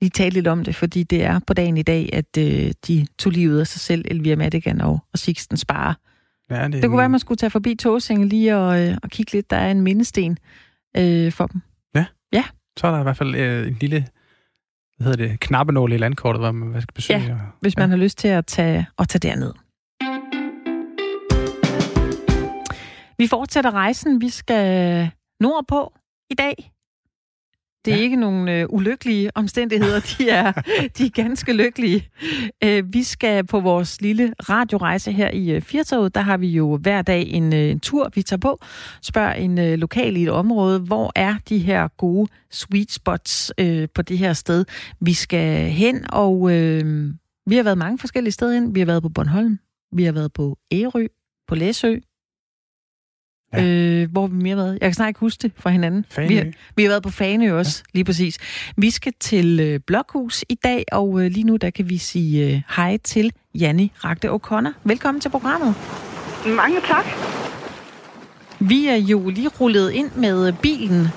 lige 0.00 0.10
talte 0.10 0.34
lidt 0.34 0.46
om 0.46 0.64
det, 0.64 0.74
fordi 0.76 1.02
det 1.02 1.24
er 1.24 1.40
på 1.46 1.54
dagen 1.54 1.76
i 1.76 1.82
dag, 1.82 2.10
at 2.12 2.36
øh, 2.38 2.72
de 2.86 3.06
tog 3.18 3.32
livet 3.32 3.60
af 3.60 3.66
sig 3.66 3.80
selv, 3.80 4.04
Elvira 4.10 4.36
Madigan 4.36 4.80
og, 4.80 4.98
og 5.12 5.18
Sixten 5.18 5.56
Spare. 5.56 5.94
Ja, 6.50 6.64
det, 6.64 6.72
Det 6.72 6.82
kunne 6.84 6.96
være, 6.96 7.04
at 7.04 7.10
man 7.10 7.20
skulle 7.20 7.36
tage 7.38 7.50
forbi 7.50 7.74
Tåsinge 7.74 8.28
lige 8.28 8.56
og, 8.56 8.82
øh, 8.88 8.96
og 9.02 9.10
kigge 9.10 9.32
lidt. 9.32 9.50
Der 9.50 9.56
er 9.56 9.70
en 9.70 9.80
mindesten 9.80 10.38
øh, 10.96 11.32
for 11.32 11.46
dem. 11.46 11.60
Ja. 12.34 12.38
Ja. 12.38 12.44
Så 12.78 12.86
er 12.86 12.90
der 12.90 13.00
i 13.00 13.02
hvert 13.02 13.16
fald 13.16 13.34
øh, 13.34 13.66
en 13.66 13.74
lille 13.80 14.06
hvad 14.96 15.06
hedder 15.06 15.28
det, 15.28 15.40
knappenål 15.40 15.92
i 15.92 15.96
landkortet, 15.96 16.40
hvor 16.42 16.52
man 16.52 16.82
skal 16.82 16.94
besøge. 16.94 17.20
Ja, 17.20 17.32
og- 17.32 17.38
hvis 17.60 17.76
man 17.76 17.90
har 17.90 17.96
lyst 17.96 18.18
til 18.18 18.28
at 18.28 18.46
tage, 18.46 18.86
at 18.98 19.08
tage 19.08 19.20
derned. 19.28 19.52
Vi 23.18 23.26
fortsætter 23.26 23.70
rejsen. 23.70 24.20
Vi 24.20 24.28
skal 24.28 25.10
nordpå 25.40 25.92
i 26.30 26.34
dag. 26.34 26.70
Det 27.84 27.92
er 27.92 27.96
ja. 27.96 28.02
Ikke 28.02 28.16
nogen 28.16 28.48
øh, 28.48 28.66
ulykkelige 28.68 29.30
omstændigheder. 29.34 30.00
De 30.18 30.30
er, 30.30 30.52
de 30.98 31.06
er 31.06 31.10
ganske 31.10 31.52
lykkelige. 31.52 32.08
Øh, 32.64 32.92
vi 32.92 33.02
skal 33.02 33.46
på 33.46 33.60
vores 33.60 34.00
lille 34.00 34.34
radiorejse 34.48 35.12
her 35.12 35.30
i 35.30 35.50
øh, 35.50 35.62
Firtoget. 35.62 36.14
Der 36.14 36.20
har 36.20 36.36
vi 36.36 36.48
jo 36.48 36.76
hver 36.76 37.02
dag 37.02 37.26
en, 37.28 37.52
øh, 37.52 37.70
en 37.70 37.80
tur, 37.80 38.10
vi 38.14 38.22
tager 38.22 38.40
på. 38.40 38.58
Spørg 39.02 39.38
en 39.38 39.58
øh, 39.58 39.78
lokal 39.78 40.16
i 40.16 40.22
et 40.22 40.30
område, 40.30 40.80
hvor 40.80 41.12
er 41.14 41.34
de 41.48 41.58
her 41.58 41.88
gode 41.88 42.30
sweet 42.50 42.92
spots 42.92 43.52
øh, 43.58 43.88
på 43.94 44.02
det 44.02 44.18
her 44.18 44.32
sted, 44.32 44.64
vi 45.00 45.12
skal 45.12 45.70
hen. 45.70 46.04
Og 46.08 46.52
øh, 46.52 47.10
vi 47.46 47.56
har 47.56 47.62
været 47.62 47.78
mange 47.78 47.98
forskellige 47.98 48.32
steder 48.32 48.54
hen. 48.54 48.74
Vi 48.74 48.80
har 48.80 48.86
været 48.86 49.02
på 49.02 49.08
Bornholm. 49.08 49.58
Vi 49.92 50.04
har 50.04 50.12
været 50.12 50.32
på 50.32 50.58
Ærø, 50.72 51.06
på 51.48 51.54
Læsø. 51.54 51.96
Ja. 53.56 53.64
Øh, 53.64 54.10
hvor 54.10 54.26
vi 54.26 54.36
mere 54.36 54.56
været? 54.56 54.72
Jeg 54.80 54.86
kan 54.86 54.94
snart 54.94 55.08
ikke 55.08 55.20
huske 55.20 55.42
det 55.42 55.52
fra 55.56 55.70
hinanden. 55.70 56.06
Fanø. 56.10 56.28
Vi 56.28 56.36
har, 56.36 56.44
vi 56.76 56.82
har 56.82 56.90
været 56.90 57.02
på 57.02 57.10
Fanø 57.10 57.52
også, 57.52 57.82
ja. 57.86 57.96
lige 57.98 58.04
præcis. 58.04 58.38
Vi 58.76 58.90
skal 58.90 59.12
til 59.20 59.60
øh, 59.60 59.80
Blokhus 59.86 60.44
i 60.48 60.54
dag, 60.54 60.84
og 60.92 61.20
øh, 61.20 61.30
lige 61.30 61.44
nu 61.44 61.56
der 61.56 61.70
kan 61.70 61.90
vi 61.90 61.98
sige 61.98 62.46
øh, 62.46 62.62
hej 62.76 62.96
til 62.96 63.32
Janni 63.54 63.92
Ragte 64.04 64.30
O'Connor. 64.30 64.72
Velkommen 64.84 65.20
til 65.20 65.28
programmet. 65.28 65.74
Mange 66.46 66.80
tak. 66.80 67.04
Vi 68.60 68.86
er 68.86 68.96
jo 68.96 69.30
lige 69.30 69.48
rullet 69.48 69.90
ind 69.90 70.10
med 70.16 70.52
bilen 70.52 71.08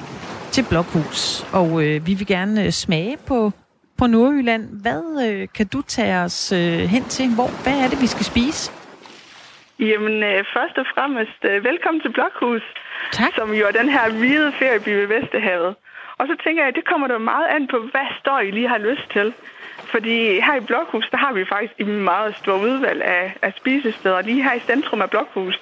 til 0.52 0.66
Blokhus, 0.70 1.46
og 1.52 1.84
øh, 1.84 2.08
vi 2.08 2.14
vil 2.14 2.28
gerne 2.28 2.64
øh, 2.66 2.72
smage 2.72 3.18
på, 3.26 3.54
på 3.98 4.08
Nordjylland. 4.08 4.68
Hvad 4.72 5.28
øh, 5.30 5.48
kan 5.56 5.68
du 5.68 5.82
tage 5.82 6.18
os 6.18 6.52
øh, 6.52 6.80
hen 6.80 7.04
til? 7.04 7.34
Hvor, 7.34 7.64
hvad 7.64 7.74
er 7.74 7.90
det, 7.90 8.02
vi 8.02 8.08
skal 8.08 8.26
spise? 8.26 8.72
Jamen, 9.80 10.24
øh, 10.24 10.46
først 10.54 10.78
og 10.78 10.86
fremmest, 10.96 11.40
øh, 11.44 11.64
velkommen 11.64 12.02
til 12.02 12.10
Blokhus, 12.14 12.62
Tak. 13.12 13.34
som 13.36 13.54
jo 13.54 13.66
er 13.68 13.72
den 13.72 13.90
her 13.90 14.12
hvide 14.12 14.52
ferieby 14.60 14.90
ved 14.90 15.08
Vesterhavet. 15.08 15.76
Og 16.18 16.28
så 16.28 16.36
tænker 16.44 16.64
jeg, 16.66 16.76
det 16.76 16.86
kommer 16.86 17.08
der 17.08 17.18
meget 17.18 17.48
an 17.48 17.68
på, 17.68 17.78
hvad 17.80 18.08
står 18.20 18.40
I 18.40 18.52
lige 18.52 18.68
har 18.68 18.78
lyst 18.78 19.10
til. 19.14 19.34
Fordi 19.92 20.40
her 20.40 20.56
i 20.56 20.60
Blokhus, 20.66 21.10
der 21.12 21.18
har 21.18 21.34
vi 21.34 21.46
faktisk 21.46 21.74
et 21.78 21.88
meget 21.88 22.36
stort 22.36 22.62
udvalg 22.62 23.02
af, 23.04 23.36
af 23.42 23.54
spisesteder, 23.58 24.22
lige 24.22 24.44
her 24.44 24.54
i 24.54 24.60
centrum 24.60 25.02
af 25.02 25.10
Blokhus. 25.10 25.60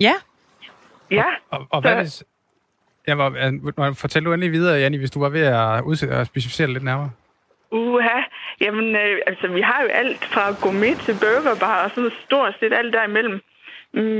Ja, 0.00 0.12
Ja, 1.10 1.24
Og, 1.50 1.66
og 1.70 1.80
hvad 1.80 1.92
Så- 1.92 2.00
hvis... 2.00 2.24
Jeg 3.06 3.18
var, 3.18 3.26
øh, 3.88 3.94
fortæl 3.94 4.24
du 4.24 4.32
endelig 4.32 4.52
videre, 4.52 4.78
Janni, 4.80 4.98
hvis 4.98 5.10
du 5.10 5.20
var 5.20 5.28
ved 5.28 5.40
at, 5.40 5.80
udse- 5.82 6.10
at 6.10 6.26
specificere 6.26 6.66
lidt 6.68 6.82
nærmere. 6.84 7.10
uha. 7.70 8.20
Jamen, 8.60 8.96
øh, 8.96 9.18
altså, 9.26 9.46
vi 9.48 9.60
har 9.60 9.82
jo 9.82 9.88
alt 9.88 10.24
fra 10.24 10.54
gourmet 10.62 10.98
til 10.98 11.16
burgerbar 11.22 11.84
og 11.84 11.90
sådan 11.94 12.10
stort 12.24 12.54
set 12.60 12.72
alt 12.72 12.92
derimellem. 12.92 13.40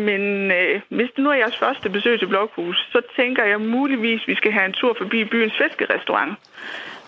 Men 0.09 0.51
øh, 0.51 0.81
hvis 0.89 1.11
det 1.15 1.25
nu 1.25 1.31
er 1.31 1.35
jeres 1.35 1.59
første 1.59 1.89
besøg 1.91 2.19
til 2.19 2.27
Blokhus, 2.27 2.89
så 2.93 3.01
tænker 3.17 3.45
jeg 3.45 3.61
muligvis, 3.61 4.29
vi 4.29 4.35
skal 4.35 4.53
have 4.53 4.67
en 4.67 4.73
tur 4.73 4.95
forbi 4.99 5.25
byens 5.25 5.53
fiskerestaurant. 5.59 6.33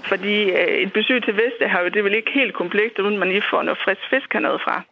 Fordi 0.05 0.51
øh, 0.51 0.77
et 0.85 0.93
besøg 0.93 1.25
til 1.25 1.37
Vestehavet, 1.37 1.93
det 1.93 1.99
er 1.99 2.03
vel 2.03 2.15
ikke 2.15 2.31
helt 2.31 2.55
komplekst, 2.55 2.99
uden 2.99 3.19
man 3.19 3.29
lige 3.29 3.43
får 3.51 3.63
noget 3.63 3.79
frisk 3.85 4.01
fisk 4.11 4.33
hernede 4.33 4.59
fra. 4.65 4.83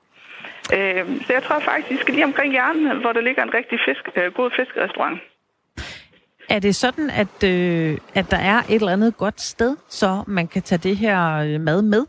Øh, 0.76 1.07
så 1.26 1.32
jeg 1.32 1.43
tror 1.43 1.59
faktisk, 1.59 1.91
vi 1.91 1.97
skal 1.97 2.14
lige 2.14 2.24
omkring 2.24 2.53
hjernen, 2.53 3.01
hvor 3.01 3.12
der 3.12 3.20
ligger 3.20 3.43
en 3.43 3.55
rigtig 3.55 3.78
fisk, 3.84 4.09
øh, 4.16 4.32
god 4.32 4.51
fiskerestaurant. 4.51 5.20
er 6.49 6.59
det 6.59 6.76
sådan, 6.76 7.11
at, 7.11 7.45
øh, 7.45 7.99
at 8.14 8.30
der 8.30 8.36
er 8.36 8.59
et 8.59 8.74
eller 8.74 8.93
andet 8.93 9.16
godt 9.16 9.41
sted, 9.41 9.76
så 9.88 10.24
man 10.26 10.49
kan 10.49 10.62
tage 10.62 10.78
det 10.88 10.97
her 10.97 11.36
øh, 11.36 11.61
mad 11.61 11.82
med? 11.82 12.07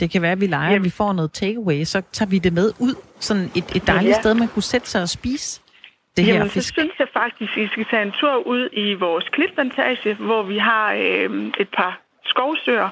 Det 0.00 0.10
kan 0.10 0.22
være, 0.22 0.32
at 0.32 0.40
vi 0.40 0.46
leger, 0.46 0.70
Jamen. 0.70 0.84
vi 0.84 0.90
får 0.90 1.12
noget 1.12 1.32
takeaway, 1.32 1.84
så 1.84 2.02
tager 2.12 2.28
vi 2.30 2.38
det 2.38 2.52
med 2.52 2.72
ud. 2.80 2.94
Sådan 3.20 3.50
et, 3.54 3.76
et 3.76 3.86
dejligt 3.86 4.14
Ja. 4.16 4.20
sted, 4.20 4.34
man 4.34 4.48
kunne 4.48 4.62
sætte 4.62 4.88
sig 4.88 5.02
og 5.02 5.08
spise 5.08 5.60
det 6.16 6.24
her 6.24 6.34
Jamen, 6.34 6.48
så 6.48 6.54
fisk. 6.54 6.74
synes 6.74 6.92
jeg 6.98 7.08
faktisk, 7.12 7.56
I 7.58 7.66
skal 7.66 7.84
tage 7.90 8.02
en 8.02 8.12
tur 8.12 8.34
ud 8.46 8.68
i 8.72 8.94
vores 8.94 9.24
klitplantage, 9.32 10.14
hvor 10.14 10.42
vi 10.42 10.58
har 10.58 10.92
øh, 10.92 11.46
et 11.60 11.68
par 11.76 12.00
skovsøer, 12.24 12.88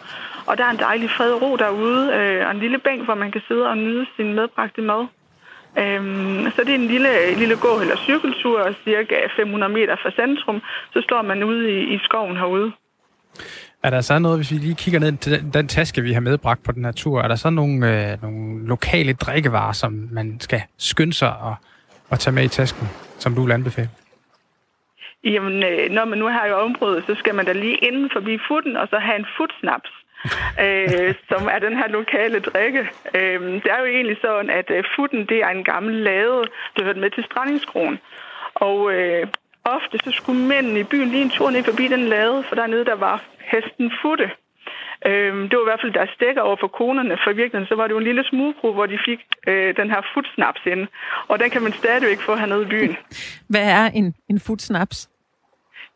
og 0.46 0.58
der 0.58 0.64
er 0.64 0.70
en 0.70 0.78
dejlig 0.78 1.10
fred 1.10 1.32
og 1.32 1.42
ro 1.42 1.56
derude, 1.56 2.12
øh, 2.14 2.46
og 2.46 2.50
en 2.50 2.58
lille 2.60 2.78
bænk, 2.78 3.04
hvor 3.04 3.14
man 3.14 3.32
kan 3.32 3.42
sidde 3.48 3.66
og 3.68 3.78
nyde 3.78 4.06
sin 4.16 4.34
medbragte 4.34 4.82
mad. 4.82 5.06
Øhm, 5.78 6.50
så 6.56 6.60
det 6.64 6.70
er 6.70 6.74
en 6.74 6.86
lille, 6.86 7.34
lille 7.34 7.56
gå- 7.56 7.80
eller 7.80 7.96
cykeltur, 7.96 8.74
cirka 8.84 9.14
500 9.36 9.72
meter 9.72 9.96
fra 10.02 10.10
centrum, 10.10 10.62
så 10.92 11.00
står 11.00 11.22
man 11.22 11.42
ude 11.44 11.70
i, 11.70 11.94
i 11.94 11.98
skoven 12.04 12.36
herude. 12.36 12.72
Er 13.84 13.90
der 13.90 14.00
så 14.00 14.18
noget, 14.18 14.38
hvis 14.38 14.50
vi 14.50 14.56
lige 14.56 14.74
kigger 14.74 15.00
ned 15.00 15.16
til 15.16 15.32
den, 15.32 15.50
den 15.50 15.68
taske, 15.68 16.02
vi 16.02 16.12
har 16.12 16.20
medbragt 16.20 16.62
på 16.62 16.72
den 16.72 16.84
her 16.84 16.92
tur, 16.92 17.22
er 17.22 17.28
der 17.28 17.36
så 17.36 17.50
nogle, 17.50 17.76
øh, 18.12 18.22
nogle 18.22 18.66
lokale 18.66 19.12
drikkevarer, 19.12 19.72
som 19.72 20.08
man 20.12 20.40
skal 20.40 20.62
skynde 20.78 21.12
sig 21.12 21.28
at, 21.28 21.54
at 22.10 22.18
tage 22.18 22.34
med 22.34 22.44
i 22.44 22.48
tasken, 22.48 22.88
som 23.18 23.34
du 23.34 23.42
vil 23.44 23.52
anbefale? 23.52 23.90
Jamen, 25.24 25.62
øh, 25.62 25.90
når 25.90 26.04
man 26.04 26.18
nu 26.18 26.26
har 26.26 26.46
i 26.46 26.52
området, 26.52 27.04
så 27.06 27.14
skal 27.14 27.34
man 27.34 27.44
da 27.46 27.52
lige 27.52 27.76
inden 27.76 28.10
forbi 28.12 28.38
futten, 28.48 28.76
og 28.76 28.88
så 28.88 28.98
have 28.98 29.18
en 29.18 29.26
futsnaps, 29.36 29.90
øh, 30.64 31.14
som 31.28 31.48
er 31.54 31.58
den 31.58 31.76
her 31.76 31.88
lokale 31.88 32.40
drikke. 32.40 32.80
Øh, 33.14 33.40
det 33.62 33.70
er 33.74 33.78
jo 33.78 33.84
egentlig 33.84 34.16
sådan, 34.20 34.50
at 34.50 34.70
øh, 34.70 34.84
futten, 34.96 35.26
det 35.26 35.38
er 35.38 35.48
en 35.48 35.64
gammel 35.64 35.94
lade, 35.94 36.44
der 36.76 36.84
hørte 36.84 37.00
med 37.00 37.10
til 37.10 37.24
Strandingskronen. 37.24 37.98
Og 38.54 38.92
øh, 38.92 39.26
ofte 39.64 39.98
så 40.04 40.10
skulle 40.10 40.40
mændene 40.46 40.80
i 40.80 40.84
byen 40.84 41.08
lige 41.08 41.22
en 41.22 41.30
tur 41.30 41.50
ned 41.50 41.64
forbi 41.64 41.88
den 41.88 42.08
lade, 42.08 42.44
for 42.48 42.54
dernede 42.54 42.84
der 42.84 42.94
var 42.94 43.24
hesten 43.52 43.92
futte. 44.02 44.30
Øh, 45.06 45.34
det 45.50 45.54
var 45.58 45.64
i 45.66 45.70
hvert 45.70 45.80
fald 45.82 45.92
deres 45.92 46.10
stikker 46.10 46.42
over 46.42 46.56
for 46.60 46.66
konerne, 46.68 47.18
for 47.24 47.30
i 47.30 47.36
virkeligheden 47.36 47.68
så 47.68 47.74
var 47.74 47.86
det 47.86 47.92
jo 47.94 47.98
en 47.98 48.04
lille 48.04 48.24
smugbro, 48.24 48.72
hvor 48.72 48.86
de 48.86 48.98
fik 49.04 49.20
øh, 49.46 49.76
den 49.76 49.90
her 49.90 50.02
futsnaps 50.14 50.60
ind. 50.66 50.88
Og 51.28 51.38
den 51.40 51.50
kan 51.50 51.62
man 51.62 51.72
stadigvæk 51.72 52.20
få 52.20 52.36
hernede 52.36 52.62
i 52.62 52.66
byen. 52.66 52.96
Hvad 53.52 53.66
er 53.78 53.86
en, 53.86 54.14
en 54.30 54.40
futsnaps? 54.40 55.08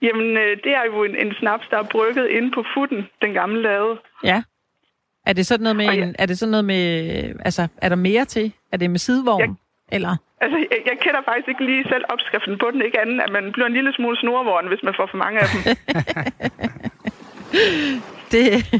Jamen, 0.02 0.36
øh, 0.36 0.56
det 0.64 0.72
er 0.74 0.84
jo 0.86 1.04
en, 1.04 1.16
en 1.16 1.32
snaps, 1.40 1.64
der 1.70 1.78
er 1.78 1.82
brygget 1.82 2.26
inde 2.28 2.50
på 2.50 2.64
futten, 2.74 3.08
den 3.22 3.32
gamle 3.32 3.62
lade. 3.62 3.98
Ja. 4.24 4.42
Er 5.26 5.32
det 5.32 5.46
sådan 5.46 5.62
noget 5.62 5.76
med, 5.76 5.84
ja. 5.84 5.92
en, 6.04 6.16
er 6.18 6.26
det 6.26 6.38
sådan 6.38 6.50
noget 6.50 6.64
med, 6.64 6.84
altså, 7.44 7.68
er 7.76 7.88
der 7.88 7.96
mere 7.96 8.24
til? 8.24 8.52
Er 8.72 8.76
det 8.76 8.90
med 8.90 8.98
sidevogn? 8.98 9.40
Jeg- 9.40 9.54
Eller? 9.92 10.16
Altså, 10.40 10.56
jeg, 10.70 10.78
jeg 10.90 10.96
kender 11.04 11.20
faktisk 11.28 11.48
ikke 11.48 11.64
lige 11.64 11.84
selv 11.92 12.04
opskriften 12.08 12.58
på 12.58 12.66
den, 12.72 12.82
ikke 12.82 13.00
anden, 13.00 13.20
at 13.20 13.30
man 13.32 13.52
bliver 13.52 13.66
en 13.66 13.72
lille 13.72 13.92
smule 13.92 14.16
snorvogn, 14.20 14.68
hvis 14.68 14.82
man 14.82 14.94
får 14.98 15.06
for 15.10 15.18
mange 15.24 15.40
af 15.40 15.46
dem. 15.52 15.60
Det, 18.32 18.42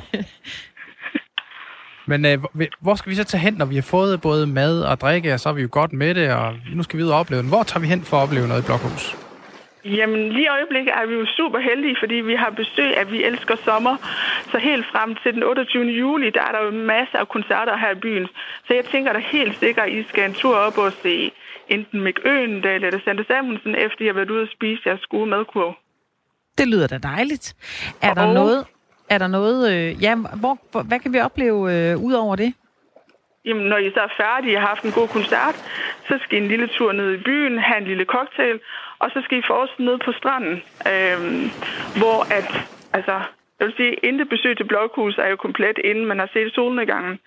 Men 2.10 2.26
øh, 2.26 2.38
hvor- 2.40 2.50
hvor 2.80 2.94
skal 2.94 3.10
vi 3.10 3.16
så 3.16 3.24
tage 3.24 3.40
hen, 3.40 3.54
når 3.54 3.66
vi 3.66 3.74
har 3.74 3.82
fået 3.82 4.20
både 4.20 4.46
mad 4.46 4.82
og 4.82 5.00
drikke, 5.00 5.32
og 5.34 5.40
så 5.40 5.48
er 5.48 5.52
vi 5.52 5.62
jo 5.62 5.68
godt 5.70 5.92
med 5.92 6.14
det, 6.14 6.32
og 6.34 6.54
nu 6.74 6.82
skal 6.82 6.98
vi 6.98 7.04
ud 7.04 7.08
og 7.08 7.18
opleve 7.18 7.42
den. 7.42 7.48
Hvor 7.48 7.62
tager 7.62 7.80
vi 7.80 7.86
hen 7.86 8.02
for 8.02 8.16
at 8.16 8.22
opleve 8.22 8.48
noget 8.48 8.62
i 8.62 8.66
Blokhus? 8.66 9.16
Jamen, 9.96 10.32
lige 10.32 10.44
i 10.44 10.48
øjeblikket 10.48 10.92
er 10.94 11.06
vi 11.06 11.14
jo 11.14 11.26
super 11.26 11.58
heldige, 11.58 11.96
fordi 11.98 12.14
vi 12.14 12.34
har 12.34 12.50
besøg 12.50 12.96
af 12.96 13.10
Vi 13.12 13.24
Elsker 13.24 13.56
Sommer. 13.64 13.96
Så 14.50 14.58
helt 14.58 14.86
frem 14.86 15.14
til 15.22 15.34
den 15.34 15.42
28. 15.42 15.84
juli, 15.84 16.30
der 16.30 16.40
er 16.42 16.52
der 16.52 16.64
jo 16.64 16.70
masser 16.70 17.18
af 17.18 17.28
koncerter 17.28 17.76
her 17.76 17.90
i 17.90 17.94
byen. 17.94 18.26
Så 18.66 18.74
jeg 18.74 18.84
tænker 18.84 19.12
da 19.12 19.18
helt 19.18 19.58
sikkert, 19.58 19.86
at 19.86 19.92
I 19.92 20.02
skal 20.08 20.24
en 20.24 20.34
tur 20.34 20.56
op 20.56 20.78
og 20.78 20.92
se 21.02 21.32
enten 21.68 22.00
Mick 22.00 22.20
Øgendal 22.24 22.84
eller 22.84 23.00
Sante 23.04 23.24
Samuelsen, 23.28 23.74
efter 23.74 24.02
I 24.04 24.06
har 24.06 24.14
været 24.14 24.30
ude 24.30 24.42
og 24.42 24.48
spise 24.52 24.82
jeres 24.86 25.06
gode 25.06 25.26
madkurv. 25.26 25.74
det 26.58 26.68
lyder 26.68 26.86
da 26.86 26.98
dejligt. 26.98 27.54
Er 28.02 28.14
der 28.14 28.26
Og- 28.26 28.34
noget, 28.34 28.66
er 29.10 29.18
der 29.18 29.26
noget, 29.26 29.72
øh, 29.74 30.02
ja, 30.02 30.14
hvor, 30.16 30.58
hvor, 30.70 30.82
hvad 30.82 30.98
kan 31.00 31.12
vi 31.12 31.20
opleve 31.20 31.90
øh, 31.90 31.96
ud 32.04 32.12
over 32.12 32.36
det? 32.36 32.54
Jamen, 33.44 33.66
når 33.66 33.76
I 33.76 33.90
så 33.94 34.00
er 34.00 34.12
færdige 34.16 34.56
og 34.56 34.60
har 34.60 34.68
haft 34.68 34.82
en 34.84 34.92
god 34.92 35.08
koncert, 35.08 35.54
så 36.08 36.18
skal 36.22 36.38
I 36.38 36.42
en 36.42 36.48
lille 36.48 36.66
tur 36.66 36.92
ned 36.92 37.12
i 37.14 37.16
byen, 37.16 37.58
have 37.58 37.78
en 37.78 37.84
lille 37.86 38.04
cocktail, 38.04 38.60
og 38.98 39.10
så 39.10 39.20
skal 39.24 39.38
I 39.38 39.42
få 39.46 39.66
ned 39.78 39.98
på 39.98 40.12
stranden, 40.12 40.62
øh, 40.92 41.18
hvor 42.00 42.18
at, 42.38 42.48
altså, 42.92 43.16
jeg 43.58 43.66
vil 43.66 43.76
sige, 43.76 43.94
intet 43.94 44.28
besøg 44.28 44.56
til 44.56 44.64
Blokhus 44.64 45.18
er 45.18 45.28
jo 45.28 45.36
komplet, 45.36 45.78
inden 45.78 46.06
man 46.06 46.18
har 46.18 46.30
set 46.32 46.54
solnedgangen. 46.54 47.18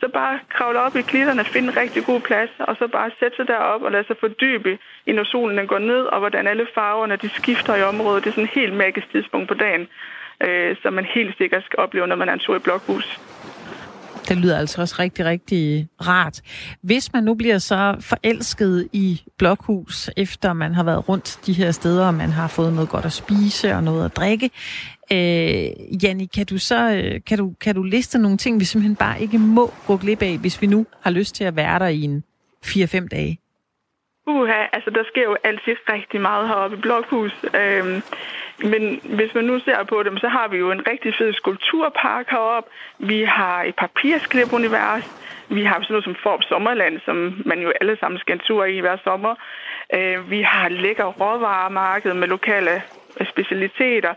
Så 0.00 0.08
bare 0.08 0.38
kravle 0.48 0.80
op 0.80 0.96
i 0.96 1.02
klitterne, 1.02 1.44
finde 1.44 1.68
en 1.68 1.76
rigtig 1.76 2.04
god 2.04 2.20
plads, 2.20 2.50
og 2.58 2.76
så 2.76 2.88
bare 2.88 3.10
sætte 3.18 3.36
sig 3.36 3.48
derop 3.48 3.82
og 3.82 3.92
lade 3.92 4.06
sig 4.06 4.16
fordybe 4.20 4.78
i, 5.06 5.12
når 5.12 5.24
solen 5.24 5.58
den 5.58 5.66
går 5.66 5.78
ned, 5.78 6.02
og 6.12 6.18
hvordan 6.18 6.46
alle 6.46 6.66
farverne 6.74 7.16
de 7.16 7.28
skifter 7.28 7.76
i 7.76 7.82
området. 7.82 8.24
Det 8.24 8.30
er 8.30 8.34
sådan 8.34 8.44
et 8.44 8.60
helt 8.60 8.74
magisk 8.74 9.10
tidspunkt 9.10 9.48
på 9.48 9.54
dagen, 9.54 9.88
øh, 10.40 10.76
som 10.82 10.92
man 10.92 11.04
helt 11.04 11.36
sikkert 11.38 11.64
skal 11.64 11.78
opleve, 11.78 12.06
når 12.06 12.16
man 12.16 12.28
er 12.28 12.32
en 12.32 12.38
tur 12.38 12.56
i 12.56 12.58
Blokhus. 12.58 13.20
Det 14.28 14.36
lyder 14.36 14.58
altså 14.58 14.80
også 14.80 14.96
rigtig, 14.98 15.24
rigtig 15.24 15.88
rart. 16.06 16.40
Hvis 16.82 17.12
man 17.12 17.24
nu 17.24 17.34
bliver 17.34 17.58
så 17.58 17.96
forelsket 18.00 18.88
i 18.92 19.22
Blokhus, 19.38 20.10
efter 20.16 20.52
man 20.52 20.74
har 20.74 20.84
været 20.84 21.08
rundt 21.08 21.40
de 21.46 21.52
her 21.52 21.70
steder, 21.70 22.06
og 22.06 22.14
man 22.14 22.30
har 22.30 22.48
fået 22.48 22.72
noget 22.72 22.88
godt 22.88 23.04
at 23.04 23.12
spise 23.12 23.74
og 23.74 23.82
noget 23.82 24.04
at 24.04 24.16
drikke, 24.16 24.50
øh, 25.12 26.04
Janni, 26.04 26.26
kan 26.26 26.46
du 26.46 26.58
så 26.58 26.90
øh, 26.90 27.20
kan 27.26 27.38
du, 27.38 27.54
kan 27.60 27.74
du 27.74 27.82
liste 27.82 28.18
nogle 28.18 28.36
ting, 28.36 28.60
vi 28.60 28.64
simpelthen 28.64 28.96
bare 28.96 29.20
ikke 29.20 29.38
må 29.38 29.70
gå 29.86 29.96
glip 29.96 30.22
af, 30.22 30.38
hvis 30.38 30.62
vi 30.62 30.66
nu 30.66 30.86
har 31.00 31.10
lyst 31.10 31.34
til 31.34 31.44
at 31.44 31.56
være 31.56 31.78
der 31.78 31.86
i 31.86 32.02
en 32.02 32.24
4-5 32.66 33.08
dage? 33.08 33.38
Uha, 34.26 34.60
altså 34.72 34.90
der 34.90 35.04
sker 35.10 35.22
jo 35.22 35.36
altid 35.44 35.76
rigtig 35.88 36.20
meget 36.20 36.48
heroppe 36.48 36.76
i 36.76 36.80
Blokhus. 36.80 37.32
Øhm, 37.54 38.02
men 38.58 39.00
hvis 39.02 39.34
man 39.34 39.44
nu 39.44 39.60
ser 39.60 39.84
på 39.84 40.02
dem, 40.02 40.18
så 40.18 40.28
har 40.28 40.48
vi 40.48 40.56
jo 40.56 40.70
en 40.70 40.86
rigtig 40.88 41.14
fed 41.14 41.32
skulpturpark 41.32 42.30
heroppe. 42.30 42.70
Vi 42.98 43.22
har 43.22 43.62
et 43.62 43.74
papirsklip-univers. 43.76 45.04
Vi 45.48 45.64
har 45.64 45.74
sådan 45.74 45.86
noget 45.90 46.04
som 46.04 46.16
Forb 46.22 46.42
Sommerland, 46.42 47.00
som 47.04 47.42
man 47.46 47.58
jo 47.60 47.72
alle 47.80 47.96
sammen 48.00 48.18
skal 48.18 48.32
en 48.32 48.38
tur 48.38 48.64
i 48.64 48.78
hver 48.78 48.96
sommer. 49.04 49.34
Øh, 49.94 50.30
vi 50.30 50.42
har 50.42 50.68
lækker 50.68 51.04
råvaremarked 51.04 52.14
med 52.14 52.28
lokale 52.28 52.82
øh, 53.20 53.26
specialiteter. 53.26 54.14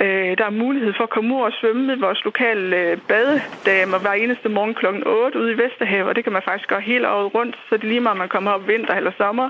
Øh, 0.00 0.38
der 0.38 0.44
er 0.46 0.50
mulighed 0.50 0.92
for 0.96 1.04
at 1.04 1.10
komme 1.10 1.34
ud 1.34 1.40
og 1.40 1.52
svømme 1.52 1.86
med 1.86 1.96
vores 1.96 2.24
lokale 2.24 3.00
badedamer 3.08 3.98
hver 3.98 4.12
eneste 4.12 4.48
morgen 4.48 4.74
kl. 4.74 4.86
8 5.06 5.38
ude 5.38 5.52
i 5.52 5.58
Vesterhavet, 5.58 6.08
og 6.08 6.16
det 6.16 6.24
kan 6.24 6.32
man 6.32 6.42
faktisk 6.42 6.68
gøre 6.68 6.80
hele 6.80 7.10
året 7.10 7.34
rundt, 7.34 7.56
så 7.68 7.76
det 7.76 7.84
er 7.84 7.88
lige 7.88 8.00
meget, 8.00 8.12
om 8.12 8.18
man 8.18 8.28
kommer 8.28 8.50
op 8.50 8.68
vinter 8.68 8.94
eller 8.94 9.12
sommer. 9.18 9.48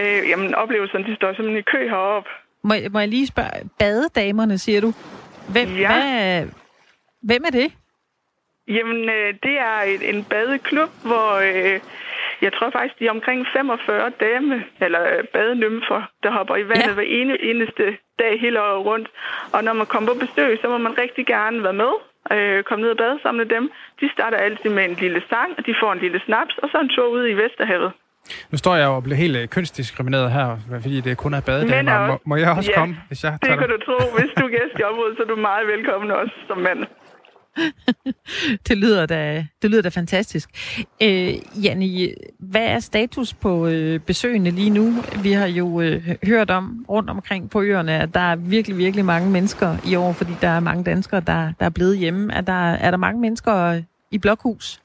Øh, 0.00 0.28
jamen, 0.28 0.54
oplevelserne, 0.54 1.04
de 1.04 1.14
står 1.16 1.32
simpelthen 1.32 1.58
i 1.58 1.70
kø 1.72 1.88
heroppe. 1.88 2.30
Må, 2.64 2.74
må 2.90 2.98
jeg 2.98 3.08
lige 3.08 3.26
spørge, 3.26 3.68
badedamerne, 3.78 4.58
siger 4.58 4.80
du? 4.80 4.92
Hvem, 5.52 5.68
Ja. 5.68 5.88
hvad, 5.92 6.46
hvem 7.22 7.42
er 7.46 7.50
det? 7.50 7.72
Jamen, 8.68 9.08
øh, 9.08 9.34
det 9.42 9.58
er 9.60 9.80
en 10.12 10.24
badeklub, 10.24 10.90
hvor 11.04 11.28
øh, 11.34 11.80
jeg 12.42 12.52
tror 12.52 12.70
faktisk, 12.70 12.98
de 12.98 13.06
er 13.06 13.10
omkring 13.10 13.46
45 13.52 14.10
dame, 14.20 14.64
eller 14.80 15.02
øh, 15.18 15.24
badenymfer, 15.24 16.02
der 16.22 16.30
hopper 16.30 16.56
i 16.56 16.68
vandet 16.68 16.82
Ja. 16.82 16.88
ja. 16.88 16.94
hver 16.94 17.02
ene, 17.20 17.42
eneste 17.42 17.96
dag 18.18 18.40
hele 18.40 18.62
året 18.62 18.86
rundt. 18.86 19.08
Og 19.52 19.64
når 19.64 19.72
man 19.72 19.86
kommer 19.86 20.12
på 20.14 20.18
besøg, 20.18 20.58
så 20.62 20.68
må 20.68 20.78
man 20.78 20.98
rigtig 20.98 21.26
gerne 21.26 21.62
være 21.62 21.72
med. 21.84 21.92
Øh, 22.32 22.62
komme 22.64 22.82
ned 22.82 22.90
og 22.90 22.96
bade 22.96 23.18
sammen 23.22 23.38
med 23.46 23.56
dem. 23.56 23.70
De 24.00 24.10
starter 24.12 24.38
altid 24.38 24.70
med 24.70 24.84
en 24.84 24.94
lille 24.94 25.22
sang, 25.30 25.50
og 25.58 25.66
de 25.66 25.74
får 25.80 25.92
en 25.92 25.98
lille 25.98 26.20
snaps, 26.26 26.58
og 26.58 26.68
så 26.72 26.78
en 26.80 26.88
tur 26.88 27.06
ud 27.06 27.28
i 27.28 27.32
Vesterhavet. 27.34 27.92
Nu 28.50 28.58
står 28.58 28.76
jeg 28.76 28.86
jo 28.86 28.94
og 28.96 29.02
bliver 29.02 29.16
helt 29.16 29.36
øh, 29.36 29.48
kønsdiskrimineret 29.48 30.32
her, 30.32 30.56
fordi 30.82 31.00
det 31.00 31.16
kun 31.16 31.34
er 31.34 31.40
badedamer. 31.40 32.06
Må, 32.06 32.18
må 32.24 32.36
jeg 32.36 32.50
også 32.50 32.70
ja, 32.70 32.78
komme, 32.78 32.96
hvis 33.08 33.24
jeg 33.24 33.32
Det 33.32 33.40
tager 33.42 33.58
kan 33.58 33.68
du 33.68 33.78
tro. 33.86 34.16
Hvis 34.18 34.30
du 34.38 34.44
er 34.44 34.48
gæst 34.48 34.78
i 34.80 34.82
området, 34.82 35.16
så 35.16 35.22
er 35.22 35.26
du 35.26 35.36
meget 35.36 35.66
velkommen 35.66 36.10
også 36.10 36.34
som 36.48 36.58
mand. 36.58 36.78
Det 38.68 38.78
lyder 38.78 39.06
da, 39.06 39.46
det 39.62 39.70
lyder 39.70 39.82
da 39.82 39.88
fantastisk. 39.88 40.50
Øh, 41.02 41.34
Janni, 41.64 42.14
hvad 42.38 42.66
er 42.66 42.78
status 42.78 43.34
på 43.34 43.66
øh, 43.66 44.00
besøgende 44.00 44.50
lige 44.50 44.70
nu? 44.70 44.92
Vi 45.22 45.32
har 45.32 45.46
jo 45.46 45.80
øh, 45.80 46.08
hørt 46.24 46.50
om 46.50 46.84
rundt 46.88 47.10
omkring 47.10 47.50
på 47.50 47.62
øerne, 47.62 47.98
at 47.98 48.14
der 48.14 48.20
er 48.20 48.36
virkelig, 48.36 48.78
virkelig 48.78 49.04
mange 49.04 49.30
mennesker 49.30 49.76
i 49.86 49.94
år, 49.96 50.12
fordi 50.12 50.32
der 50.40 50.48
er 50.48 50.60
mange 50.60 50.84
danskere, 50.84 51.20
der, 51.20 51.52
der 51.60 51.66
er 51.66 51.70
blevet 51.70 51.98
hjemme. 51.98 52.32
Er 52.32 52.40
der, 52.40 52.72
er 52.72 52.90
der 52.90 52.98
mange 52.98 53.20
mennesker 53.20 53.82
i 54.10 54.18
Blokhus? 54.18 54.82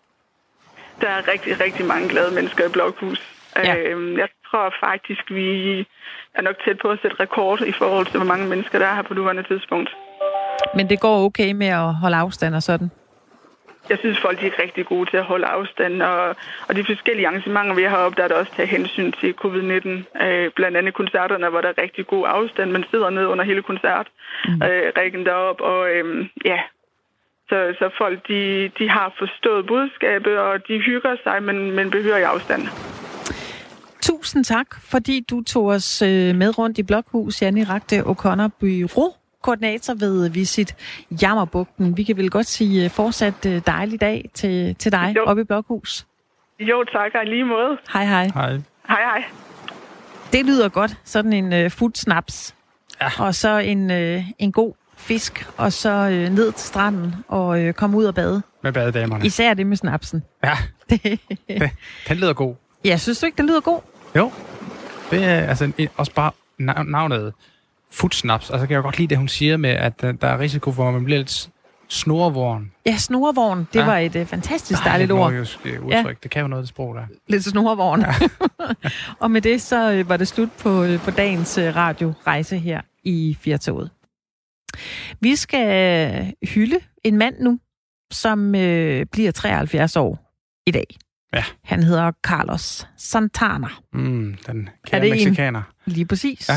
Der 1.01 1.09
er 1.09 1.27
rigtig, 1.31 1.59
rigtig 1.59 1.85
mange 1.85 2.09
glade 2.09 2.35
mennesker 2.35 2.65
i 2.65 2.71
Blokhus. 2.71 3.37
Ja. 3.55 3.75
Øhm, 3.77 4.17
jeg 4.17 4.27
tror 4.51 4.73
faktisk, 4.79 5.31
vi 5.31 5.79
er 6.33 6.41
nok 6.41 6.55
tæt 6.65 6.77
på 6.81 6.89
at 6.89 6.99
sætte 7.01 7.17
rekord 7.19 7.61
i 7.61 7.71
forhold 7.71 8.05
til, 8.05 8.17
hvor 8.17 8.27
mange 8.33 8.47
mennesker 8.47 8.79
der 8.79 8.85
er 8.85 8.95
her 8.95 9.01
på 9.01 9.13
nuværende 9.13 9.43
tidspunkt. 9.43 9.89
Men 10.75 10.89
det 10.89 10.99
går 10.99 11.25
okay 11.25 11.51
med 11.51 11.67
at 11.67 11.93
holde 11.93 12.15
afstand 12.15 12.55
og 12.55 12.63
sådan? 12.63 12.89
Jeg 13.89 13.97
synes, 13.97 14.19
folk 14.19 14.41
de 14.41 14.47
er 14.47 14.59
rigtig 14.63 14.85
gode 14.85 15.09
til 15.09 15.17
at 15.17 15.23
holde 15.23 15.45
afstand, 15.45 16.01
og, 16.01 16.35
og 16.67 16.75
de 16.75 16.85
forskellige 16.85 17.27
arrangementer, 17.27 17.75
vi 17.75 17.83
har 17.83 17.89
heroppe, 17.89 18.17
der 18.17 18.23
er 18.23 18.27
der 18.27 18.35
også 18.35 18.51
taget 18.55 18.69
hensyn 18.69 19.11
til 19.11 19.35
covid-19. 19.43 20.23
Øh, 20.25 20.51
blandt 20.55 20.77
andet 20.77 20.93
koncerterne, 20.93 21.49
hvor 21.49 21.61
der 21.61 21.69
er 21.69 21.81
rigtig 21.81 22.07
god 22.07 22.25
afstand. 22.27 22.71
Man 22.71 22.85
sidder 22.91 23.09
ned 23.09 23.25
under 23.25 23.45
hele 23.45 23.61
koncert, 23.61 24.07
mm. 24.45 24.61
øh, 24.63 24.91
rækken 24.97 25.25
derop, 25.25 25.61
og 25.61 25.89
øh, 25.89 26.25
ja, 26.45 26.59
så, 27.49 27.75
så 27.79 27.89
folk 27.97 28.27
de, 28.27 28.69
de 28.79 28.89
har 28.89 29.13
forstået 29.19 29.67
budskabet, 29.67 30.37
og 30.37 30.67
de 30.67 30.79
hygger 30.79 31.15
sig, 31.23 31.43
men, 31.43 31.71
men 31.71 31.91
behøver 31.91 32.17
i 32.17 32.21
afstand. 32.21 32.61
Tusind 34.01 34.43
tak, 34.43 34.67
fordi 34.91 35.25
du 35.29 35.43
tog 35.43 35.65
os 35.65 36.01
øh, 36.01 36.35
med 36.35 36.57
rundt 36.57 36.77
i 36.77 36.83
Blokhus, 36.83 37.41
Janni 37.41 37.63
Ragte 37.63 37.99
O'Connor, 37.99 38.47
bureau 38.59 39.13
koordinator 39.43 39.93
ved 39.93 40.29
Visit 40.29 40.75
Jammerbugten. 41.21 41.97
Vi 41.97 42.03
kan 42.03 42.17
vel 42.17 42.29
godt 42.29 42.45
sige 42.45 42.83
øh, 42.83 42.89
fortsat 42.89 43.45
øh, 43.45 43.61
dejlig 43.67 44.01
dag 44.01 44.29
til, 44.33 44.75
til 44.75 44.91
dig 44.91 45.13
Jo. 45.15 45.23
oppe 45.25 45.41
i 45.41 45.45
Blokhus. 45.45 46.07
Jo, 46.59 46.83
tak, 46.83 47.11
og 47.15 47.25
i 47.25 47.29
lige 47.29 47.45
måde. 47.45 47.77
Hej 47.93 48.05
hej. 48.05 48.25
Hej. 48.33 48.51
Hej, 48.87 49.01
hej. 49.01 49.23
Det 50.33 50.45
lyder 50.45 50.69
godt, 50.69 50.97
sådan 51.03 51.33
en 51.33 51.53
øh, 51.53 51.71
futsnaps. 51.71 52.55
Ja. 53.01 53.07
Og 53.19 53.35
så 53.35 53.57
en, 53.57 53.91
øh, 53.91 54.23
en 54.39 54.51
god 54.51 54.73
fisk, 54.97 55.47
og 55.57 55.73
så 55.73 55.89
øh, 55.89 56.29
ned 56.29 56.51
til 56.51 56.67
stranden 56.67 57.15
og 57.27 57.61
øh, 57.61 57.73
komme 57.73 57.97
ud 57.97 58.05
og 58.05 58.15
bade. 58.15 58.41
Med 58.63 58.71
badedamerne. 58.73 59.25
Især 59.25 59.53
det 59.53 59.67
med 59.67 59.77
snapsen. 59.77 60.23
Ja, 60.43 60.57
Det, 60.89 61.03
det, 61.47 61.69
den 62.07 62.17
lyder 62.17 62.33
god. 62.33 62.55
ja, 62.85 62.97
synes 62.97 63.19
du 63.19 63.25
ikke, 63.25 63.37
det 63.37 63.45
lyder 63.45 63.59
god? 63.61 63.79
Jo, 64.15 64.31
det 65.11 65.23
er 65.23 65.29
altså 65.39 65.71
også 65.97 66.11
bare 66.13 66.31
na- 66.61 66.83
navnet 66.91 67.33
futsnaps. 67.91 68.49
Altså 68.49 68.67
kan 68.67 68.73
jeg 68.75 68.83
godt 68.83 68.97
lide 68.97 69.07
det, 69.07 69.17
hun 69.17 69.27
siger 69.27 69.57
med, 69.57 69.69
at 69.69 69.93
øh, 70.03 70.13
der 70.21 70.27
er 70.27 70.39
risiko 70.39 70.71
for, 70.71 70.87
at 70.87 70.93
man 70.93 71.03
bliver 71.03 71.17
lidt 71.17 71.49
snorvogn. 71.89 72.71
Ja, 72.85 72.97
snorvogn, 72.97 73.67
det 73.73 73.79
Ja. 73.79 73.85
var 73.85 73.97
et 73.97 74.15
øh, 74.15 74.25
fantastisk 74.25 74.83
dejligt 74.83 75.11
ord. 75.11 75.19
nordjysk 75.19 75.59
øh, 75.65 75.85
udtryk. 75.85 76.23
Det 76.23 76.31
kan 76.31 76.41
jo 76.41 76.47
noget, 76.47 76.61
det 76.63 76.69
sprog 76.69 76.95
der. 76.95 77.01
Lidt 77.27 77.43
snorvogn. 77.45 78.01
Ja. 78.01 78.13
og 79.19 79.31
med 79.31 79.41
det, 79.41 79.61
så 79.61 80.03
var 80.07 80.17
det 80.17 80.27
slut 80.27 80.49
på, 80.51 80.85
på 81.03 81.11
dagens 81.11 81.57
øh, 81.57 81.75
radiorejse 81.75 82.57
her 82.57 82.81
i 83.03 83.37
Fjertoget. 83.41 83.89
Vi 85.21 85.35
skal 85.35 85.67
øh, 86.23 86.49
hylde 86.49 86.75
en 87.03 87.17
mand 87.17 87.35
nu, 87.39 87.59
som 88.11 88.55
øh, 88.55 89.05
bliver 89.11 89.31
73 89.31 89.95
år 89.95 90.33
i 90.67 90.71
dag. 90.71 90.85
Ja. 91.33 91.43
Han 91.63 91.83
hedder 91.83 92.11
Carlos 92.23 92.87
Santana. 92.97 93.67
Mm, 93.93 94.35
den 94.47 94.69
kære 94.87 94.99
Er 95.01 95.03
det 95.03 95.07
en- 95.07 95.13
mexikaner. 95.13 95.61
Lige 95.85 96.05
præcis. 96.05 96.49
Ja. 96.49 96.53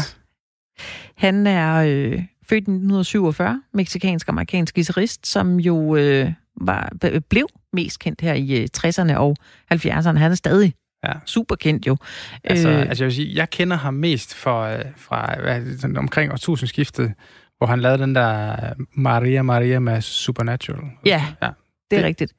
Han 1.16 1.46
er 1.46 1.74
øh, 1.76 2.22
født 2.48 2.68
i 2.68 2.70
1947, 2.70 3.62
meksikansk-amerikansk 3.74 4.74
guitarist, 4.74 5.26
som 5.26 5.56
jo 5.60 5.96
øh, 5.96 6.32
var, 6.60 6.92
blev 7.30 7.46
mest 7.72 7.98
kendt 7.98 8.20
her 8.20 8.34
i 8.34 8.62
øh, 8.62 8.68
60'erne 8.78 9.14
og 9.16 9.36
70'erne. 9.74 10.18
Han 10.18 10.30
er 10.30 10.34
stadig 10.34 10.74
Ja. 11.04 11.12
super 11.26 11.54
kendt 11.54 11.86
jo. 11.86 11.96
Altså, 12.44 12.68
Øh. 12.68 12.74
øh, 12.74 12.80
altså 12.88 13.04
jeg 13.04 13.06
vil 13.06 13.14
sige, 13.14 13.34
jeg 13.36 13.50
kender 13.50 13.76
ham 13.76 13.94
mest 13.94 14.34
for, 14.34 14.62
øh, 14.62 14.84
fra 14.96 15.40
hvad, 15.40 15.78
sådan 15.78 15.96
omkring 15.96 16.32
årtusindskiftet, 16.32 17.14
hvor 17.61 17.66
han 17.66 17.80
lavede 17.80 18.02
den 18.02 18.14
der 18.14 18.56
Maria 18.92 19.42
Maria 19.42 19.78
med 19.78 20.00
Supernatural. 20.00 20.82
Ja, 21.06 21.22
ja. 21.42 21.46
det 21.90 21.96
er 21.96 22.00
Det- 22.00 22.04
rigtigt. 22.04 22.32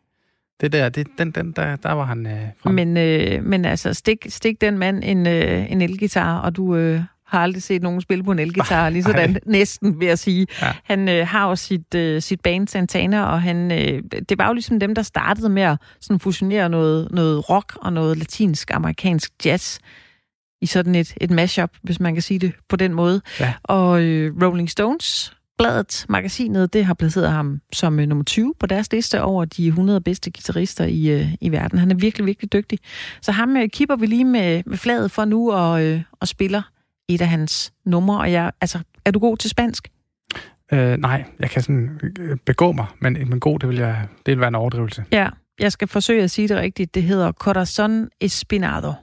Det 0.61 0.71
der, 0.73 0.89
det, 0.89 1.07
den, 1.17 1.31
den, 1.31 1.51
der, 1.51 1.75
der 1.75 1.91
var 1.91 2.05
han 2.05 2.25
øh, 2.27 2.37
frem. 2.63 2.75
Men, 2.75 2.97
øh, 2.97 3.43
men 3.43 3.65
altså, 3.65 3.93
stik, 3.93 4.25
stik 4.29 4.61
den 4.61 4.77
mand 4.77 5.03
en, 5.03 5.27
øh, 5.27 5.71
en 5.71 5.81
elgitar, 5.81 6.37
og 6.39 6.55
du 6.55 6.75
øh, 6.75 7.01
har 7.27 7.39
aldrig 7.39 7.63
set 7.63 7.81
nogen 7.81 8.01
spille 8.01 8.23
på 8.23 8.31
en 8.31 8.39
elgitar, 8.39 8.89
lige 8.89 9.03
sådan 9.03 9.37
næsten, 9.45 9.99
vil 9.99 10.07
jeg 10.07 10.19
sige. 10.19 10.47
Ja. 10.61 10.67
Han 10.83 11.09
øh, 11.09 11.27
har 11.27 11.49
jo 11.49 11.55
sit, 11.55 11.95
øh, 11.95 12.21
sit 12.21 12.41
band 12.41 12.67
Santana, 12.67 13.23
og 13.23 13.41
han, 13.41 13.71
øh, 13.71 14.03
det 14.29 14.37
var 14.37 14.47
jo 14.47 14.53
ligesom 14.53 14.79
dem, 14.79 14.95
der 14.95 15.01
startede 15.01 15.49
med 15.49 15.63
at 15.63 15.77
sådan 16.01 16.19
fusionere 16.19 16.69
noget, 16.69 17.07
noget 17.11 17.49
rock 17.49 17.77
og 17.81 17.93
noget 17.93 18.17
latinsk-amerikansk 18.17 19.31
jazz 19.45 19.79
i 20.61 20.65
sådan 20.65 20.95
et, 20.95 21.13
et 21.21 21.31
mashup, 21.31 21.69
hvis 21.83 21.99
man 21.99 22.13
kan 22.13 22.21
sige 22.21 22.39
det 22.39 22.53
på 22.69 22.75
den 22.75 22.93
måde. 22.93 23.21
Ja. 23.39 23.53
Og 23.63 24.01
øh, 24.01 24.43
Rolling 24.43 24.69
Stones, 24.69 25.33
bladet, 25.57 26.05
magasinet, 26.09 26.73
det 26.73 26.85
har 26.85 26.93
placeret 26.93 27.31
ham 27.31 27.61
som 27.73 27.99
øh, 27.99 28.07
nummer 28.07 28.23
20 28.23 28.53
på 28.59 28.65
deres 28.65 28.91
liste 28.91 29.21
over 29.21 29.45
de 29.45 29.67
100 29.67 30.01
bedste 30.01 30.31
guitarister 30.31 30.85
i, 30.85 31.09
øh, 31.09 31.33
i 31.41 31.51
verden. 31.51 31.79
Han 31.79 31.91
er 31.91 31.95
virkelig, 31.95 32.25
virkelig 32.25 32.53
dygtig. 32.53 32.79
Så 33.21 33.31
ham 33.31 33.57
øh, 33.57 33.69
kipper 33.69 33.95
vi 33.95 34.05
lige 34.05 34.25
med, 34.25 34.63
med 34.65 34.77
fladet 34.77 35.11
for 35.11 35.25
nu 35.25 35.51
og, 35.51 35.83
øh, 35.85 36.01
og 36.19 36.27
spiller 36.27 36.61
et 37.09 37.21
af 37.21 37.27
hans 37.27 37.73
numre. 37.85 38.19
Og 38.19 38.31
jeg, 38.31 38.51
altså, 38.61 38.79
er 39.05 39.11
du 39.11 39.19
god 39.19 39.37
til 39.37 39.49
spansk? 39.49 39.87
Øh, 40.73 40.97
nej, 40.97 41.23
jeg 41.39 41.49
kan 41.49 41.61
sådan 41.61 41.99
øh, 42.19 42.37
begå 42.45 42.71
mig, 42.71 42.85
men, 43.01 43.29
men 43.29 43.39
god, 43.39 43.59
det 43.59 43.69
vil, 43.69 43.77
jeg, 43.77 44.07
det 44.25 44.31
vil 44.31 44.39
være 44.39 44.47
en 44.47 44.55
overdrivelse. 44.55 45.03
Ja, 45.11 45.29
jeg 45.59 45.71
skal 45.71 45.87
forsøge 45.87 46.23
at 46.23 46.31
sige 46.31 46.47
det 46.47 46.57
rigtigt. 46.57 46.95
Det 46.95 47.03
hedder 47.03 47.31
Corazon 47.31 48.09
Espinado. 48.21 48.93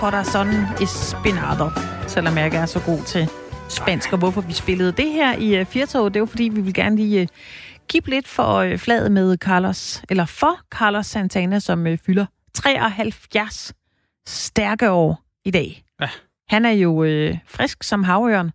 Corazon 0.00 0.48
Espinado, 0.82 1.70
selvom 2.06 2.36
jeg 2.36 2.44
ikke 2.44 2.56
er 2.56 2.66
så 2.66 2.80
god 2.86 3.02
til 3.06 3.28
spansk, 3.68 4.12
og 4.12 4.18
hvorfor 4.18 4.40
vi 4.40 4.52
spillede 4.52 4.92
det 4.92 5.12
her 5.12 5.36
i 5.36 5.60
uh, 5.60 5.66
Fjertog, 5.66 6.14
det 6.14 6.20
var 6.20 6.26
fordi, 6.26 6.44
vi 6.44 6.60
vil 6.60 6.74
gerne 6.74 6.96
lige 6.96 7.22
uh, 7.22 7.26
kippe 7.88 8.10
lidt 8.10 8.28
for 8.28 8.64
uh, 8.64 8.78
fladet 8.78 9.12
med 9.12 9.36
Carlos, 9.36 10.02
eller 10.08 10.24
for 10.24 10.60
Carlos 10.70 11.06
Santana, 11.06 11.58
som 11.58 11.86
fylder 12.06 12.26
73 12.54 13.72
stærke 14.26 14.90
år 14.90 15.22
i 15.44 15.50
dag. 15.50 15.84
Ja. 16.00 16.08
Han 16.48 16.64
er 16.64 16.70
jo 16.70 17.04
frisk 17.46 17.82
som 17.82 18.04
havørn, 18.04 18.50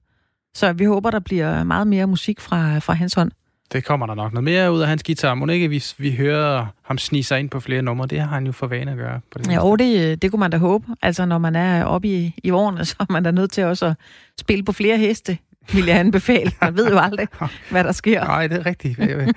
så 0.56 0.74
vi 0.74 0.86
håber, 0.86 1.12
der 1.12 1.20
bliver 1.20 1.64
meget 1.64 1.88
mere 1.88 2.08
musik 2.08 2.40
fra, 2.40 2.80
fra 2.80 2.94
hans 2.94 3.14
hånd. 3.14 3.32
Det 3.74 3.86
kommer 3.86 4.06
der 4.06 4.16
nok 4.16 4.34
noget 4.34 4.44
mere 4.44 4.72
ud 4.72 4.82
af 4.82 4.88
hans 4.88 5.04
guitar. 5.04 5.34
Må 5.36 5.48
ikke, 5.48 5.68
hvis 5.68 5.96
vi 5.98 6.12
hører 6.12 6.66
ham 6.84 6.98
snige 6.98 7.24
sig 7.24 7.40
ind 7.40 7.50
på 7.50 7.60
flere 7.60 7.82
numre? 7.82 8.08
Det 8.08 8.20
har 8.20 8.28
han 8.28 8.46
jo 8.46 8.52
for 8.52 8.68
vane 8.68 8.92
at 8.92 8.98
gøre. 8.98 9.20
På 9.32 9.40
det 9.40 9.52
Ja, 9.52 9.64
og 9.64 9.80
det, 9.80 10.22
det 10.22 10.32
kunne 10.32 10.40
man 10.40 10.52
da 10.52 10.58
håbe. 10.58 10.88
Altså, 11.02 11.26
når 11.26 11.38
man 11.38 11.56
er 11.56 11.84
oppe 11.84 12.08
i, 12.08 12.36
i 12.44 12.52
årene, 12.52 12.86
så 12.86 12.96
er 13.00 13.06
man 13.10 13.24
da 13.24 13.32
nødt 13.32 13.52
til 13.52 13.64
også 13.64 13.86
at 13.86 13.96
spille 14.40 14.64
på 14.64 14.72
flere 14.72 14.98
heste, 14.98 15.38
vil 15.74 15.86
jeg 15.86 16.00
anbefale. 16.00 16.52
Man 16.62 16.78
ved 16.78 16.92
jo 16.92 17.00
aldrig, 17.00 17.28
hvad 17.72 17.84
der 17.84 17.92
sker. 17.92 18.24
Nej, 18.24 18.48
det 18.48 18.58
er 18.58 18.66
rigtigt. 18.66 19.00
Jeg, 19.00 19.10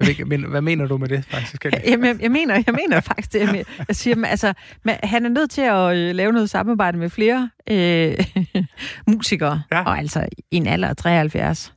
jeg, 0.00 0.18
jeg, 0.18 0.26
men, 0.26 0.44
hvad 0.44 0.60
mener 0.60 0.86
du 0.86 0.98
med 0.98 1.08
det, 1.08 1.24
faktisk? 1.24 1.66
Jamen, 1.86 2.20
jeg, 2.20 2.30
mener, 2.30 2.62
jeg 2.66 2.74
mener 2.74 3.00
faktisk 3.00 3.32
det. 3.32 3.40
Jeg, 3.40 3.64
jeg 3.88 3.96
siger, 3.96 4.16
men, 4.16 4.24
altså, 4.24 4.52
man, 4.82 4.96
han 5.02 5.24
er 5.24 5.28
nødt 5.28 5.50
til 5.50 5.62
at 5.62 5.96
øh, 5.96 6.14
lave 6.14 6.32
noget 6.32 6.50
samarbejde 6.50 6.98
med 6.98 7.10
flere 7.10 7.50
øh, 7.70 8.14
musikere. 9.06 9.62
Ja. 9.72 9.82
Og 9.82 9.98
altså, 9.98 10.26
i 10.50 10.56
en 10.56 10.66
alder 10.66 10.88
af 10.88 10.96
73, 10.96 11.75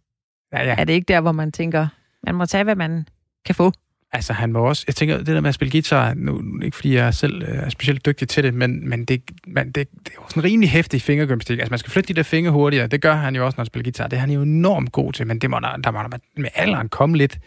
Ja, 0.53 0.63
ja. 0.63 0.75
er 0.77 0.83
det 0.83 0.93
ikke 0.93 1.05
der, 1.05 1.21
hvor 1.21 1.31
man 1.31 1.51
tænker, 1.51 1.87
man 2.23 2.35
må 2.35 2.45
tage, 2.45 2.63
hvad 2.63 2.75
man 2.75 3.07
kan 3.45 3.55
få. 3.55 3.71
Altså, 4.11 4.33
han 4.33 4.53
var 4.53 4.59
også... 4.59 4.83
Jeg 4.87 4.95
tænker, 4.95 5.17
det 5.17 5.27
der 5.27 5.41
med 5.41 5.49
at 5.49 5.55
spille 5.55 5.71
guitar, 5.71 6.13
nu 6.13 6.41
ikke 6.63 6.75
fordi 6.75 6.95
jeg 6.95 7.13
selv 7.13 7.43
øh, 7.43 7.57
er 7.57 7.69
specielt 7.69 8.05
dygtig 8.05 8.27
til 8.29 8.43
det, 8.43 8.53
men, 8.53 8.89
men 8.89 9.05
det, 9.05 9.21
man, 9.47 9.65
det, 9.67 9.75
det 9.75 10.07
er 10.07 10.11
jo 10.15 10.21
sådan 10.29 10.41
en 10.41 10.43
rimelig 10.43 10.69
hæftig 10.69 11.01
fingergymnastik. 11.01 11.59
Altså, 11.59 11.71
man 11.71 11.79
skal 11.79 11.91
flytte 11.91 12.07
de 12.07 12.13
der 12.13 12.23
fingre 12.23 12.51
hurtigere. 12.51 12.87
Det 12.87 13.01
gør 13.01 13.13
han 13.15 13.35
jo 13.35 13.45
også, 13.45 13.55
når 13.55 13.61
han 13.61 13.65
spiller 13.65 13.83
guitar. 13.83 14.07
Det 14.07 14.15
er 14.17 14.19
han 14.21 14.31
jo 14.31 14.41
enormt 14.41 14.91
god 14.91 15.13
til, 15.13 15.27
men 15.27 15.39
det 15.39 15.49
må 15.49 15.59
der, 15.59 15.77
der 15.77 15.91
må 15.91 15.99
der 15.99 16.17
med 16.37 16.49
alderen 16.55 16.89
komme 16.89 17.17
lidt... 17.17 17.39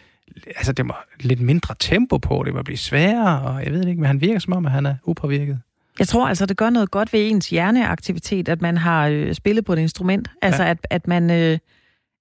Altså, 0.45 0.73
det 0.73 0.85
må 0.85 0.93
lidt 1.19 1.41
mindre 1.41 1.75
tempo 1.79 2.17
på. 2.17 2.43
Det 2.45 2.53
må 2.53 2.61
blive 2.61 2.77
sværere, 2.77 3.41
og 3.41 3.63
jeg 3.63 3.71
ved 3.73 3.79
det 3.81 3.89
ikke, 3.89 4.01
men 4.01 4.07
han 4.07 4.21
virker 4.21 4.39
som 4.39 4.53
om, 4.53 4.65
at 4.65 4.71
han 4.71 4.85
er 4.85 4.95
upåvirket. 5.03 5.59
Jeg 5.99 6.07
tror 6.07 6.27
altså, 6.27 6.45
det 6.45 6.57
gør 6.57 6.69
noget 6.69 6.91
godt 6.91 7.13
ved 7.13 7.31
ens 7.31 7.49
hjerneaktivitet, 7.49 8.49
at 8.49 8.61
man 8.61 8.77
har 8.77 9.07
øh, 9.07 9.33
spillet 9.33 9.65
på 9.65 9.73
et 9.73 9.79
instrument. 9.79 10.27
Altså, 10.41 10.63
Ja. 10.63 10.69
at, 10.69 10.87
at, 10.89 11.07
man, 11.07 11.31
øh, 11.31 11.57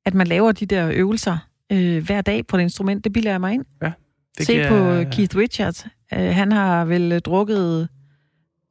at 0.06 0.14
man 0.14 0.26
laver 0.26 0.52
de 0.52 0.66
der 0.66 0.90
øvelser 0.94 1.36
øh, 1.72 2.04
hver 2.04 2.20
dag 2.20 2.46
på 2.46 2.56
et 2.56 2.60
instrument. 2.60 3.04
Det 3.04 3.12
bilder 3.12 3.30
jeg 3.30 3.40
mig 3.40 3.52
ind. 3.54 3.64
Det 4.38 4.46
Se 4.46 4.52
giver- 4.52 4.68
på 4.68 4.74
øh, 4.76 5.10
Keith 5.12 5.36
Richards. 5.36 5.86
Øh, 6.14 6.18
han 6.20 6.52
har 6.52 6.84
vel 6.84 7.12
øh, 7.12 7.20
drukket 7.20 7.88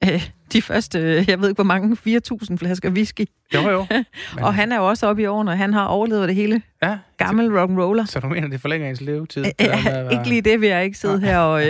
øh, 0.04 0.28
de 0.54 0.62
første, 0.62 1.00
øh, 1.00 1.30
jeg 1.30 1.42
ved 1.42 1.50
ikke 1.50 1.58
hvor 1.58 1.64
mange, 1.64 1.98
4.000 2.08 2.56
flasker 2.58 2.90
whisky. 2.92 3.26
Jo, 3.54 3.70
jo. 3.70 3.86
Men, 4.36 4.44
Og 4.44 4.54
han 4.56 4.72
er 4.72 4.78
jo 4.78 4.88
også 4.88 5.08
oppe 5.08 5.22
i 5.22 5.26
årene, 5.26 5.52
og 5.52 5.58
han 5.58 5.74
har 5.74 5.86
overlevet 5.86 6.28
det 6.28 6.36
hele. 6.36 6.62
Ja, 6.84 6.98
Gammel 7.18 7.48
rock'n'roller. 7.48 8.06
så 8.06 8.20
du 8.20 8.28
mener, 8.28 8.48
det 8.48 8.62
forlænger 8.62 8.90
ens 8.90 9.02
levetid? 9.02 9.42
Med 9.44 9.52
at 9.60 9.86
være- 9.86 10.14
ikke 10.14 10.30
lige 10.30 10.42
det 10.42 10.62
vil 10.62 10.70
jeg 10.70 10.86
ikke 10.86 10.98
sidde 10.98 11.20
her 11.20 11.38
og, 11.40 11.64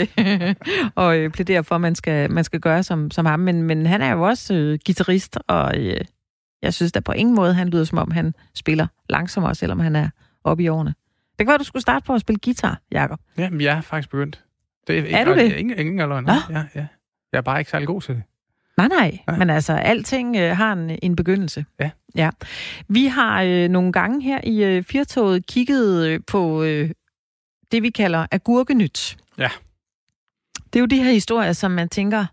og 0.96 1.18
øh, 1.18 1.30
plædere 1.30 1.64
for, 1.64 1.76
at 1.76 1.82
man 1.82 1.96
skal, 1.96 2.32
man 2.32 2.44
skal 2.44 2.60
gøre 2.60 2.84
som, 2.84 3.12
som 3.12 3.26
ham. 3.26 3.40
Men, 3.40 3.64
men 3.64 3.86
han 3.86 4.02
er 4.02 4.12
jo 4.12 4.22
også 4.22 4.54
øh, 4.54 4.80
guitarist, 4.86 5.38
og 5.48 5.78
øh, 5.78 5.98
jeg 6.62 6.74
synes 6.74 6.92
da 6.92 7.00
på 7.00 7.12
ingen 7.12 7.36
måde, 7.36 7.54
han 7.54 7.70
lyder 7.70 7.84
som 7.84 7.98
om, 7.98 8.12
han 8.12 8.34
spiller 8.56 8.88
langsommere, 9.10 9.56
selvom 9.56 9.80
han 9.80 9.96
er 9.96 10.10
oppe 10.44 10.64
i 10.64 10.68
årene. 10.68 10.94
Det 11.40 11.46
kan 11.46 11.48
være, 11.48 11.58
du 11.58 11.64
skulle 11.64 11.82
starte 11.82 12.06
på 12.06 12.14
at 12.14 12.22
spille 12.22 12.40
guitar, 12.44 12.82
Jacob. 12.92 13.20
Ja, 13.38 13.50
men 13.50 13.62
jeg 13.62 13.78
er 13.78 13.82
faktisk 13.82 14.10
begyndt. 14.10 14.44
Det 14.88 14.94
er, 14.94 15.04
ikke, 15.04 15.18
Er 15.18 15.26
du 15.26 15.34
det? 15.34 15.56
Ingen, 15.56 15.80
ingen 15.80 15.98
løgn. 15.98 16.28
Ja, 16.28 16.66
ja. 16.76 16.88
Jeg 17.32 17.38
er 17.38 17.42
bare 17.42 17.60
ikke 17.60 17.72
særlig 17.72 17.88
god 17.88 18.02
til 18.02 18.16
det. 18.16 18.24
Nej, 18.78 18.88
nej, 18.88 19.20
Nej. 19.28 19.38
men 19.38 19.50
altså, 19.50 19.74
alting 19.74 20.38
øh, 20.38 20.58
har 20.58 20.74
en, 20.74 21.00
en 21.04 21.16
begyndelse. 21.16 21.66
Ja. 21.80 21.90
ja. 22.16 22.30
Vi 22.88 23.06
har 23.06 23.42
øh, 23.42 23.70
nogle 23.70 23.92
gange 23.92 24.22
her 24.22 24.42
i 24.44 24.64
øh, 24.64 24.84
Firtoget 24.84 25.46
kigget 25.46 26.08
øh, 26.08 26.20
på 26.28 26.64
øh, 26.64 26.90
det, 27.72 27.84
vi 27.84 27.90
kalder 27.90 28.26
agurkenyt. 28.32 29.18
Ja. 29.38 29.50
Det 30.74 30.76
er 30.76 30.80
jo 30.80 30.86
de 30.86 31.04
her 31.04 31.12
historier, 31.12 31.54
som 31.54 31.72
man 31.72 31.90
tænker, 31.90 32.26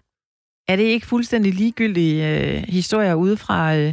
er 0.69 0.77
det 0.77 0.83
ikke 0.83 1.07
fuldstændig 1.07 1.55
ligegyldige 1.55 2.39
øh, 2.39 2.63
historier 2.69 3.15
ude 3.15 3.37
fra, 3.37 3.77
øh, 3.77 3.93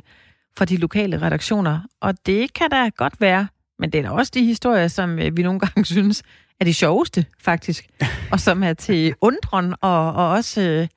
fra 0.58 0.66
de 0.66 0.78
lokale 0.78 1.22
redaktioner? 1.22 1.80
Og 2.02 2.14
det 2.26 2.54
kan 2.54 2.70
da 2.70 2.90
godt 2.98 3.14
være, 3.22 3.48
men 3.80 3.90
det 3.92 3.98
er 4.00 4.02
da 4.04 4.10
også 4.10 4.32
de 4.36 4.46
historier, 4.46 4.88
som 4.88 5.20
øh, 5.20 5.38
vi 5.38 5.44
nogle 5.44 5.60
gange 5.66 5.86
synes 5.86 6.24
er 6.60 6.66
de 6.66 6.74
sjoveste, 6.74 7.26
faktisk. 7.42 7.88
og 8.32 8.40
som 8.40 8.64
er 8.64 8.74
til 8.74 9.16
undren 9.22 9.74
og, 9.82 10.14
og 10.14 10.30
også 10.30 10.62
øh, 10.62 10.88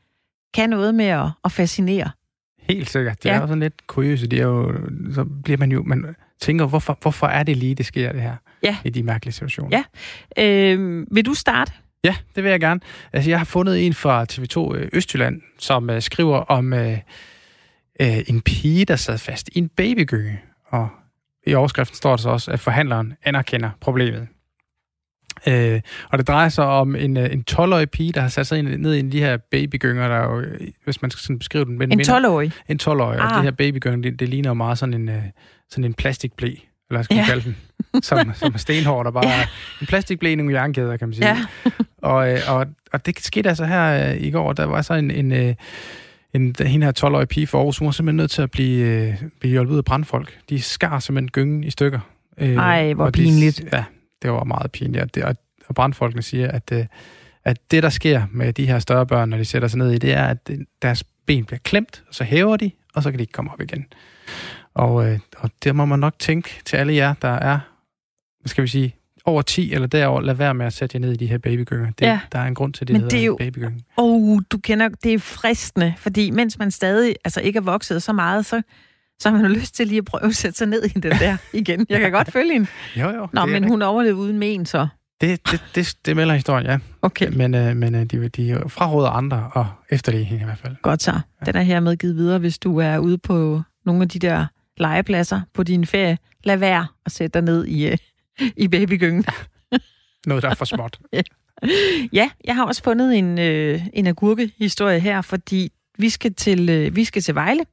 kan 0.54 0.70
noget 0.70 0.94
med 0.94 1.06
at, 1.06 1.26
at 1.44 1.52
fascinere. 1.52 2.10
Helt 2.68 2.90
sikkert. 2.90 3.22
Det 3.22 3.28
Ja. 3.28 3.34
er 3.34 3.40
jo 3.40 3.46
sådan 3.46 3.60
lidt 3.60 3.86
kuriøse. 3.86 4.26
Det 4.26 4.38
er 4.38 4.42
jo, 4.44 4.74
så 5.14 5.24
bliver 5.44 5.58
man 5.58 5.72
jo, 5.72 5.82
man 5.82 6.14
tænker, 6.40 6.66
hvorfor, 6.66 6.98
hvorfor 7.02 7.26
er 7.26 7.42
det 7.42 7.56
lige, 7.56 7.74
det 7.74 7.86
sker, 7.86 8.12
det 8.12 8.22
her? 8.22 8.36
Ja. 8.62 8.76
I 8.84 8.90
de 8.90 9.02
mærkelige 9.02 9.32
situationer. 9.32 9.82
Ja. 10.36 10.44
Øh, 10.44 11.06
vil 11.10 11.26
du 11.26 11.34
starte? 11.34 11.72
Ja, 12.04 12.14
det 12.36 12.44
vil 12.44 12.50
jeg 12.50 12.60
gerne. 12.60 12.80
Altså, 13.12 13.30
jeg 13.30 13.38
har 13.40 13.44
fundet 13.44 13.86
en 13.86 13.94
fra 13.94 14.26
TV2 14.32 14.74
øh, 14.76 14.88
Østjylland, 14.92 15.40
som 15.58 15.90
uh, 15.90 16.00
skriver 16.00 16.36
om 16.38 16.72
uh, 16.72 16.78
uh, 18.02 18.18
en 18.26 18.40
pige, 18.40 18.84
der 18.84 18.96
sad 18.96 19.18
fast 19.18 19.48
i 19.52 19.58
en 19.58 19.68
babygynge. 19.68 20.40
Og 20.66 20.88
i 21.46 21.54
overskriften 21.54 21.96
står 21.96 22.10
der 22.10 22.16
så 22.16 22.28
også, 22.30 22.50
at 22.50 22.60
forhandleren 22.60 23.14
anerkender 23.22 23.70
problemet. 23.80 24.28
Uh, 25.46 25.80
og 26.10 26.18
det 26.18 26.26
drejer 26.28 26.48
sig 26.48 26.64
om 26.64 26.96
en, 26.96 27.16
uh, 27.16 27.24
en 27.24 27.44
12-årig 27.50 27.90
pige, 27.90 28.12
der 28.12 28.20
har 28.20 28.28
sat 28.28 28.46
sig 28.46 28.62
ned 28.62 28.94
i 28.94 28.98
en 28.98 29.04
af 29.06 29.10
de 29.10 29.20
her 29.20 29.36
babygynger, 29.36 30.08
der 30.08 30.14
er 30.16 30.24
jo, 30.30 30.40
øh, 30.40 30.60
hvis 30.84 31.02
man 31.02 31.10
skal 31.10 31.20
sådan 31.20 31.38
beskrive 31.38 31.64
den. 31.64 31.78
men 31.78 31.92
En 31.92 31.96
minder- 31.98 32.18
12-årig? 32.20 32.52
En 32.68 32.78
12-årig, 32.82 33.18
ah. 33.18 33.24
og 33.26 33.34
det 33.34 33.42
her 33.44 33.50
babygynge, 33.50 34.02
det, 34.02 34.20
det 34.20 34.28
ligner 34.28 34.50
jo 34.50 34.54
meget 34.54 34.78
sådan 34.78 34.94
en, 34.94 35.08
uh, 35.08 35.14
sådan 35.70 35.84
en 35.84 35.94
plastikblæ, 35.94 36.54
eller 36.90 37.02
skal 37.02 37.14
man 37.16 37.24
Ja. 37.24 37.28
kalde 37.30 37.44
den, 37.44 37.56
som, 38.02 38.32
som 38.34 38.54
er 38.54 38.58
stenhård, 38.58 39.04
der 39.04 39.10
bare 39.10 39.28
Ja. 39.28 39.46
en 39.80 39.86
plastikblæ 39.86 40.32
i 40.32 40.34
nogle 40.34 40.60
jernkæder, 40.60 40.96
kan 40.96 41.08
man 41.08 41.14
sige. 41.14 41.26
Ja. 41.28 41.38
Og, 42.02 42.32
øh, 42.32 42.38
og, 42.48 42.66
og 42.92 43.06
det 43.06 43.20
skete 43.20 43.48
altså 43.48 43.64
her 43.64 44.10
øh, 44.10 44.16
i 44.22 44.30
går, 44.30 44.52
der 44.52 44.64
var 44.64 44.82
så 44.82 44.94
en, 44.94 45.10
en, 45.10 45.32
øh, 45.32 45.54
en 46.34 46.54
hende 46.66 46.86
her 46.86 46.92
12-årige 47.04 47.26
pige 47.26 47.46
for 47.46 47.58
Aarhus, 47.58 47.78
hun 47.78 47.86
var 47.86 47.92
simpelthen 47.92 48.16
nødt 48.16 48.30
til 48.30 48.42
at 48.42 48.50
blive, 48.50 48.86
øh, 48.86 49.22
blive 49.40 49.50
hjulpet 49.50 49.72
ud 49.72 49.78
af 49.78 49.84
brandfolk. 49.84 50.38
De 50.48 50.62
skar 50.62 50.98
simpelthen 50.98 51.30
gyngen 51.30 51.64
i 51.64 51.70
stykker. 51.70 52.00
Øh, 52.38 52.54
Ej, 52.54 52.92
hvor 52.92 53.04
og 53.04 53.14
de- 53.16 53.22
pinligt. 53.22 53.64
Ja, 53.72 53.84
det 54.22 54.30
var 54.32 54.44
meget 54.44 54.72
pinligt. 54.72 55.02
Og, 55.02 55.14
det, 55.14 55.24
og, 55.24 55.36
og 55.66 55.74
brandfolkene 55.74 56.22
siger, 56.22 56.50
at, 56.50 56.72
øh, 56.72 56.86
at 57.44 57.70
det, 57.70 57.82
der 57.82 57.88
sker 57.88 58.22
med 58.32 58.52
de 58.52 58.66
her 58.66 58.78
større 58.78 59.06
børn, 59.06 59.28
når 59.28 59.36
de 59.36 59.44
sætter 59.44 59.68
sig 59.68 59.78
ned 59.78 59.92
i, 59.92 59.98
det 59.98 60.12
er, 60.12 60.24
at 60.24 60.48
det- 60.48 60.66
deres 60.82 61.04
ben 61.26 61.44
bliver 61.44 61.58
klemt, 61.64 62.02
og 62.08 62.14
så 62.14 62.24
hæver 62.24 62.56
de, 62.56 62.70
og 62.94 63.02
så 63.02 63.10
kan 63.10 63.18
de 63.18 63.22
ikke 63.22 63.32
komme 63.32 63.52
op 63.52 63.60
igen. 63.60 63.86
Og, 64.74 65.08
øh, 65.10 65.18
og 65.38 65.50
det 65.64 65.76
må 65.76 65.84
man 65.84 65.98
nok 65.98 66.14
tænke 66.18 66.60
til 66.64 66.76
alle 66.76 66.94
jer, 66.94 67.14
der 67.22 67.28
er, 67.28 67.58
hvad 68.40 68.48
skal 68.48 68.62
vi 68.62 68.68
sige, 68.68 68.94
over 69.28 69.42
10 69.42 69.72
eller 69.74 69.86
derover, 69.86 70.20
lad 70.20 70.34
være 70.34 70.54
med 70.54 70.66
at 70.66 70.72
sætte 70.72 70.96
jer 70.96 71.00
ned 71.00 71.12
i 71.12 71.16
de 71.16 71.26
her 71.26 71.38
babygynger. 71.38 71.90
Det, 71.98 72.06
Ja. 72.06 72.20
Der 72.32 72.38
er 72.38 72.44
en 72.46 72.54
grund 72.54 72.72
til, 72.72 72.86
det 72.88 72.94
Men 72.94 73.00
hedder 73.00 73.16
det 73.16 73.20
er 73.20 73.26
jo- 73.26 73.36
en 73.40 73.46
babygynge. 73.46 73.82
Oh, 73.96 74.40
du 74.52 74.58
kender, 74.58 74.88
det 75.02 75.14
er 75.14 75.18
fristende, 75.18 75.94
fordi 75.98 76.30
mens 76.30 76.58
man 76.58 76.70
stadig 76.70 77.14
altså 77.24 77.40
ikke 77.40 77.56
er 77.56 77.60
vokset 77.62 78.02
så 78.02 78.12
meget, 78.12 78.46
så, 78.46 78.62
så 79.20 79.30
har 79.30 79.36
man 79.36 79.46
jo 79.46 79.58
lyst 79.58 79.74
til 79.74 79.86
lige 79.86 79.98
at 79.98 80.04
prøve 80.04 80.24
at 80.24 80.34
sætte 80.36 80.58
sig 80.58 80.66
ned 80.66 80.82
i 80.84 80.88
den 80.88 81.02
der 81.02 81.36
igen. 81.52 81.86
Jeg 81.88 82.00
kan 82.00 82.12
godt 82.12 82.32
følge 82.32 82.52
hende. 82.52 82.66
Jo, 82.96 83.08
jo. 83.10 83.28
Nå, 83.32 83.46
men 83.46 83.64
hun 83.68 83.82
overlevede 83.82 84.16
uden 84.20 84.38
men, 84.38 84.66
så. 84.66 84.86
det, 85.20 85.50
det, 85.50 85.62
det, 85.74 85.94
det 86.06 86.16
melder 86.16 86.34
historien, 86.34 86.66
ja. 86.66 86.78
Okay, 87.02 87.28
Men, 87.32 87.54
øh, 87.54 87.76
men 87.76 87.94
øh, 87.94 88.04
de, 88.04 88.28
de 88.28 88.60
fraråder 88.68 89.08
andre 89.10 89.50
og 89.52 89.66
efterlige 89.90 90.24
hende 90.24 90.42
i 90.42 90.44
hvert 90.44 90.58
fald. 90.58 90.76
godt 90.82 91.02
så. 91.02 91.20
Den 91.46 91.56
er 91.56 91.62
hermed 91.62 91.96
givet 91.96 92.16
videre, 92.16 92.38
hvis 92.38 92.58
du 92.58 92.78
er 92.78 92.98
ude 92.98 93.18
på 93.18 93.62
nogle 93.86 94.02
af 94.02 94.08
de 94.08 94.18
der 94.18 94.46
legepladser 94.76 95.40
på 95.54 95.62
din 95.62 95.86
ferie. 95.86 96.18
Lad 96.44 96.56
være 96.56 96.86
at 97.06 97.12
sætte 97.12 97.34
dig 97.34 97.42
ned 97.42 97.64
i, 97.66 97.88
øh, 97.88 97.96
i 98.64 98.68
babygyngen. 98.68 99.24
Noget, 100.26 100.42
der 100.42 100.50
er 100.50 100.54
for 100.54 100.64
småt. 100.64 100.98
Ja, 102.12 102.30
jeg 102.44 102.54
har 102.54 102.64
også 102.64 102.82
fundet 102.82 103.18
en, 103.18 103.38
øh, 103.38 103.86
en 103.92 104.06
agurkehistorie 104.06 105.00
her, 105.00 105.22
fordi 105.22 105.72
vi 105.98 106.08
skal 106.08 106.34
til, 106.34 106.68
øh, 106.68 106.96
vi 106.96 107.04
skal 107.04 107.22
til 107.22 107.34
Vejle, 107.34 107.64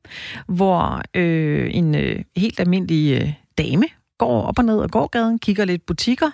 hvor 0.47 1.01
øh, 1.13 1.69
en 1.73 1.95
øh, 1.95 2.23
helt 2.37 2.59
almindelig 2.59 3.21
øh, 3.21 3.33
dame 3.57 3.85
går 4.17 4.41
op 4.41 4.59
og 4.59 4.65
ned 4.65 4.83
ad 4.83 4.87
gågaden, 4.87 5.39
kigger 5.39 5.65
lidt 5.65 5.85
butikker, 5.85 6.31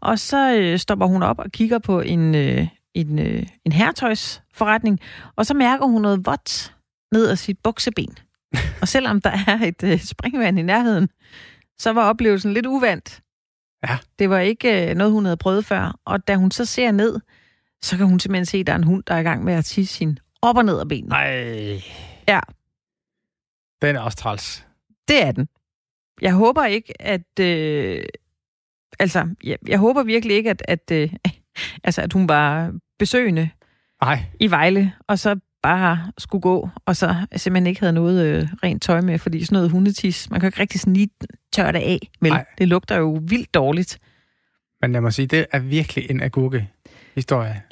og 0.00 0.18
så 0.18 0.56
øh, 0.56 0.78
stopper 0.78 1.06
hun 1.06 1.22
op 1.22 1.38
og 1.38 1.52
kigger 1.52 1.78
på 1.78 2.00
en, 2.00 2.34
øh, 2.34 2.66
en, 2.94 3.18
øh, 3.18 3.46
en 3.64 3.72
herretøjsforretning, 3.72 5.00
og 5.36 5.46
så 5.46 5.54
mærker 5.54 5.86
hun 5.86 6.02
noget 6.02 6.26
vådt 6.26 6.74
ned 7.12 7.28
ad 7.28 7.36
sit 7.36 7.58
bukseben. 7.64 8.18
og 8.82 8.88
selvom 8.88 9.20
der 9.20 9.30
er 9.46 9.58
et 9.64 9.82
øh, 9.82 10.00
springvand 10.00 10.58
i 10.58 10.62
nærheden, 10.62 11.08
så 11.78 11.92
var 11.92 12.08
oplevelsen 12.08 12.52
lidt 12.52 12.66
uvandt. 12.66 13.20
Ja. 13.88 13.98
Det 14.18 14.30
var 14.30 14.38
ikke 14.38 14.90
øh, 14.90 14.96
noget, 14.96 15.12
hun 15.12 15.24
havde 15.24 15.36
prøvet 15.36 15.64
før. 15.64 16.00
Og 16.04 16.28
da 16.28 16.36
hun 16.36 16.50
så 16.50 16.64
ser 16.64 16.90
ned, 16.90 17.20
så 17.82 17.96
kan 17.96 18.06
hun 18.06 18.20
simpelthen 18.20 18.46
se, 18.46 18.58
at 18.58 18.66
der 18.66 18.72
er 18.72 18.76
en 18.76 18.84
hund, 18.84 19.02
der 19.06 19.14
er 19.14 19.18
i 19.18 19.22
gang 19.22 19.44
med 19.44 19.54
at 19.54 19.64
tisse 19.64 19.94
sin 19.94 20.18
op 20.42 20.56
og 20.56 20.64
ned 20.64 20.80
af 20.80 20.88
benene. 20.88 21.08
Nej. 21.08 21.82
Ja. 22.28 22.40
Den 23.82 23.96
er 23.96 24.00
også 24.00 24.18
træls. 24.18 24.66
Det 25.08 25.22
er 25.22 25.32
den. 25.32 25.48
Jeg 26.22 26.34
håber 26.34 26.64
ikke, 26.64 27.02
at... 27.02 27.40
Øh, 27.40 28.04
altså, 28.98 29.34
jeg, 29.44 29.58
jeg 29.68 29.78
håber 29.78 30.02
virkelig 30.02 30.36
ikke, 30.36 30.50
at, 30.50 30.62
at, 30.68 30.90
øh, 30.92 31.12
altså, 31.84 32.02
at 32.02 32.12
hun 32.12 32.28
var 32.28 32.72
besøgende. 32.98 33.50
Nej. 34.02 34.24
i 34.40 34.50
Vejle, 34.50 34.92
og 35.08 35.18
så 35.18 35.38
bare 35.64 35.98
skulle 36.18 36.42
gå, 36.42 36.68
og 36.86 36.96
så 36.96 37.14
simpelthen 37.36 37.66
ikke 37.66 37.80
havde 37.80 37.92
noget 37.92 38.26
øh, 38.26 38.48
rent 38.62 38.82
tøj 38.82 39.00
med, 39.00 39.18
fordi 39.18 39.44
sådan 39.44 39.56
noget 39.56 39.70
hundetis, 39.70 40.30
man 40.30 40.40
kan 40.40 40.46
ikke 40.46 40.60
rigtig 40.60 40.80
sådan 40.80 40.94
lige 40.94 41.08
tørre 41.52 41.72
det 41.72 41.78
af, 41.78 42.08
men 42.20 42.32
det 42.58 42.68
lugter 42.68 42.96
jo 42.96 43.18
vildt 43.22 43.54
dårligt. 43.54 43.98
Men 44.80 44.94
jeg 44.94 45.02
må 45.02 45.10
sige, 45.10 45.26
det 45.26 45.46
er 45.52 45.58
virkelig 45.58 46.10
en 46.10 46.22
agurke-historie. 46.22 47.62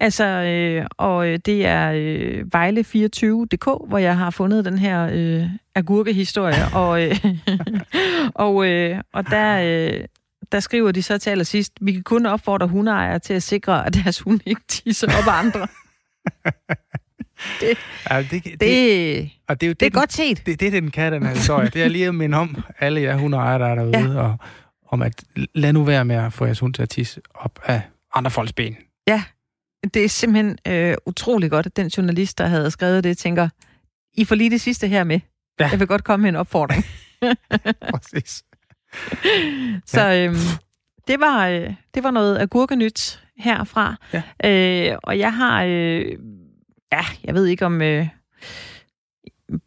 Altså, 0.00 0.24
øh, 0.24 0.86
og 0.98 1.28
øh, 1.28 1.38
det 1.46 1.66
er 1.66 1.92
øh, 1.94 2.44
Vejle24.dk, 2.54 3.88
hvor 3.88 3.98
jeg 3.98 4.16
har 4.16 4.30
fundet 4.30 4.64
den 4.64 4.78
her 4.78 5.10
øh, 5.12 5.46
agurkehistorie, 5.74 6.64
og, 6.82 7.02
øh, 7.02 7.24
og, 8.34 8.66
øh, 8.66 9.00
og 9.12 9.30
der, 9.30 9.60
øh, 9.62 10.04
der 10.52 10.60
skriver 10.60 10.92
de 10.92 11.02
så 11.02 11.18
til 11.18 11.30
allersidst, 11.30 11.72
vi 11.80 11.92
kan 11.92 12.02
kun 12.02 12.26
opfordre 12.26 12.68
hundeejere 12.68 13.18
til 13.18 13.34
at 13.34 13.42
sikre, 13.42 13.86
at 13.86 13.94
deres 13.94 14.20
hunde 14.20 14.42
ikke 14.46 14.62
tisser 14.68 15.06
op 15.06 15.44
ad 15.44 15.66
Ja, 18.10 18.22
det, 18.30 18.44
det, 18.44 18.60
Det, 18.60 19.30
og 19.48 19.60
det, 19.60 19.66
er 19.66 19.70
jo 19.70 19.72
det 19.72 19.86
er 19.86 19.90
den- 19.90 19.90
godt 19.92 20.12
set. 20.12 20.46
Det, 20.46 20.60
det 20.60 20.72
den 20.72 20.90
kan, 20.90 21.12
den 21.12 21.26
her 21.26 21.34
historie. 21.34 21.68
Det 21.68 21.82
er 21.82 21.88
lige 21.88 22.06
at 22.06 22.14
minde 22.14 22.38
om 22.38 22.56
alle 22.78 23.00
jer 23.02 23.16
hundeejere, 23.16 23.58
der 23.58 23.66
er 23.66 23.74
derude, 23.74 23.98
ja. 24.12 24.20
og 24.20 24.36
om 24.88 25.02
at 25.02 25.24
lad 25.54 25.72
nu 25.72 25.84
være 25.84 26.04
med 26.04 26.16
at 26.16 26.32
få 26.32 26.44
jeres 26.44 26.58
hund 26.60 26.74
til 26.74 26.82
at 26.82 26.88
tisse 26.88 27.20
op 27.34 27.58
af 27.64 27.82
andre 28.14 28.30
folks 28.30 28.52
ben. 28.52 28.76
Det 29.94 30.04
er 30.04 30.08
simpelthen 30.08 30.58
øh, 30.66 30.96
utrolig 31.06 31.50
godt, 31.50 31.66
at 31.66 31.76
den 31.76 31.86
journalist, 31.88 32.38
der 32.38 32.46
havde 32.46 32.70
skrevet 32.70 33.04
det, 33.04 33.18
tænker, 33.18 33.48
I 34.14 34.24
får 34.24 34.34
lige 34.34 34.50
det 34.50 34.60
sidste 34.60 34.88
her 34.88 35.04
med. 35.04 35.20
Ja. 35.60 35.68
Jeg 35.68 35.80
vil 35.80 35.86
godt 35.88 36.04
komme 36.04 36.22
med 36.22 36.28
en 36.28 36.36
opfordring. 36.36 36.84
Præcis. 37.94 38.42
Så 39.86 40.12
øhm, 40.12 40.36
det, 41.08 41.20
var, 41.20 41.48
øh, 41.48 41.74
det 41.94 42.02
var 42.02 42.10
noget 42.10 42.38
agurkenyt 42.38 43.22
herfra. 43.36 43.96
Ja. 44.12 44.22
Øh, 44.92 44.98
og 45.02 45.18
jeg 45.18 45.34
har... 45.34 45.64
Øh, 45.64 46.04
ja, 46.92 47.00
jeg 47.24 47.34
ved 47.34 47.46
ikke 47.46 47.66
om... 47.66 47.82
Øh, 47.82 48.06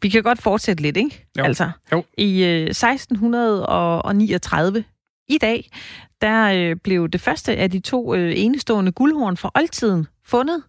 vi 0.02 0.08
kan 0.08 0.22
godt 0.22 0.42
fortsætte 0.42 0.82
lidt, 0.82 0.96
ikke? 0.96 1.26
Jo. 1.38 1.44
Altså, 1.44 1.70
Jo. 1.92 2.04
i 2.18 2.44
øh, 2.44 2.66
1639, 2.66 4.84
i 5.28 5.38
dag, 5.38 5.70
der 6.20 6.44
øh, 6.54 6.76
blev 6.76 7.08
det 7.08 7.20
første 7.20 7.56
af 7.56 7.70
de 7.70 7.80
to 7.80 8.14
øh, 8.14 8.32
enestående 8.36 8.92
guldhorn 8.92 9.36
fra 9.36 9.50
oldtiden 9.54 10.06
fundet 10.24 10.62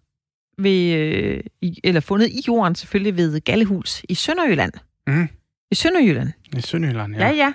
ved, 0.58 0.92
øh, 0.94 1.40
i, 1.62 1.80
eller 1.84 2.00
fundet 2.00 2.28
i 2.28 2.40
jorden 2.48 2.74
selvfølgelig 2.74 3.16
ved 3.16 3.40
Gallehus 3.40 4.02
i 4.08 4.14
Sønderjylland. 4.14 4.72
Mhm. 5.06 5.28
I 5.70 5.74
Sønderjylland. 5.74 6.28
I 6.56 6.60
Sønderjylland, 6.60 7.16
Ja, 7.16 7.28
ja. 7.28 7.34
ja. 7.34 7.52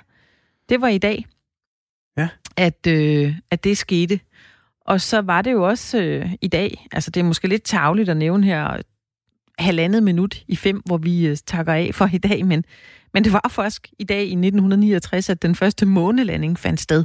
Det 0.69 0.81
var 0.81 0.87
i 0.87 0.97
dag. 0.97 1.25
At, 2.57 2.87
øh, 2.87 3.33
at 3.51 3.63
det 3.63 3.77
skete. 3.77 4.19
Og 4.85 5.01
så 5.01 5.21
var 5.21 5.41
det 5.41 5.51
jo 5.51 5.67
også 5.67 6.01
øh, 6.01 6.29
i 6.41 6.47
dag, 6.47 6.87
altså 6.91 7.11
det 7.11 7.19
er 7.19 7.23
måske 7.23 7.47
lidt 7.47 7.63
tavligt 7.63 8.09
at 8.09 8.17
nævne 8.17 8.45
her 8.45 8.81
halvandet 9.59 10.03
minut 10.03 10.43
i 10.47 10.55
fem, 10.55 10.81
hvor 10.85 10.97
vi 10.97 11.27
øh, 11.27 11.37
takker 11.45 11.73
af 11.73 11.89
for 11.93 12.09
i 12.13 12.17
dag, 12.17 12.45
men, 12.45 12.65
men 13.13 13.23
det 13.23 13.33
var 13.33 13.47
faktisk 13.51 13.87
i 13.99 14.03
dag 14.03 14.19
i 14.21 14.31
1969, 14.31 15.29
at 15.29 15.41
den 15.41 15.55
første 15.55 15.85
månelanding 15.85 16.59
fandt 16.59 16.79
sted. 16.79 17.03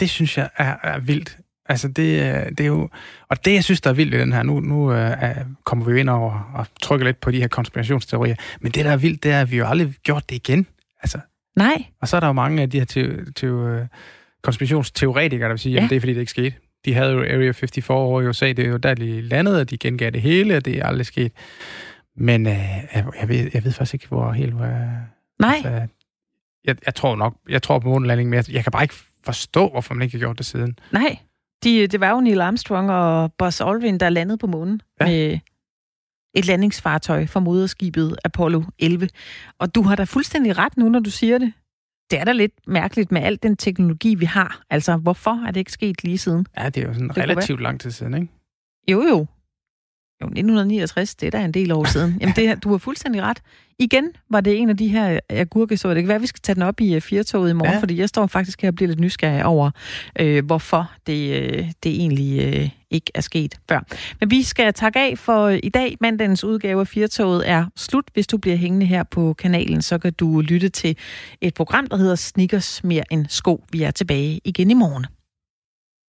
Det 0.00 0.10
synes 0.10 0.38
jeg 0.38 0.50
er, 0.56 0.76
er 0.82 0.98
vildt. 0.98 1.38
Altså, 1.66 1.88
det, 1.88 2.20
er- 2.22 2.50
det 2.50 2.60
er 2.60 2.66
jo... 2.66 2.88
Og 3.28 3.44
det, 3.44 3.54
jeg 3.54 3.64
synes, 3.64 3.80
der 3.80 3.90
er 3.90 3.94
vildt 3.94 4.14
i 4.14 4.18
den 4.18 4.32
her, 4.32 4.42
nu, 4.42 4.60
nu 4.60 4.92
øh, 4.92 4.98
er- 5.10 5.44
kommer 5.64 5.84
vi 5.84 5.90
jo 5.92 5.96
ind 5.96 6.08
over 6.10 6.50
og 6.54 6.66
trykker 6.82 7.06
lidt 7.06 7.20
på 7.20 7.30
de 7.30 7.40
her 7.40 7.48
konspirationsteorier, 7.48 8.34
men 8.60 8.72
det, 8.72 8.84
der 8.84 8.90
er 8.90 8.96
vildt, 8.96 9.22
det 9.22 9.32
er, 9.32 9.40
at 9.40 9.50
vi 9.50 9.56
jo 9.56 9.66
aldrig 9.66 9.94
gjort 10.02 10.30
det 10.30 10.36
igen. 10.36 10.66
Altså, 11.02 11.18
Nej, 11.56 11.84
og 12.00 12.08
så 12.08 12.16
er 12.16 12.20
der 12.20 12.26
jo 12.26 12.32
mange 12.32 12.62
af 12.62 12.70
de 12.70 12.78
her 12.78 12.84
te, 12.84 13.32
te, 13.32 13.46
øh, 13.46 13.86
konspirationsteoretikere, 14.42 15.48
der 15.48 15.52
vil 15.52 15.58
sige, 15.58 15.76
at 15.76 15.82
Ja. 15.82 15.88
det 15.88 15.96
er, 15.96 16.00
fordi 16.00 16.14
det 16.14 16.20
ikke 16.20 16.30
skete. 16.30 16.54
De 16.84 16.94
havde 16.94 17.12
jo 17.12 17.18
Area 17.18 17.50
54 17.50 17.90
over 17.90 18.22
i 18.22 18.26
USA, 18.26 18.46
det 18.46 18.58
er 18.58 18.68
jo 18.68 18.76
der, 18.76 18.94
de 18.94 19.20
landede, 19.20 19.60
og 19.60 19.70
de 19.70 19.78
gengav 19.78 20.10
det 20.10 20.22
hele, 20.22 20.56
og 20.56 20.64
det 20.64 20.78
er 20.78 20.86
aldrig 20.86 21.06
sket. 21.06 21.32
Men 22.16 22.46
øh, 22.46 22.52
jeg, 23.20 23.28
ved, 23.28 23.50
jeg 23.54 23.64
ved 23.64 23.72
faktisk 23.72 23.94
ikke, 23.94 24.08
hvor 24.08 24.32
helt... 24.32 24.52
Hvor, 24.52 24.66
nej. 25.38 25.54
altså, 25.54 25.86
jeg, 26.64 26.76
jeg 26.86 26.94
tror 26.94 27.16
nok, 27.16 27.36
jeg 27.48 27.62
tror 27.62 27.78
på 27.78 27.88
månelanding, 27.88 28.30
men 28.30 28.36
jeg, 28.36 28.50
jeg 28.52 28.62
kan 28.62 28.72
bare 28.72 28.82
ikke 28.82 28.94
forstå, 29.24 29.68
hvorfor 29.68 29.94
man 29.94 30.02
ikke 30.02 30.14
har 30.14 30.20
gjort 30.20 30.38
det 30.38 30.46
siden. 30.46 30.78
Nej, 30.92 31.18
de, 31.64 31.86
det 31.86 32.00
var 32.00 32.10
jo 32.10 32.20
Neil 32.20 32.40
Armstrong 32.40 32.90
og 32.90 33.32
Buzz 33.38 33.60
Aldrin, 33.60 33.98
der 33.98 34.08
landede 34.08 34.38
på 34.38 34.46
månen 34.46 34.80
ja. 35.00 35.06
med 35.06 35.38
et 36.34 36.46
landingsfartøj 36.46 37.26
fra 37.26 37.40
moderskibet 37.40 38.16
Apollo 38.24 38.62
11. 38.78 39.08
Og 39.58 39.74
du 39.74 39.82
har 39.82 39.96
da 39.96 40.04
fuldstændig 40.04 40.58
ret 40.58 40.76
nu, 40.76 40.88
når 40.88 41.00
du 41.00 41.10
siger 41.10 41.38
det. 41.38 41.52
Det 42.10 42.20
er 42.20 42.24
da 42.24 42.32
lidt 42.32 42.52
mærkeligt 42.66 43.12
med 43.12 43.20
al 43.22 43.38
den 43.42 43.56
teknologi, 43.56 44.14
vi 44.14 44.24
har. 44.24 44.62
Altså, 44.70 44.96
hvorfor 44.96 45.46
er 45.46 45.50
det 45.50 45.60
ikke 45.60 45.72
sket 45.72 46.04
lige 46.04 46.18
siden? 46.18 46.46
Ja, 46.58 46.68
det 46.68 46.82
er 46.82 46.86
jo 46.86 46.92
sådan 46.94 47.08
kunne 47.08 47.22
relativt 47.22 47.60
lang 47.60 47.80
tid 47.80 47.90
siden, 47.90 48.14
ikke? 48.14 48.28
Jo, 48.90 49.02
jo. 49.02 49.26
Jo, 50.22 50.26
1969, 50.26 51.14
det 51.14 51.26
er 51.26 51.30
da 51.30 51.44
en 51.44 51.52
del 51.54 51.72
år 51.72 51.84
siden. 51.84 52.16
Jamen, 52.20 52.34
det, 52.36 52.64
du 52.64 52.70
har 52.70 52.78
fuldstændig 52.78 53.22
ret. 53.22 53.38
Igen 53.78 54.04
var 54.30 54.40
det 54.40 54.58
en 54.58 54.70
af 54.70 54.76
de 54.76 54.88
her 54.88 55.18
agurkesår. 55.28 55.94
Det 55.94 56.02
kan 56.02 56.08
være, 56.08 56.14
at 56.14 56.22
vi 56.22 56.26
skal 56.26 56.40
tage 56.42 56.54
den 56.54 56.62
op 56.62 56.80
i 56.80 56.96
uh, 56.96 57.02
firetoget 57.02 57.50
i 57.50 57.52
morgen, 57.52 57.72
Ja. 57.74 57.80
fordi 57.80 57.98
jeg 57.98 58.08
står 58.08 58.26
faktisk 58.26 58.62
her 58.62 58.68
og 58.68 58.74
bliver 58.74 58.88
lidt 58.88 59.00
nysgerrig 59.00 59.44
over, 59.44 59.70
øh, 60.20 60.44
hvorfor 60.46 60.90
det, 61.06 61.42
øh, 61.42 61.70
det 61.82 61.92
egentlig 61.92 62.40
øh, 62.54 62.68
ikke 62.90 63.10
er 63.14 63.20
sket 63.20 63.54
før. 63.68 63.80
Men 64.20 64.30
vi 64.30 64.42
skal 64.42 64.74
takke 64.74 64.98
af 64.98 65.18
for 65.18 65.48
i 65.48 65.68
dag. 65.68 65.96
Mandagens 66.00 66.44
udgave 66.44 66.80
af 66.80 66.88
firetoget 66.88 67.48
er 67.50 67.64
slut. 67.76 68.04
Hvis 68.12 68.26
du 68.26 68.38
bliver 68.38 68.56
hængende 68.56 68.86
her 68.86 69.02
på 69.02 69.32
kanalen, 69.38 69.82
så 69.82 69.98
kan 69.98 70.12
du 70.12 70.40
lytte 70.40 70.68
til 70.68 70.96
et 71.40 71.54
program, 71.54 71.86
der 71.86 71.96
hedder 71.96 72.14
Snickers 72.14 72.84
mere 72.84 73.04
end 73.12 73.26
sko. 73.28 73.64
Vi 73.72 73.82
er 73.82 73.90
tilbage 73.90 74.40
igen 74.44 74.70
i 74.70 74.74
morgen. 74.74 75.06